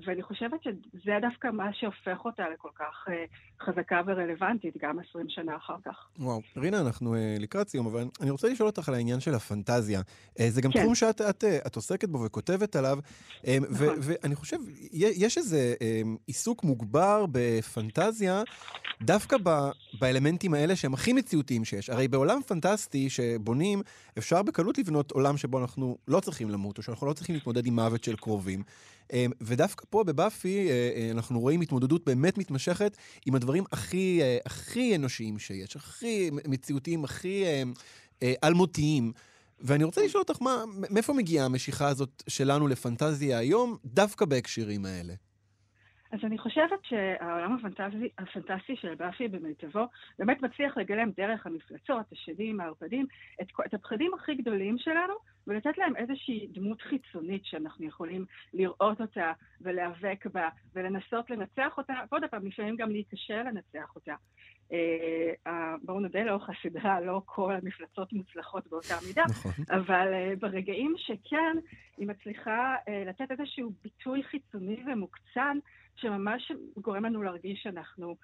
ואני 0.06 0.22
חושבת 0.22 0.62
שזה 0.62 1.18
דווקא 1.20 1.48
מה 1.52 1.70
שהופך 1.72 2.24
אותה 2.24 2.42
לכל 2.54 2.68
כך 2.78 3.06
אה, 3.08 3.24
חזקה 3.60 4.00
ורלוונטית, 4.06 4.74
גם 4.82 4.98
20 5.10 5.26
שנה 5.28 5.56
אחר 5.56 5.76
כך. 5.84 6.08
וואו, 6.18 6.40
רינה, 6.56 6.80
אנחנו 6.80 7.14
אה, 7.14 7.36
לקראת 7.38 7.68
סיום, 7.68 7.86
אבל 7.86 8.04
אני 8.20 8.30
רוצה 8.30 8.48
לשאול 8.48 8.66
אותך 8.66 8.88
על 8.88 8.94
העניין 8.94 9.20
של 9.20 9.34
הפנטזיה. 9.34 10.00
זה 10.48 10.60
גם 10.60 10.72
כן. 10.72 10.80
תחום 10.80 10.94
שאת 10.94 11.20
את, 11.20 11.44
את 11.66 11.76
עוסקת 11.76 12.08
בו 12.08 12.24
וכותבת 12.24 12.76
עליו, 12.76 12.98
נכון. 13.44 13.98
ואני 14.00 14.34
חושב, 14.34 14.56
יש 14.92 15.38
איזה 15.38 15.74
עיסוק 16.26 16.64
מוגבר 16.64 17.24
בפנטזיה, 17.32 18.42
דווקא 19.02 19.36
ב, 19.42 19.50
באלמנטים 20.00 20.54
האלה 20.54 20.76
שהם 20.76 20.94
הכי 20.94 21.12
מציאותיים 21.12 21.64
שיש. 21.64 21.90
הרי 21.90 22.08
בעולם 22.08 22.40
פנטסטי 22.46 23.10
שבונים, 23.10 23.82
אפשר 24.18 24.42
בקלות 24.42 24.78
לבנות 24.78 25.10
עולם 25.10 25.36
שבו 25.36 25.58
אנחנו 25.58 25.96
לא 26.08 26.20
צריכים 26.20 26.50
למות, 26.50 26.78
או 26.78 26.82
שאנחנו 26.82 27.06
לא 27.06 27.12
צריכים 27.12 27.34
להתמודד 27.34 27.66
עם 27.66 27.74
מוות 27.74 28.04
של 28.04 28.16
קרובים. 28.16 28.62
אמ, 29.12 29.30
ודווקא 29.40 29.84
פה 29.90 30.04
בבאפי 30.04 30.68
אה, 30.70 30.90
אה, 30.96 31.10
אנחנו 31.10 31.40
רואים 31.40 31.60
התמודדות 31.60 32.04
באמת 32.04 32.38
מתמשכת 32.38 32.96
עם 33.26 33.34
הדברים 33.34 33.64
הכי, 33.72 34.18
אה, 34.22 34.38
הכי 34.46 34.96
אנושיים 34.96 35.38
שיש, 35.38 35.76
הכי 35.76 36.30
מציאותיים, 36.48 37.04
הכי 37.04 37.44
אלמותיים. 38.44 39.12
ואני 39.60 39.84
רוצה 39.84 40.04
לשאול 40.04 40.24
אותך, 40.28 40.42
מה, 40.42 40.64
מאיפה 40.90 41.12
מגיעה 41.12 41.46
המשיכה 41.46 41.88
הזאת 41.88 42.22
שלנו 42.28 42.68
לפנטזיה 42.68 43.38
היום, 43.38 43.76
דווקא 43.84 44.24
בהקשרים 44.24 44.84
האלה? 44.84 45.14
אז 46.12 46.18
אני 46.24 46.38
חושבת 46.38 46.84
שהעולם 46.84 47.52
הפנטסטי, 47.54 48.08
הפנטסטי 48.18 48.76
של 48.76 48.94
באפי 48.94 49.28
במיטבו 49.28 49.86
באמת 50.18 50.42
מצליח 50.42 50.76
לגלם 50.76 51.10
דרך 51.10 51.46
המפלצות, 51.46 52.12
השדים, 52.12 52.60
הערפדים, 52.60 53.06
את, 53.42 53.46
את 53.66 53.74
הפחדים 53.74 54.14
הכי 54.14 54.34
גדולים 54.34 54.78
שלנו, 54.78 55.14
ולתת 55.46 55.78
להם 55.78 55.96
איזושהי 55.96 56.46
דמות 56.52 56.82
חיצונית 56.82 57.44
שאנחנו 57.44 57.86
יכולים 57.86 58.24
לראות 58.54 59.00
אותה 59.00 59.32
ולהיאבק 59.60 60.26
בה 60.32 60.48
ולנסות 60.74 61.30
לנצח 61.30 61.78
אותה, 61.78 61.94
ועוד 62.12 62.24
פעם, 62.30 62.46
לפעמים 62.46 62.76
גם 62.76 62.90
להיכשל 62.90 63.42
לנצח 63.42 63.94
אותה. 63.94 64.14
אה, 65.46 65.74
בואו 65.82 66.00
נודה 66.00 66.22
לאורך 66.22 66.50
הסדרה, 66.50 67.00
לא 67.00 67.22
כל 67.24 67.54
המפלצות 67.54 68.12
מוצלחות 68.12 68.66
באותה 68.66 68.94
מידה, 69.06 69.22
נכון. 69.28 69.52
אבל 69.70 70.14
אה, 70.14 70.32
ברגעים 70.40 70.94
שכן, 70.96 71.56
היא 71.98 72.08
מצליחה 72.08 72.74
אה, 72.88 73.04
לתת 73.06 73.30
איזשהו 73.30 73.72
ביטוי 73.82 74.22
חיצוני 74.22 74.82
ומוקצן, 74.86 75.58
שממש 75.96 76.52
גורם 76.76 77.04
לנו 77.04 77.22
להרגיש 77.22 77.62
שאנחנו 77.62 78.16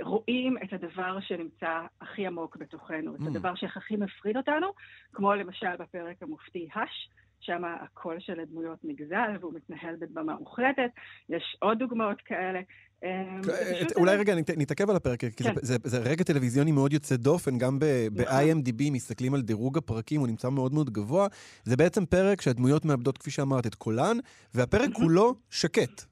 רואים 0.00 0.56
את 0.64 0.72
הדבר 0.72 1.20
שנמצא 1.20 1.86
הכי 2.00 2.26
עמוק 2.26 2.56
בתוכנו, 2.56 3.14
את 3.14 3.20
mm. 3.20 3.26
הדבר 3.26 3.54
שהכי 3.54 3.96
מפריד 3.96 4.36
אותנו, 4.36 4.66
כמו 5.12 5.34
למשל 5.34 5.76
בפרק 5.78 6.22
המופתי 6.22 6.68
הש, 6.74 7.08
שם 7.40 7.62
הקול 7.64 8.16
של 8.20 8.40
הדמויות 8.40 8.78
נגזל 8.84 9.36
והוא 9.40 9.52
מתנהל 9.54 9.96
בדממה 9.98 10.34
מוחלטת. 10.38 10.90
יש 11.28 11.56
עוד 11.60 11.78
דוגמאות 11.78 12.20
כאלה. 12.20 12.60
אמ, 13.02 13.08
אה, 13.50 13.82
אולי 13.96 14.16
רגע 14.16 14.34
נתעכב 14.56 14.90
על 14.90 14.96
הפרק, 14.96 15.20
כי 15.20 15.44
זה 15.62 15.78
כן. 15.78 16.10
רגע 16.10 16.24
טלוויזיוני 16.24 16.72
מאוד 16.72 16.92
יוצא 16.92 17.16
דופן, 17.16 17.58
גם 17.58 17.78
ב-IMDb 17.78 18.82
נכון. 18.82 18.92
מסתכלים 18.92 19.34
על 19.34 19.42
דירוג 19.42 19.78
הפרקים, 19.78 20.20
הוא 20.20 20.28
נמצא 20.28 20.48
מאוד 20.48 20.74
מאוד 20.74 20.90
גבוה. 20.90 21.26
זה 21.64 21.76
בעצם 21.76 22.06
פרק 22.06 22.40
שהדמויות 22.40 22.84
מאבדות, 22.84 23.18
כפי 23.18 23.30
שאמרת, 23.30 23.66
את 23.66 23.74
קולן, 23.74 24.16
והפרק 24.54 24.90
כולו 24.92 25.34
שקט. 25.50 26.02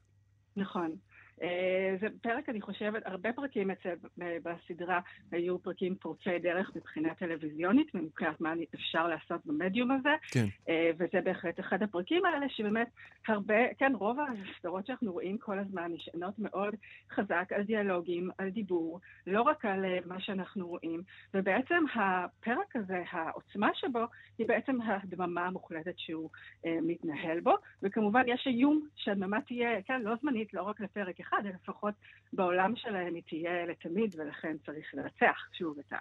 נכון. 0.57 0.95
אה, 1.41 1.95
זה 2.01 2.07
פרק, 2.21 2.49
אני 2.49 2.61
חושבת, 2.61 3.01
הרבה 3.05 3.33
פרקים 3.33 3.71
אצל, 3.71 3.89
בסדרה 4.17 4.99
היו 5.31 5.59
פרקים 5.59 5.95
פורצי 5.95 6.39
דרך 6.39 6.71
מבחינה 6.75 7.15
טלוויזיונית, 7.15 7.95
מבחינת 7.95 8.41
מה 8.41 8.53
אפשר 8.75 9.07
לעשות 9.07 9.45
במדיום 9.45 9.91
הזה. 9.91 10.09
כן. 10.31 10.45
אה, 10.69 10.91
וזה 10.93 11.21
בהחלט 11.23 11.59
אחד 11.59 11.83
הפרקים 11.83 12.25
האלה 12.25 12.49
שבאמת 12.49 12.87
הרבה, 13.27 13.73
כן, 13.77 13.93
רוב 13.95 14.17
הסדרות 14.19 14.87
שאנחנו 14.87 15.13
רואים 15.13 15.37
כל 15.37 15.59
הזמן 15.59 15.91
נשענות 15.93 16.39
מאוד 16.39 16.75
חזק 17.11 17.49
על 17.55 17.63
דיאלוגים, 17.63 18.29
על 18.37 18.49
דיבור, 18.49 18.99
לא 19.27 19.41
רק 19.41 19.65
על 19.65 19.85
אה, 19.85 19.99
מה 20.05 20.19
שאנחנו 20.19 20.67
רואים. 20.67 21.01
ובעצם 21.33 21.83
הפרק 21.95 22.75
הזה, 22.75 23.03
העוצמה 23.11 23.69
שבו, 23.73 24.05
היא 24.37 24.47
בעצם 24.47 24.81
הדממה 24.81 25.45
המוחלטת 25.45 25.93
שהוא 25.97 26.29
מתנהל 26.65 27.39
בו. 27.39 27.55
וכמובן 27.83 28.23
יש 28.27 28.47
איום 28.47 28.87
שהדממה 28.95 29.41
תהיה, 29.41 29.81
כן, 29.81 30.01
לא 30.01 30.15
זמנית, 30.21 30.53
לא 30.53 30.61
רק 30.61 30.81
לפרק 30.81 31.19
אחד. 31.27 31.41
לפחות 31.61 31.93
בעולם 32.33 32.75
שלהם 32.75 33.15
היא 33.15 33.23
תהיה 33.27 33.65
לתמיד, 33.65 34.15
ולכן 34.17 34.57
צריך 34.65 34.93
לנצח 34.93 35.47
שוב 35.57 35.79
את 35.79 35.93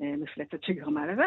המפלצת 0.00 0.62
שגרמה 0.62 1.06
לזה. 1.06 1.24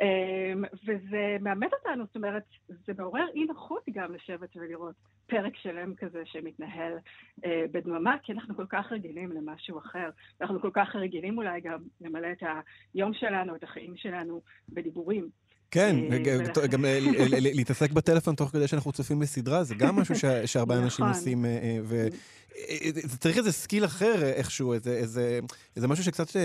אמ, 0.00 0.64
וזה 0.84 1.36
מאמת 1.40 1.70
אותנו, 1.72 2.04
זאת 2.06 2.16
אומרת, 2.16 2.42
זה 2.68 2.92
מעורר 2.98 3.26
אי 3.34 3.44
נוחות 3.44 3.82
גם 3.92 4.14
לשבת 4.14 4.56
ולראות 4.56 4.94
פרק 5.26 5.56
שלם 5.56 5.94
כזה 5.94 6.22
שמתנהל 6.24 6.92
אה, 7.44 7.64
בדממה, 7.72 8.16
כי 8.22 8.32
אנחנו 8.32 8.56
כל 8.56 8.66
כך 8.68 8.92
רגילים 8.92 9.32
למשהו 9.32 9.78
אחר. 9.78 10.10
אנחנו 10.40 10.60
כל 10.60 10.70
כך 10.74 10.96
רגילים 10.96 11.38
אולי 11.38 11.60
גם 11.60 11.78
למלא 12.00 12.32
את 12.32 12.42
היום 12.94 13.14
שלנו, 13.14 13.56
את 13.56 13.64
החיים 13.64 13.96
שלנו 13.96 14.40
בדיבורים. 14.68 15.28
כן, 15.70 15.96
אה, 16.12 16.66
גם 16.66 16.84
להתעסק 17.40 17.90
בטלפון 17.90 18.34
תוך 18.34 18.50
כדי 18.50 18.68
שאנחנו 18.68 18.92
צופים 18.92 19.18
בסדרה, 19.18 19.64
זה 19.64 19.74
גם 19.74 19.96
משהו 19.96 20.14
שהרבה 20.46 20.74
נכון. 20.74 20.84
אנשים 20.84 21.06
עושים, 21.06 21.44
אה, 21.44 21.50
אה, 21.50 21.78
וזה 21.82 22.08
צריך 23.20 23.38
איזה 23.38 23.52
סקיל 23.52 23.84
אחר 23.84 24.22
איכשהו, 24.24 24.72
איזה 24.72 25.40
משהו 25.88 26.04
שקצת 26.04 26.36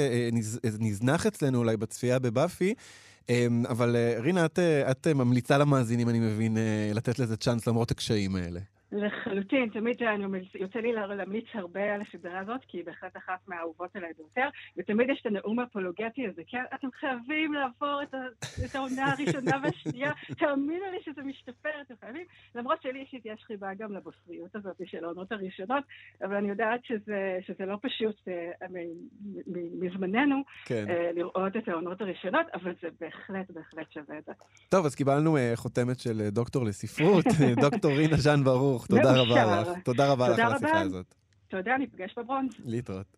נזנח 0.79 1.25
אצלנו 1.25 1.57
אולי 1.57 1.77
בצפייה 1.77 2.19
בבאפי. 2.19 2.73
אבל 3.69 3.95
רינה, 4.19 4.45
את 4.91 5.07
ממליצה 5.07 5.57
למאזינים, 5.57 6.09
אני 6.09 6.19
מבין, 6.19 6.57
לתת 6.93 7.19
לזה 7.19 7.37
צ'אנס 7.37 7.67
למרות 7.67 7.91
הקשיים 7.91 8.35
האלה. 8.35 8.59
לחלוטין, 8.93 9.69
תמיד 9.69 10.03
אני, 10.03 10.25
יוצא 10.55 10.79
לי 10.79 10.93
להמליץ 10.93 11.45
הרבה 11.53 11.93
על 11.93 12.01
הסדרה 12.01 12.39
הזאת, 12.39 12.61
כי 12.67 12.77
היא 12.77 12.85
בהחלט 12.85 13.17
אחת 13.17 13.39
מהאהובות 13.47 13.95
עליי 13.95 14.11
ביותר, 14.17 14.49
ותמיד 14.77 15.09
יש 15.09 15.21
את 15.21 15.25
הנאום 15.25 15.59
האפולוגטי 15.59 16.27
הזה, 16.27 16.41
כן, 16.47 16.63
אתם 16.75 16.87
חייבים 16.99 17.53
לעבור 17.53 18.03
את, 18.03 18.13
את 18.65 18.75
העונה 18.75 19.11
הראשונה 19.11 19.57
והשנייה, 19.63 20.11
תאמינו 20.39 20.85
לי 20.91 20.97
שזה 21.05 21.21
משתפר, 21.21 21.69
אתם 21.81 21.93
חייבים, 21.99 22.25
למרות 22.55 22.81
שלי 22.81 22.99
אישית 22.99 23.25
יש 23.25 23.43
חיבה 23.47 23.73
גם 23.73 23.93
לבוסריות 23.93 24.55
הזאת 24.55 24.81
של 24.85 25.05
העונות 25.05 25.31
הראשונות, 25.31 25.83
אבל 26.23 26.35
אני 26.35 26.49
יודעת 26.49 26.85
שזה, 26.85 27.39
שזה 27.47 27.65
לא 27.65 27.77
פשוט 27.81 28.15
uh, 28.15 28.65
מזמננו 29.81 30.41
כן. 30.65 30.85
uh, 30.87 31.15
לראות 31.15 31.57
את 31.57 31.67
העונות 31.67 32.01
הראשונות, 32.01 32.45
אבל 32.53 32.73
זה 32.81 32.87
בהחלט, 33.01 33.51
בהחלט 33.51 33.91
שווה 33.91 34.17
את 34.17 34.25
זה. 34.25 34.31
טוב, 34.69 34.85
אז 34.85 34.95
קיבלנו 34.95 35.37
uh, 35.37 35.39
חותמת 35.55 35.99
של 35.99 36.29
דוקטור 36.29 36.65
לספרות, 36.65 37.25
דוקטור 37.65 37.91
רינה 37.91 38.17
ז'אן 38.17 38.43
ברוך. 38.43 38.82
ברוך, 38.89 39.01
תודה 39.01 39.21
רבה 39.21 39.61
לך. 39.61 39.67
תודה 39.83 40.11
רבה 40.11 40.29
לך 40.29 40.39
על 40.39 40.53
השיחה 40.53 40.79
הזאת. 40.79 41.15
תודה, 41.47 41.77
ניפגש 41.77 42.15
בברונז. 42.17 42.51
להתראות. 42.65 43.17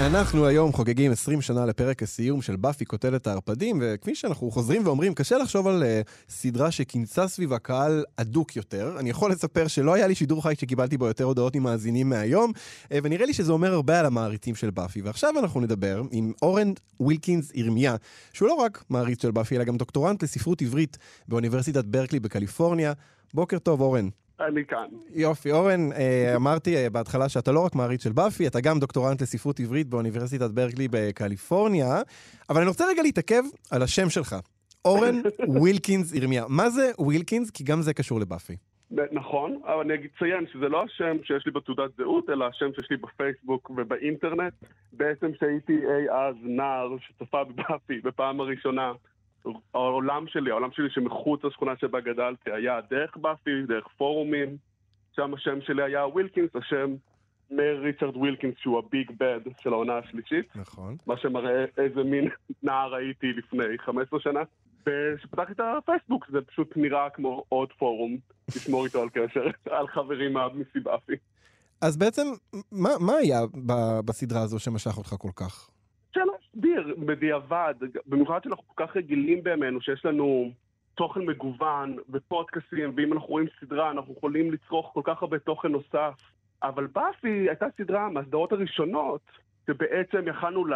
אנחנו 0.00 0.46
היום 0.46 0.72
חוגגים 0.72 1.12
20 1.12 1.40
שנה 1.40 1.66
לפרק 1.66 2.02
הסיום 2.02 2.42
של 2.42 2.56
באפי 2.56 2.84
קוטלת 2.84 3.26
הערפדים, 3.26 3.82
וכפי 3.82 4.14
שאנחנו 4.14 4.50
חוזרים 4.50 4.86
ואומרים, 4.86 5.14
קשה 5.14 5.38
לחשוב 5.38 5.66
על 5.66 5.82
uh, 5.82 6.08
סדרה 6.32 6.70
שכינסה 6.70 7.28
סביבה 7.28 7.58
קהל 7.58 8.04
אדוק 8.16 8.56
יותר. 8.56 8.96
אני 8.98 9.10
יכול 9.10 9.30
לספר 9.30 9.66
שלא 9.66 9.94
היה 9.94 10.06
לי 10.06 10.14
שידור 10.14 10.42
חי 10.42 10.54
שקיבלתי 10.58 10.96
בו 10.98 11.06
יותר 11.06 11.24
הודעות 11.24 11.56
ממאזינים 11.56 12.08
מהיום, 12.08 12.52
uh, 12.84 12.88
ונראה 13.02 13.26
לי 13.26 13.34
שזה 13.34 13.52
אומר 13.52 13.72
הרבה 13.72 14.00
על 14.00 14.06
המעריצים 14.06 14.54
של 14.54 14.70
באפי. 14.70 15.02
ועכשיו 15.02 15.38
אנחנו 15.38 15.60
נדבר 15.60 16.02
עם 16.10 16.32
אורן 16.42 16.72
ווילקינס 17.00 17.50
ירמיה, 17.54 17.96
שהוא 18.32 18.48
לא 18.48 18.54
רק 18.54 18.84
מעריץ 18.90 19.22
של 19.22 19.30
באפי, 19.30 19.56
אלא 19.56 19.64
גם 19.64 19.76
דוקטורנט 19.76 20.22
לספרות 20.22 20.62
עברית 20.62 20.98
באוניברסיטת 21.28 21.84
ברקלי 21.84 22.20
בקליפורניה. 22.20 22.92
בוקר 23.34 23.58
טוב, 23.58 23.80
אורן. 23.80 24.08
אני 24.40 24.64
כאן. 24.64 24.86
יופי, 25.14 25.52
אורן, 25.52 25.92
אה, 25.92 26.36
אמרתי 26.36 26.76
אה, 26.76 26.90
בהתחלה 26.90 27.28
שאתה 27.28 27.52
לא 27.52 27.64
רק 27.64 27.74
מעריץ 27.74 28.02
של 28.02 28.12
באפי, 28.12 28.46
אתה 28.46 28.60
גם 28.60 28.78
דוקטורנט 28.78 29.22
לספרות 29.22 29.60
עברית 29.60 29.86
באוניברסיטת 29.86 30.50
ברקלי 30.50 30.88
בקליפורניה, 30.90 32.02
אבל 32.50 32.60
אני 32.60 32.68
רוצה 32.68 32.84
רגע 32.88 33.02
להתעכב 33.02 33.42
על 33.70 33.82
השם 33.82 34.10
שלך. 34.10 34.36
אורן 34.84 35.14
ווילקינס 35.60 36.14
ירמיה. 36.14 36.44
מה 36.48 36.70
זה 36.70 36.90
ווילקינס? 36.98 37.50
כי 37.50 37.64
גם 37.64 37.82
זה 37.82 37.94
קשור 37.94 38.20
לבאפי. 38.20 38.56
נכון, 39.12 39.60
אבל 39.64 39.80
אני 39.80 39.94
אציין 40.16 40.46
שזה 40.52 40.68
לא 40.68 40.82
השם 40.82 41.16
שיש 41.24 41.46
לי 41.46 41.52
בתעודת 41.52 41.90
זהות, 41.96 42.30
אלא 42.30 42.44
השם 42.44 42.66
שיש 42.74 42.90
לי 42.90 42.96
בפייסבוק 42.96 43.70
ובאינטרנט. 43.70 44.52
בעצם 44.92 45.30
שהייתי 45.40 45.72
אי 45.72 46.10
אז 46.10 46.34
נער 46.42 46.96
שצפה 46.98 47.44
בבאפי 47.44 48.00
בפעם 48.00 48.40
הראשונה 48.40 48.92
העולם 49.74 50.26
שלי, 50.26 50.50
העולם 50.50 50.72
שלי 50.72 50.90
שמחוץ 50.90 51.44
לשכונה 51.44 51.72
שבה 51.76 52.00
גדלתי, 52.00 52.50
היה 52.52 52.80
דרך 52.90 53.16
באפי, 53.16 53.50
דרך 53.68 53.84
פורומים, 53.96 54.56
שם 55.16 55.34
השם 55.34 55.60
שלי 55.60 55.82
היה 55.82 56.06
ווילקינס, 56.06 56.50
השם 56.56 56.94
מר 57.50 57.80
ריצ'רד 57.80 58.16
ווילקינס, 58.16 58.54
שהוא 58.58 58.78
ה 58.78 58.86
big 58.86 59.10
bad 59.18 59.40
של 59.60 59.72
העונה 59.72 59.98
השלישית. 59.98 60.56
נכון. 60.56 60.96
מה 61.06 61.16
שמראה 61.16 61.64
איזה 61.78 62.02
מין 62.04 62.28
נער 62.62 62.94
הייתי 62.94 63.26
לפני 63.32 63.78
15 63.78 64.20
שנה. 64.20 64.40
וכשפתחתי 64.86 65.52
את 65.52 65.60
הפייסבוק 65.60 66.26
זה 66.32 66.38
פשוט 66.40 66.72
נראה 66.76 67.10
כמו 67.10 67.44
עוד 67.48 67.72
פורום 67.78 68.16
לשמור 68.56 68.84
איתו 68.84 69.02
על 69.02 69.08
קשר, 69.08 69.44
על 69.78 69.88
חברים 69.88 70.36
מבאפי. 70.54 71.12
אז 71.80 71.96
בעצם, 71.96 72.26
מה, 72.72 72.90
מה 73.00 73.12
היה 73.12 73.40
בסדרה 74.04 74.42
הזו 74.42 74.58
שמשך 74.58 74.98
אותך 74.98 75.14
כל 75.18 75.30
כך? 75.36 75.70
להסביר 76.58 76.94
בדיעבד, 76.98 77.74
במיוחד 78.06 78.40
שאנחנו 78.44 78.64
כל 78.74 78.86
כך 78.86 78.96
רגילים 78.96 79.42
בימינו, 79.42 79.80
שיש 79.80 80.04
לנו 80.04 80.50
תוכן 80.94 81.20
מגוון 81.20 81.96
ופודקאסים, 82.10 82.92
ואם 82.96 83.12
אנחנו 83.12 83.28
רואים 83.28 83.46
סדרה, 83.60 83.90
אנחנו 83.90 84.14
יכולים 84.18 84.52
לצרוך 84.52 84.90
כל 84.94 85.00
כך 85.04 85.22
הרבה 85.22 85.38
תוכן 85.38 85.68
נוסף. 85.68 86.14
אבל 86.62 86.86
באפי 86.86 87.28
הייתה 87.48 87.66
סדרה 87.78 88.08
מהסדרות 88.08 88.52
הראשונות, 88.52 89.20
שבעצם 89.66 90.28
יכלנו 90.28 90.64
ל, 90.64 90.74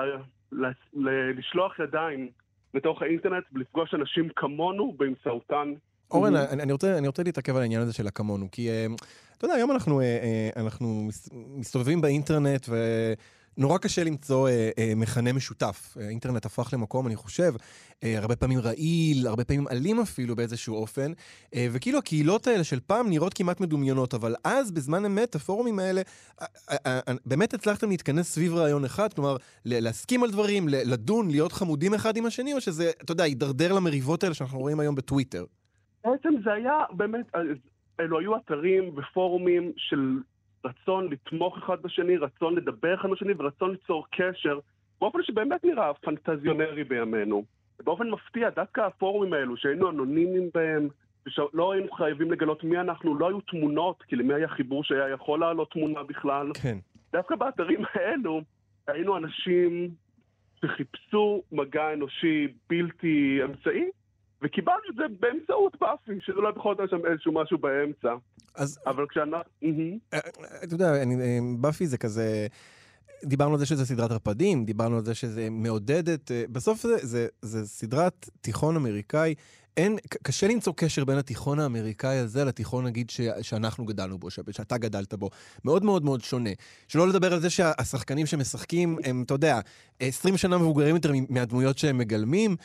ל, 0.52 0.66
ל, 0.94 1.38
לשלוח 1.38 1.78
ידיים 1.78 2.28
לתוך 2.74 3.02
האינטרנט 3.02 3.44
ולפגוש 3.52 3.94
אנשים 3.94 4.28
כמונו 4.36 4.94
באמצעותן. 4.96 5.72
אורן, 6.10 6.36
אני, 6.36 6.62
אני, 6.62 6.72
רוצה, 6.72 6.98
אני 6.98 7.06
רוצה 7.06 7.22
להתעכב 7.22 7.56
על 7.56 7.62
העניין 7.62 7.82
הזה 7.82 7.92
של 7.92 8.06
הכמונו, 8.06 8.48
כי 8.52 8.68
uh, 8.68 9.02
אתה 9.38 9.44
יודע, 9.44 9.54
היום 9.54 9.70
אנחנו, 9.70 10.00
uh, 10.00 10.04
uh, 10.04 10.60
אנחנו 10.60 11.08
מסתובבים 11.58 12.00
באינטרנט 12.00 12.66
ו... 12.68 12.76
נורא 13.56 13.78
קשה 13.78 14.04
למצוא 14.04 14.48
אה, 14.48 14.70
אה, 14.78 14.92
מכנה 14.96 15.32
משותף. 15.32 15.96
האינטרנט 16.00 16.46
הפך 16.46 16.70
למקום, 16.72 17.06
אני 17.06 17.16
חושב, 17.16 17.52
אה, 18.04 18.18
הרבה 18.18 18.36
פעמים 18.36 18.58
רעיל, 18.58 19.26
הרבה 19.26 19.44
פעמים 19.44 19.68
אלים 19.68 20.00
אפילו 20.00 20.36
באיזשהו 20.36 20.74
אופן, 20.76 21.12
אה, 21.54 21.66
וכאילו 21.72 21.98
הקהילות 21.98 22.46
האלה 22.46 22.64
של 22.64 22.80
פעם 22.80 23.10
נראות 23.10 23.34
כמעט 23.34 23.60
מדומיינות, 23.60 24.14
אבל 24.14 24.34
אז, 24.44 24.70
בזמן 24.70 25.04
אמת, 25.04 25.34
הפורומים 25.34 25.78
האלה, 25.78 26.00
אה, 26.40 26.46
אה, 26.70 26.76
אה, 26.86 27.00
אה 27.08 27.14
באמת 27.26 27.54
הצלחתם 27.54 27.90
להתכנס 27.90 28.32
סביב 28.32 28.54
רעיון 28.54 28.84
אחד, 28.84 29.12
כלומר, 29.12 29.36
להסכים 29.64 30.22
על 30.22 30.30
דברים, 30.30 30.68
לדון, 30.68 31.30
להיות 31.30 31.52
חמודים 31.52 31.94
אחד 31.94 32.16
עם 32.16 32.26
השני, 32.26 32.54
או 32.54 32.60
שזה, 32.60 32.90
אתה 33.04 33.12
יודע, 33.12 33.26
יידרדר 33.26 33.72
למריבות 33.72 34.22
האלה 34.22 34.34
שאנחנו 34.34 34.58
רואים 34.58 34.80
היום 34.80 34.94
בטוויטר? 34.94 35.44
בעצם 36.04 36.28
זה 36.44 36.52
היה 36.52 36.72
באמת, 36.90 37.26
אה, 37.34 37.40
אלו 38.00 38.18
היו 38.18 38.36
אתרים 38.36 38.94
ופורומים 38.96 39.72
של 39.76 40.18
רצון 40.64 41.08
לתמוך 41.10 41.58
אחד 41.58 41.82
בשני, 41.82 42.16
רצון 42.16 42.54
לדבר 42.54 42.94
אחד 42.94 43.10
בשני 43.10 43.32
ורצון 43.38 43.70
ליצור 43.70 44.06
קשר, 44.10 44.58
באופן 45.00 45.18
שבאמת 45.22 45.64
נראה 45.64 45.94
פנטזיונרי 45.94 46.84
בימינו. 46.84 47.44
באופן 47.84 48.10
מפתיע, 48.10 48.50
דווקא 48.50 48.80
הפורומים 48.80 49.32
האלו, 49.32 49.56
שהיינו 49.56 49.90
אנונימיים 49.90 50.50
בהם, 50.54 50.88
ושלא 51.26 51.72
היינו 51.72 51.92
חייבים 51.92 52.32
לגלות 52.32 52.64
מי 52.64 52.80
אנחנו, 52.80 53.14
לא 53.14 53.28
היו 53.28 53.40
תמונות, 53.40 54.02
כי 54.02 54.16
למי 54.16 54.34
היה 54.34 54.48
חיבור 54.48 54.84
שהיה 54.84 55.08
יכול 55.08 55.40
לעלות 55.40 55.70
תמונה 55.70 56.02
בכלל. 56.02 56.46
כן. 56.62 56.78
דווקא 57.12 57.36
באתרים 57.36 57.80
האלו, 57.94 58.40
היינו 58.86 59.16
אנשים 59.16 59.90
שחיפשו 60.60 61.42
מגע 61.52 61.92
אנושי 61.92 62.48
בלתי 62.70 63.40
אמצעי, 63.44 63.90
וקיבלנו 64.42 64.80
את 64.90 64.94
זה 64.96 65.02
באמצעות 65.20 65.76
באפי, 65.80 66.12
שזה 66.20 66.40
לא 66.40 66.52
יכול 66.56 66.74
להיות 66.78 66.90
שם 66.90 67.06
איזשהו 67.06 67.32
משהו 67.32 67.58
באמצע. 67.58 68.14
אז... 68.54 68.78
אבל 68.86 69.06
כשאנחנו... 69.08 69.38
אה, 70.14 70.18
אתה 70.64 70.74
יודע, 70.74 70.94
אה, 70.94 71.38
באפי 71.60 71.86
זה 71.86 71.98
כזה... 71.98 72.46
דיברנו 73.24 73.52
על 73.52 73.58
זה 73.58 73.66
שזה 73.66 73.86
סדרת 73.86 74.10
הרפדים, 74.10 74.64
דיברנו 74.64 74.96
על 74.96 75.04
זה 75.04 75.14
שזה 75.14 75.48
מעודד 75.50 76.08
את... 76.08 76.30
אה, 76.30 76.44
בסוף 76.52 76.82
זה, 76.82 76.96
זה, 77.00 77.26
זה 77.42 77.66
סדרת 77.66 78.28
תיכון 78.40 78.76
אמריקאי. 78.76 79.34
אין, 79.76 79.96
קשה 80.22 80.46
למצוא 80.48 80.72
קשר 80.76 81.04
בין 81.04 81.18
התיכון 81.18 81.58
האמריקאי 81.58 82.18
הזה 82.18 82.44
לתיכון, 82.44 82.86
נגיד, 82.86 83.10
ש, 83.10 83.20
שאנחנו 83.42 83.84
גדלנו 83.84 84.18
בו, 84.18 84.30
ש, 84.30 84.38
שאתה 84.50 84.78
גדלת 84.78 85.14
בו. 85.14 85.30
מאוד 85.64 85.84
מאוד 85.84 86.04
מאוד 86.04 86.20
שונה. 86.20 86.50
שלא 86.88 87.08
לדבר 87.08 87.32
על 87.32 87.40
זה 87.40 87.50
שהשחקנים 87.50 88.26
שמשחקים 88.26 88.96
הם, 89.04 89.22
אתה 89.26 89.34
יודע, 89.34 89.60
20 90.00 90.36
שנה 90.36 90.58
מבוגרים 90.58 90.94
יותר 90.94 91.10
מהדמויות 91.30 91.78
שהם 91.78 91.98
מגלמים. 91.98 92.56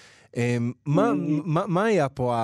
מה, 0.85 1.11
מה, 1.45 1.63
מה 1.67 1.83
היה 1.83 2.09
פה 2.09 2.35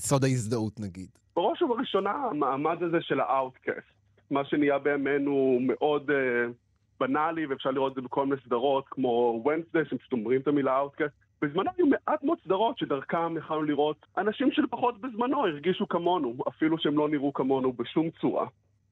סוד 0.00 0.24
ההזדהות, 0.24 0.80
נגיד? 0.80 1.08
בראש 1.36 1.62
ובראשונה, 1.62 2.10
המעמד 2.30 2.82
הזה 2.82 2.96
של 3.00 3.20
ה 3.20 3.28
outcast. 3.28 3.88
מה 4.30 4.44
שנהיה 4.44 4.78
בימינו 4.78 5.58
מאוד... 5.60 6.10
Uh... 6.10 6.52
בנאלי, 7.00 7.46
ואפשר 7.46 7.70
לראות 7.70 7.90
את 7.90 7.94
זה 7.96 8.02
בכל 8.02 8.26
מיני 8.26 8.40
סדרות, 8.46 8.84
כמו 8.90 9.42
Wednesday, 9.46 9.78
שהם 9.88 9.98
פשוט 9.98 10.12
אומרים 10.12 10.40
את 10.40 10.48
המילה 10.48 10.78
outcast. 10.78 11.14
בזמנו 11.42 11.70
היו 11.76 11.86
מעט 11.86 12.22
מאוד 12.22 12.38
סדרות 12.44 12.78
שדרכם 12.78 13.36
יכלנו 13.36 13.62
לראות 13.62 14.06
אנשים 14.18 14.52
שלפחות 14.52 15.00
בזמנו 15.00 15.46
הרגישו 15.46 15.88
כמונו, 15.88 16.34
אפילו 16.48 16.78
שהם 16.78 16.98
לא 16.98 17.08
נראו 17.08 17.32
כמונו 17.32 17.72
בשום 17.72 18.10
צורה. 18.20 18.46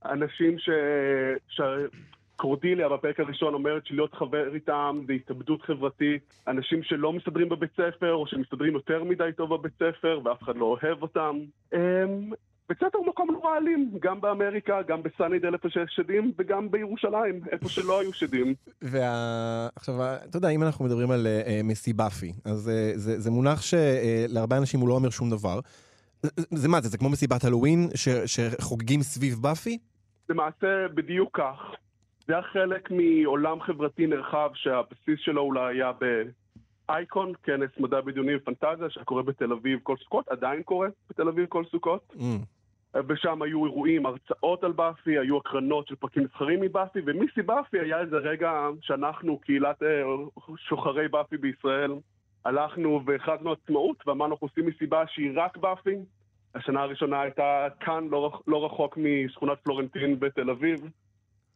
אנשים 0.05 0.59
ש... 0.59 0.69
ש... 1.49 1.61
קורדיליה 2.37 2.89
בפרק 2.89 3.21
הראשון 3.21 3.55
אומרת 3.55 3.87
שלהיות 3.87 4.15
חבר 4.15 4.55
איתם 4.55 5.01
זה 5.07 5.13
התאבדות 5.13 5.63
חברתית. 5.63 6.35
אנשים 6.49 6.83
שלא 6.83 7.13
מסתדרים 7.13 7.49
בבית 7.49 7.71
ספר, 7.73 8.13
או 8.13 8.27
שמסתדרים 8.27 8.75
יותר 8.75 9.05
מדי 9.05 9.31
טוב 9.37 9.55
בבית 9.55 9.73
ספר, 9.75 10.21
ואף 10.25 10.43
אחד 10.43 10.57
לא 10.57 10.65
אוהב 10.65 11.03
אותם. 11.03 11.39
בית 11.71 11.81
ספר 12.75 12.99
הוא 12.99 13.07
מקום 13.07 13.31
נורא 13.31 13.57
אלים, 13.57 13.91
גם 14.01 14.21
באמריקה, 14.21 14.83
גם 14.83 15.03
בסאניד 15.03 15.45
איפה 15.45 15.69
שיש 15.71 15.91
שדים, 15.97 16.33
וגם 16.39 16.71
בירושלים, 16.71 17.41
איפה 17.53 17.69
שלא 17.69 18.01
היו 18.01 18.13
שדים. 18.13 18.55
ועכשיו, 18.83 19.95
אתה 20.29 20.37
יודע, 20.37 20.49
אם 20.49 20.63
אנחנו 20.63 20.85
מדברים 20.85 21.11
על 21.11 21.27
uh, 21.27 21.49
מסי 21.65 21.93
באפי, 21.93 22.33
אז 22.45 22.69
uh, 22.69 22.99
זה, 22.99 23.21
זה 23.21 23.31
מונח 23.31 23.63
שלהרבה 23.63 24.57
uh, 24.57 24.59
אנשים 24.59 24.81
הוא 24.81 24.89
לא 24.89 24.95
אומר 24.95 25.11
שום 25.11 25.31
דבר. 25.31 25.61
זה 26.51 26.69
מה 26.69 26.81
זה, 26.81 26.89
זה 26.89 26.99
כמו 26.99 27.11
מסיבת 27.11 27.45
הלואוין 27.45 27.89
ש, 27.95 28.09
שחוגגים 28.09 29.03
סביב 29.03 29.39
באפי? 29.41 29.79
למעשה, 30.29 30.89
בדיוק 30.95 31.39
כך. 31.39 31.59
זה 32.27 32.33
היה 32.33 32.43
חלק 32.43 32.91
מעולם 32.91 33.61
חברתי 33.61 34.07
נרחב 34.07 34.51
שהבסיס 34.55 35.19
שלו 35.19 35.43
אולי 35.43 35.75
היה 35.75 35.93
באייקון, 36.89 37.33
כנס 37.43 37.71
מדע 37.79 38.01
בדיוני 38.01 38.37
ופנטזיה, 38.37 38.91
שקורה 38.91 39.23
בתל 39.23 39.53
אביב 39.53 39.79
כל 39.83 39.97
סוכות, 40.05 40.29
עדיין 40.29 40.63
קורה 40.63 40.89
בתל 41.11 41.29
אביב 41.29 41.47
כל 41.47 41.65
סוכות. 41.71 42.13
Mm. 42.17 42.23
ושם 43.09 43.43
היו 43.43 43.65
אירועים, 43.65 44.07
הרצאות 44.07 44.65
על 44.65 44.73
באפי, 44.73 45.19
היו 45.19 45.37
הקרנות 45.37 45.89
של 45.89 45.97
פרקים 45.97 46.25
מסחרים 46.25 46.61
מבאפי, 46.61 46.99
ומיסי 47.07 47.43
באפי 47.43 47.81
היה 47.81 48.01
איזה 48.01 48.17
רגע 48.17 48.69
שאנחנו, 48.81 49.39
קהילת 49.39 49.83
אה, 49.83 50.03
שוחרי 50.57 51.09
באפי 51.09 51.37
בישראל, 51.37 51.93
הלכנו 52.45 53.01
והכרזנו 53.07 53.53
עצמאות 53.53 53.97
ואמרנו 54.07 54.35
אנחנו 54.35 54.47
עושים 54.47 54.67
מסיבה 54.67 55.05
שהיא 55.07 55.31
רק 55.35 55.57
באפי. 55.57 55.97
השנה 56.55 56.83
הראשונה 56.83 57.21
הייתה 57.21 57.67
כאן, 57.81 58.09
לא, 58.11 58.41
לא 58.47 58.67
רחוק 58.67 58.99
משכונת 59.03 59.59
פלורנטין 59.59 60.21
בתל 60.21 60.51
אביב. 60.51 60.81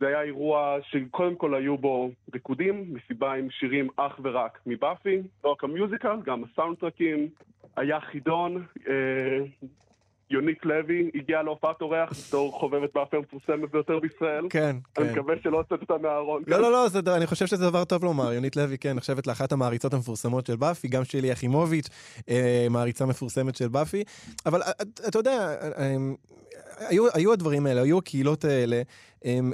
זה 0.00 0.06
היה 0.06 0.22
אירוע 0.22 0.76
שקודם 0.82 1.34
כל 1.36 1.54
היו 1.54 1.78
בו 1.78 2.10
ריקודים, 2.34 2.94
מסיבה 2.94 3.32
עם 3.32 3.50
שירים 3.50 3.88
אך 3.96 4.20
ורק 4.22 4.58
מבאפי, 4.66 5.22
לא 5.44 5.50
רק 5.50 5.64
המיוזיקל, 5.64 6.16
גם 6.24 6.44
הסאונדטרקים, 6.44 7.28
היה 7.76 8.00
חידון, 8.00 8.66
אה, 8.88 9.38
יונית 10.30 10.64
לוי 10.64 11.10
הגיעה 11.14 11.42
להופעת 11.42 11.80
אורח 11.80 12.12
בתור 12.28 12.52
חובבת 12.60 12.90
באפי 12.94 13.20
המפורסמת 13.20 13.70
ביותר 13.70 13.98
בישראל. 13.98 14.46
כן, 14.50 14.76
כן. 14.94 15.02
אני 15.02 15.12
מקווה 15.12 15.34
שלא 15.42 15.56
הוצאת 15.56 15.80
אותה 15.80 15.94
מהארון. 16.02 16.42
לא, 16.46 16.62
לא, 16.62 16.72
לא, 16.72 17.16
אני 17.16 17.26
חושב 17.26 17.46
שזה 17.46 17.70
דבר 17.70 17.84
טוב 17.84 18.04
לומר. 18.04 18.32
יונית 18.32 18.56
לוי, 18.56 18.78
כן, 18.78 18.96
נחשבת 18.96 19.26
לאחת 19.26 19.52
המעריצות 19.52 19.94
המפורסמות 19.94 20.46
של 20.46 20.56
באפי, 20.56 20.88
גם 20.88 21.04
שלי 21.04 21.28
יחימוביץ', 21.28 21.88
אה, 22.28 22.66
מעריצה 22.70 23.06
מפורסמת 23.06 23.56
של 23.56 23.68
באפי. 23.68 24.04
אבל 24.46 24.62
אה, 24.62 24.70
אתה 25.08 25.18
יודע, 25.18 25.54
אה, 25.78 25.96
היו, 26.88 27.06
היו 27.14 27.32
הדברים 27.32 27.66
האלה, 27.66 27.82
היו 27.82 27.98
הקהילות 27.98 28.44
האלה, 28.44 28.82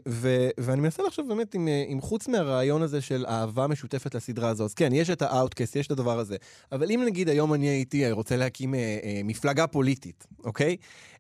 ו, 0.09 0.29
ואני 0.61 0.81
מנסה 0.81 1.03
לחשוב 1.03 1.29
באמת 1.29 1.55
אם, 1.55 1.69
אם 1.93 2.01
חוץ 2.01 2.29
מהרעיון 2.29 2.83
הזה 2.83 3.01
של 3.01 3.27
אהבה 3.27 3.67
משותפת 3.67 4.15
לסדרה 4.15 4.49
הזו, 4.49 4.65
אז 4.65 4.75
כן, 4.75 4.89
יש 4.93 5.11
את 5.11 5.23
ה 5.23 5.29
outcast, 5.29 5.77
יש 5.77 5.87
את 5.87 5.91
הדבר 5.91 6.19
הזה, 6.19 6.37
אבל 6.73 6.87
אם 6.91 7.03
נגיד 7.07 7.29
היום 7.29 7.55
אני 7.55 7.67
הייתי 7.67 8.13
רוצה 8.13 8.37
להקים 8.37 8.75
אה, 8.75 8.79
אה, 8.79 9.21
מפלגה 9.25 9.67
פוליטית, 9.67 10.27
אוקיי? 10.45 10.77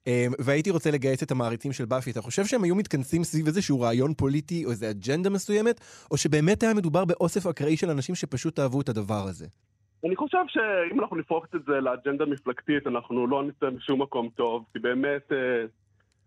אה, 0.06 0.26
והייתי 0.38 0.70
רוצה 0.70 0.90
לגייס 0.90 1.22
את 1.22 1.30
המעריצים 1.30 1.72
של 1.72 1.84
באפי, 1.84 2.10
אתה 2.10 2.20
חושב 2.20 2.44
שהם 2.44 2.64
היו 2.64 2.74
מתכנסים 2.74 3.24
סביב 3.24 3.46
איזשהו 3.46 3.80
רעיון 3.80 4.14
פוליטי 4.14 4.64
או 4.64 4.70
איזו 4.70 4.86
אג'נדה 4.90 5.30
מסוימת, 5.30 5.80
או 6.10 6.16
שבאמת 6.16 6.62
היה 6.62 6.74
מדובר 6.74 7.04
באוסף 7.04 7.46
אקראי 7.46 7.76
של 7.76 7.90
אנשים 7.90 8.14
שפשוט 8.14 8.58
אהבו 8.58 8.80
את 8.80 8.88
הדבר 8.88 9.24
הזה? 9.28 9.46
אני 10.04 10.16
חושב 10.16 10.38
שאם 10.48 11.00
אנחנו 11.00 11.16
נפרוק 11.16 11.46
את 11.54 11.60
זה 11.66 11.72
לאג'נדה 11.72 12.26
מפלגתית, 12.26 12.86
אנחנו 12.86 13.26
לא 13.26 13.42
נצא 13.42 13.70
בשום 13.70 14.02
מקום 14.02 14.28
טוב, 14.36 14.64
כי 14.72 14.78
באמת... 14.78 15.32
אה... 15.32 15.66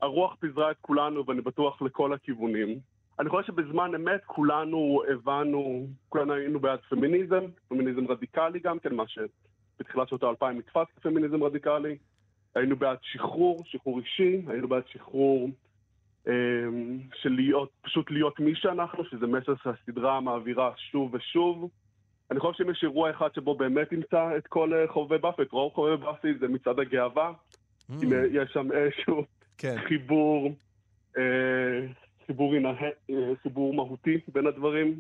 הרוח 0.02 0.36
פיזרה 0.40 0.72
את 0.72 0.78
כולנו, 0.82 1.26
ואני 1.28 1.42
בטוח 1.42 1.82
לכל 1.82 2.14
הכיוונים. 2.14 2.80
אני 3.20 3.30
חושב 3.30 3.48
שבזמן 3.48 3.96
אמת 3.96 4.22
כולנו 4.26 5.02
הבנו, 5.14 5.88
כולנו 6.10 6.34
היינו 6.34 6.60
בעד 6.60 6.80
פמיניזם, 6.90 7.44
פמיניזם 7.68 8.08
רדיקלי 8.08 8.60
גם 8.60 8.80
כן, 8.80 8.96
מה 8.96 9.04
שבתחילת 9.08 10.10
שנות 10.10 10.24
האלפיים 10.24 10.58
נתפס 10.58 10.88
כפמיניזם 10.96 11.44
רדיקלי. 11.44 11.98
היינו 12.56 12.76
בעד 12.76 12.98
שחרור, 13.02 13.64
שחרור 13.66 14.00
אישי, 14.00 14.42
היינו 14.48 14.68
בעד 14.68 14.84
שחרור 14.88 15.50
אה, 16.28 16.34
של 17.14 17.30
להיות, 17.30 17.70
פשוט 17.82 18.12
להיות 18.12 18.40
מי 18.40 18.56
שאנחנו, 18.56 19.06
שזה 19.06 19.28
מסר 19.28 19.54
שהסדרה 19.64 20.20
מעבירה 20.20 20.72
שוב 20.78 21.14
ושוב. 21.14 21.70
אני 22.32 22.40
חושב 22.40 22.64
שאם 22.64 22.72
יש 22.72 22.84
אירוע 22.84 23.12
אחד 23.12 23.34
שבו 23.36 23.56
באמת 23.56 23.92
נמצא 23.92 24.38
את 24.38 24.48
כל 24.48 24.74
אה, 24.74 24.88
חובבי 24.88 25.18
באפי, 25.18 25.42
את 25.42 25.52
רוב 25.52 25.74
חובבי 25.74 26.06
באפי, 26.06 26.34
זה 26.40 26.48
מצעד 26.48 26.80
הגאווה. 26.80 27.32
Mm. 27.32 27.94
אם 28.04 28.10
יש 28.32 28.52
שם 28.54 28.72
איזשהו 28.72 29.24
כן. 29.60 29.76
חיבור, 29.88 30.52
אה, 31.18 31.24
חיבור, 32.28 32.54
אה, 32.56 33.16
חיבור 33.44 33.74
מהותי 33.74 34.18
בין 34.34 34.48
הדברים. 34.48 35.00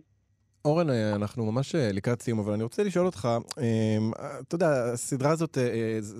אורן, 0.65 0.89
אה, 0.89 1.15
אנחנו 1.15 1.51
ממש 1.51 1.75
לקראת 1.75 2.21
סיום, 2.21 2.39
אבל 2.39 2.53
אני 2.53 2.63
רוצה 2.63 2.83
לשאול 2.83 3.05
אותך, 3.05 3.27
אתה 4.47 4.55
יודע, 4.55 4.69
הסדרה 4.93 5.31
הזאת, 5.31 5.57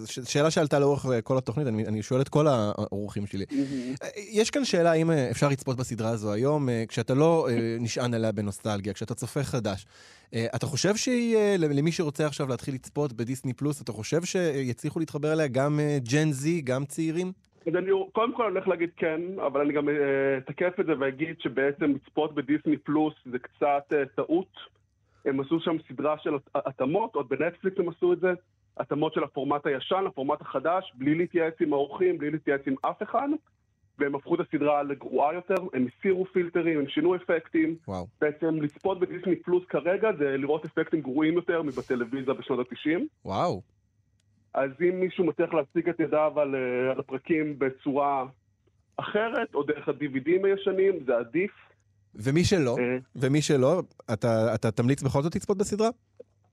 שאלה 0.06 0.52
שעלתה 0.52 0.80
לאורך 0.80 1.06
כל 1.24 1.38
התוכנית, 1.38 1.68
אני, 1.68 1.86
אני 1.86 2.04
שואל 2.04 2.22
את 2.22 2.30
כל 2.30 2.48
האורחים 2.48 3.28
שלי. 3.28 3.46
יש 4.16 4.50
כאן 4.50 4.66
שאלה 4.66 4.92
האם 4.92 5.12
אפשר 5.12 5.50
לצפות 5.50 5.78
בסדרה 5.78 6.10
הזו 6.10 6.34
היום, 6.34 6.70
כשאתה 6.88 7.14
לא 7.14 7.48
נשען 7.80 8.14
עליה 8.14 8.32
בנוסטלגיה, 8.32 8.94
כשאתה 8.94 9.16
צופה 9.16 9.44
חדש. 9.44 9.86
אתה 10.36 10.66
חושב 10.66 10.96
שהיא, 10.96 11.38
למי 11.58 11.92
שרוצה 11.92 12.26
עכשיו 12.26 12.48
להתחיל 12.48 12.74
לצפות 12.74 13.14
בדיסני 13.14 13.54
פלוס, 13.54 13.82
אתה 13.82 13.92
חושב 13.92 14.24
שיצליחו 14.24 15.00
להתחבר 15.00 15.34
אליה 15.34 15.48
גם 15.48 15.80
ג'ן 16.04 16.32
זי, 16.32 16.62
גם 16.62 16.86
צעירים? 16.86 17.32
אז 17.68 17.76
אני 17.76 17.91
קודם 18.12 18.36
כל 18.36 18.43
הולך 18.43 18.68
להגיד 18.68 18.89
כן, 18.97 19.22
אבל 19.45 19.62
אני 19.62 19.74
גם 19.74 19.89
אה, 19.89 19.95
אתקף 20.38 20.80
את 20.80 20.86
זה 20.86 20.93
ואגיד 20.99 21.36
שבעצם 21.39 21.91
לצפות 21.91 22.36
בדיסני 22.36 22.78
פלוס 22.78 23.14
זה 23.32 23.39
קצת 23.39 23.93
uh, 23.93 24.16
טעות. 24.16 24.80
הם 25.26 25.39
עשו 25.39 25.60
שם 25.60 25.76
סדרה 25.88 26.16
של 26.18 26.30
התאמות, 26.55 27.16
עוד 27.16 27.30
בנטפליקס 27.30 27.80
הם 27.80 27.89
עשו 27.89 28.14
את 28.14 28.20
זה, 28.20 28.34
התאמות 28.78 29.14
של 29.14 29.24
הפורמט 29.24 29.66
הישן, 29.66 30.03
הפורמט 30.07 30.41
החדש, 30.41 30.93
בלי 30.95 31.16
להתייעץ 31.16 31.53
עם 31.62 31.74
האורחים, 31.74 32.18
בלי 32.18 32.32
להתייעץ 32.32 32.62
עם 32.68 32.76
אף 32.82 33.03
אחד, 33.03 33.28
והם 33.99 34.16
הפכו 34.16 34.36
את 34.36 34.39
הסדרה 34.39 34.84
לגרועה 34.84 35.34
יותר, 35.34 35.55
הם 35.74 35.88
הסירו 35.88 36.26
פילטרים, 36.26 36.80
הם 36.80 36.88
שינו 36.88 37.16
אפקטים. 37.16 37.76
וואו. 37.88 38.07
בעצם 38.22 38.62
לצפות 38.62 38.99
בדיסני 38.99 39.36
פלוס 39.36 39.66
כרגע 39.66 40.10
זה 40.20 40.38
לראות 40.38 40.66
אפקטים 40.66 41.01
גרועים 41.01 41.34
יותר 41.34 41.62
מבטלוויזיה 41.62 42.34
בשנות 42.34 42.60
ה-90. 42.60 42.99
וואו. 43.26 43.62
אז 44.54 44.70
אם 44.82 45.00
מישהו 45.00 45.26
מצליח 45.26 45.54
להשיג 45.54 45.89
את 45.89 46.00
ידיו 46.00 46.39
על, 46.39 46.56
אה, 46.56 46.91
על 46.91 47.00
הפרקים 47.00 47.60
בצורה 47.60 48.26
אחרת, 48.97 49.56
או 49.56 49.64
דרך 49.64 49.88
ה-DVDים 49.88 50.45
הישנים, 50.45 50.93
זה 51.06 51.18
עדיף. 51.18 51.52
ומי 52.16 52.43
שלא, 52.43 52.76
אה. 52.80 52.97
ומי 53.16 53.41
שלא, 53.41 53.82
אתה, 54.14 54.56
אתה 54.56 54.72
תמליץ 54.72 55.04
בכל 55.04 55.22
זאת 55.22 55.36
לצפות 55.36 55.58
בסדרה? 55.58 55.89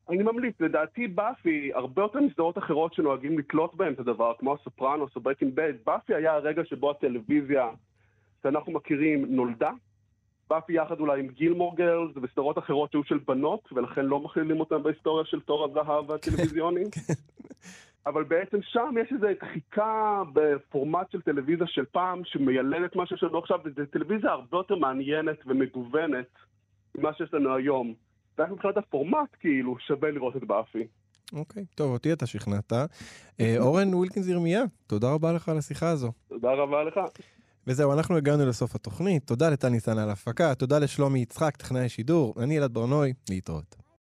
אני 0.09 0.23
ממליץ, 0.23 0.55
לדעתי 0.61 1.09
באפי, 1.09 1.71
הרבה 1.75 2.03
יותר 2.03 2.21
מסדרות 2.21 2.59
אחרות 2.59 2.95
שנוהגים 2.95 3.39
לתלות 3.39 3.75
בהן 3.75 3.93
את 3.93 3.99
הדבר, 3.99 4.33
כמו 4.39 4.55
הסופרנוס 4.55 5.17
או 5.17 5.21
ברקינג 5.21 5.55
בד, 5.55 5.73
באפי 5.87 6.15
היה 6.15 6.33
הרגע 6.33 6.63
שבו 6.65 6.91
הטלוויזיה 6.91 7.69
שאנחנו 8.43 8.73
מכירים 8.73 9.27
נולדה. 9.29 9.71
באפי 10.51 10.73
יחד 10.73 11.01
אולי 11.01 11.21
עם 11.21 11.29
גילמור 11.29 11.77
גירלס 11.77 12.17
וסדרות 12.23 12.59
אחרות 12.59 12.93
שהיו 12.93 13.05
של 13.05 13.19
בנות, 13.27 13.69
ולכן 13.73 14.05
לא 14.05 14.21
מכלילים 14.21 14.61
אותן 14.61 14.83
בהיסטוריה 14.83 15.25
של 15.25 15.41
תור 15.41 15.65
הזהב 15.65 16.05
והטלוויזיונים. 16.11 16.91
כן. 16.91 17.13
אבל 18.07 18.25
בעצם 18.25 18.59
שם 18.63 18.95
יש 19.03 19.13
איזו 19.13 19.27
דחיקה 19.41 20.23
בפורמט 20.33 21.11
של 21.11 21.21
טלוויזיה 21.21 21.67
של 21.67 21.85
פעם, 21.85 22.23
שמיילד 22.25 22.83
את 22.85 22.97
מה 22.97 23.07
שיש 23.07 23.23
לנו 23.23 23.39
עכשיו, 23.39 23.59
וזו 23.65 23.83
טלוויזיה 23.91 24.31
הרבה 24.31 24.57
יותר 24.57 24.77
מעניינת 24.77 25.37
ומגוונת 25.47 26.29
ממה 26.99 27.15
שיש 27.15 27.35
לנו 27.35 27.55
היום. 27.55 27.95
רק 28.39 28.51
מבחינת 28.51 28.77
הפורמט, 28.77 29.37
כאילו, 29.41 29.79
שווה 29.79 30.11
לראות 30.11 30.37
את 30.37 30.45
באפי. 30.45 30.87
אוקיי, 31.33 31.63
okay, 31.63 31.75
טוב, 31.75 31.93
אותי 31.93 32.13
אתה 32.13 32.27
שכנעת. 32.27 32.73
אה, 33.41 33.57
אורן 33.59 33.95
ווילקינס 33.95 34.29
ירמיה, 34.29 34.63
תודה 34.87 35.13
רבה 35.13 35.33
לך 35.33 35.49
על 35.49 35.59
השיחה 35.59 35.89
הזו. 35.89 36.13
תודה 36.29 36.53
רבה 36.53 36.85
לך. 36.85 37.01
וזהו, 37.67 37.93
אנחנו 37.93 38.17
הגענו 38.17 38.47
לסוף 38.47 38.75
התוכנית. 38.75 39.27
תודה 39.27 39.51
לטל 39.51 39.69
ניסן 39.69 39.99
על 39.99 40.09
ההפקה, 40.09 40.55
תודה 40.55 40.79
לשלומי 40.79 41.19
יצחק, 41.19 41.57
טכנאי 41.57 41.89
שידור. 41.89 42.35
אני 42.43 42.59
אלעד 42.59 42.75
ברנוי, 42.75 43.13
להתראות. 43.31 43.86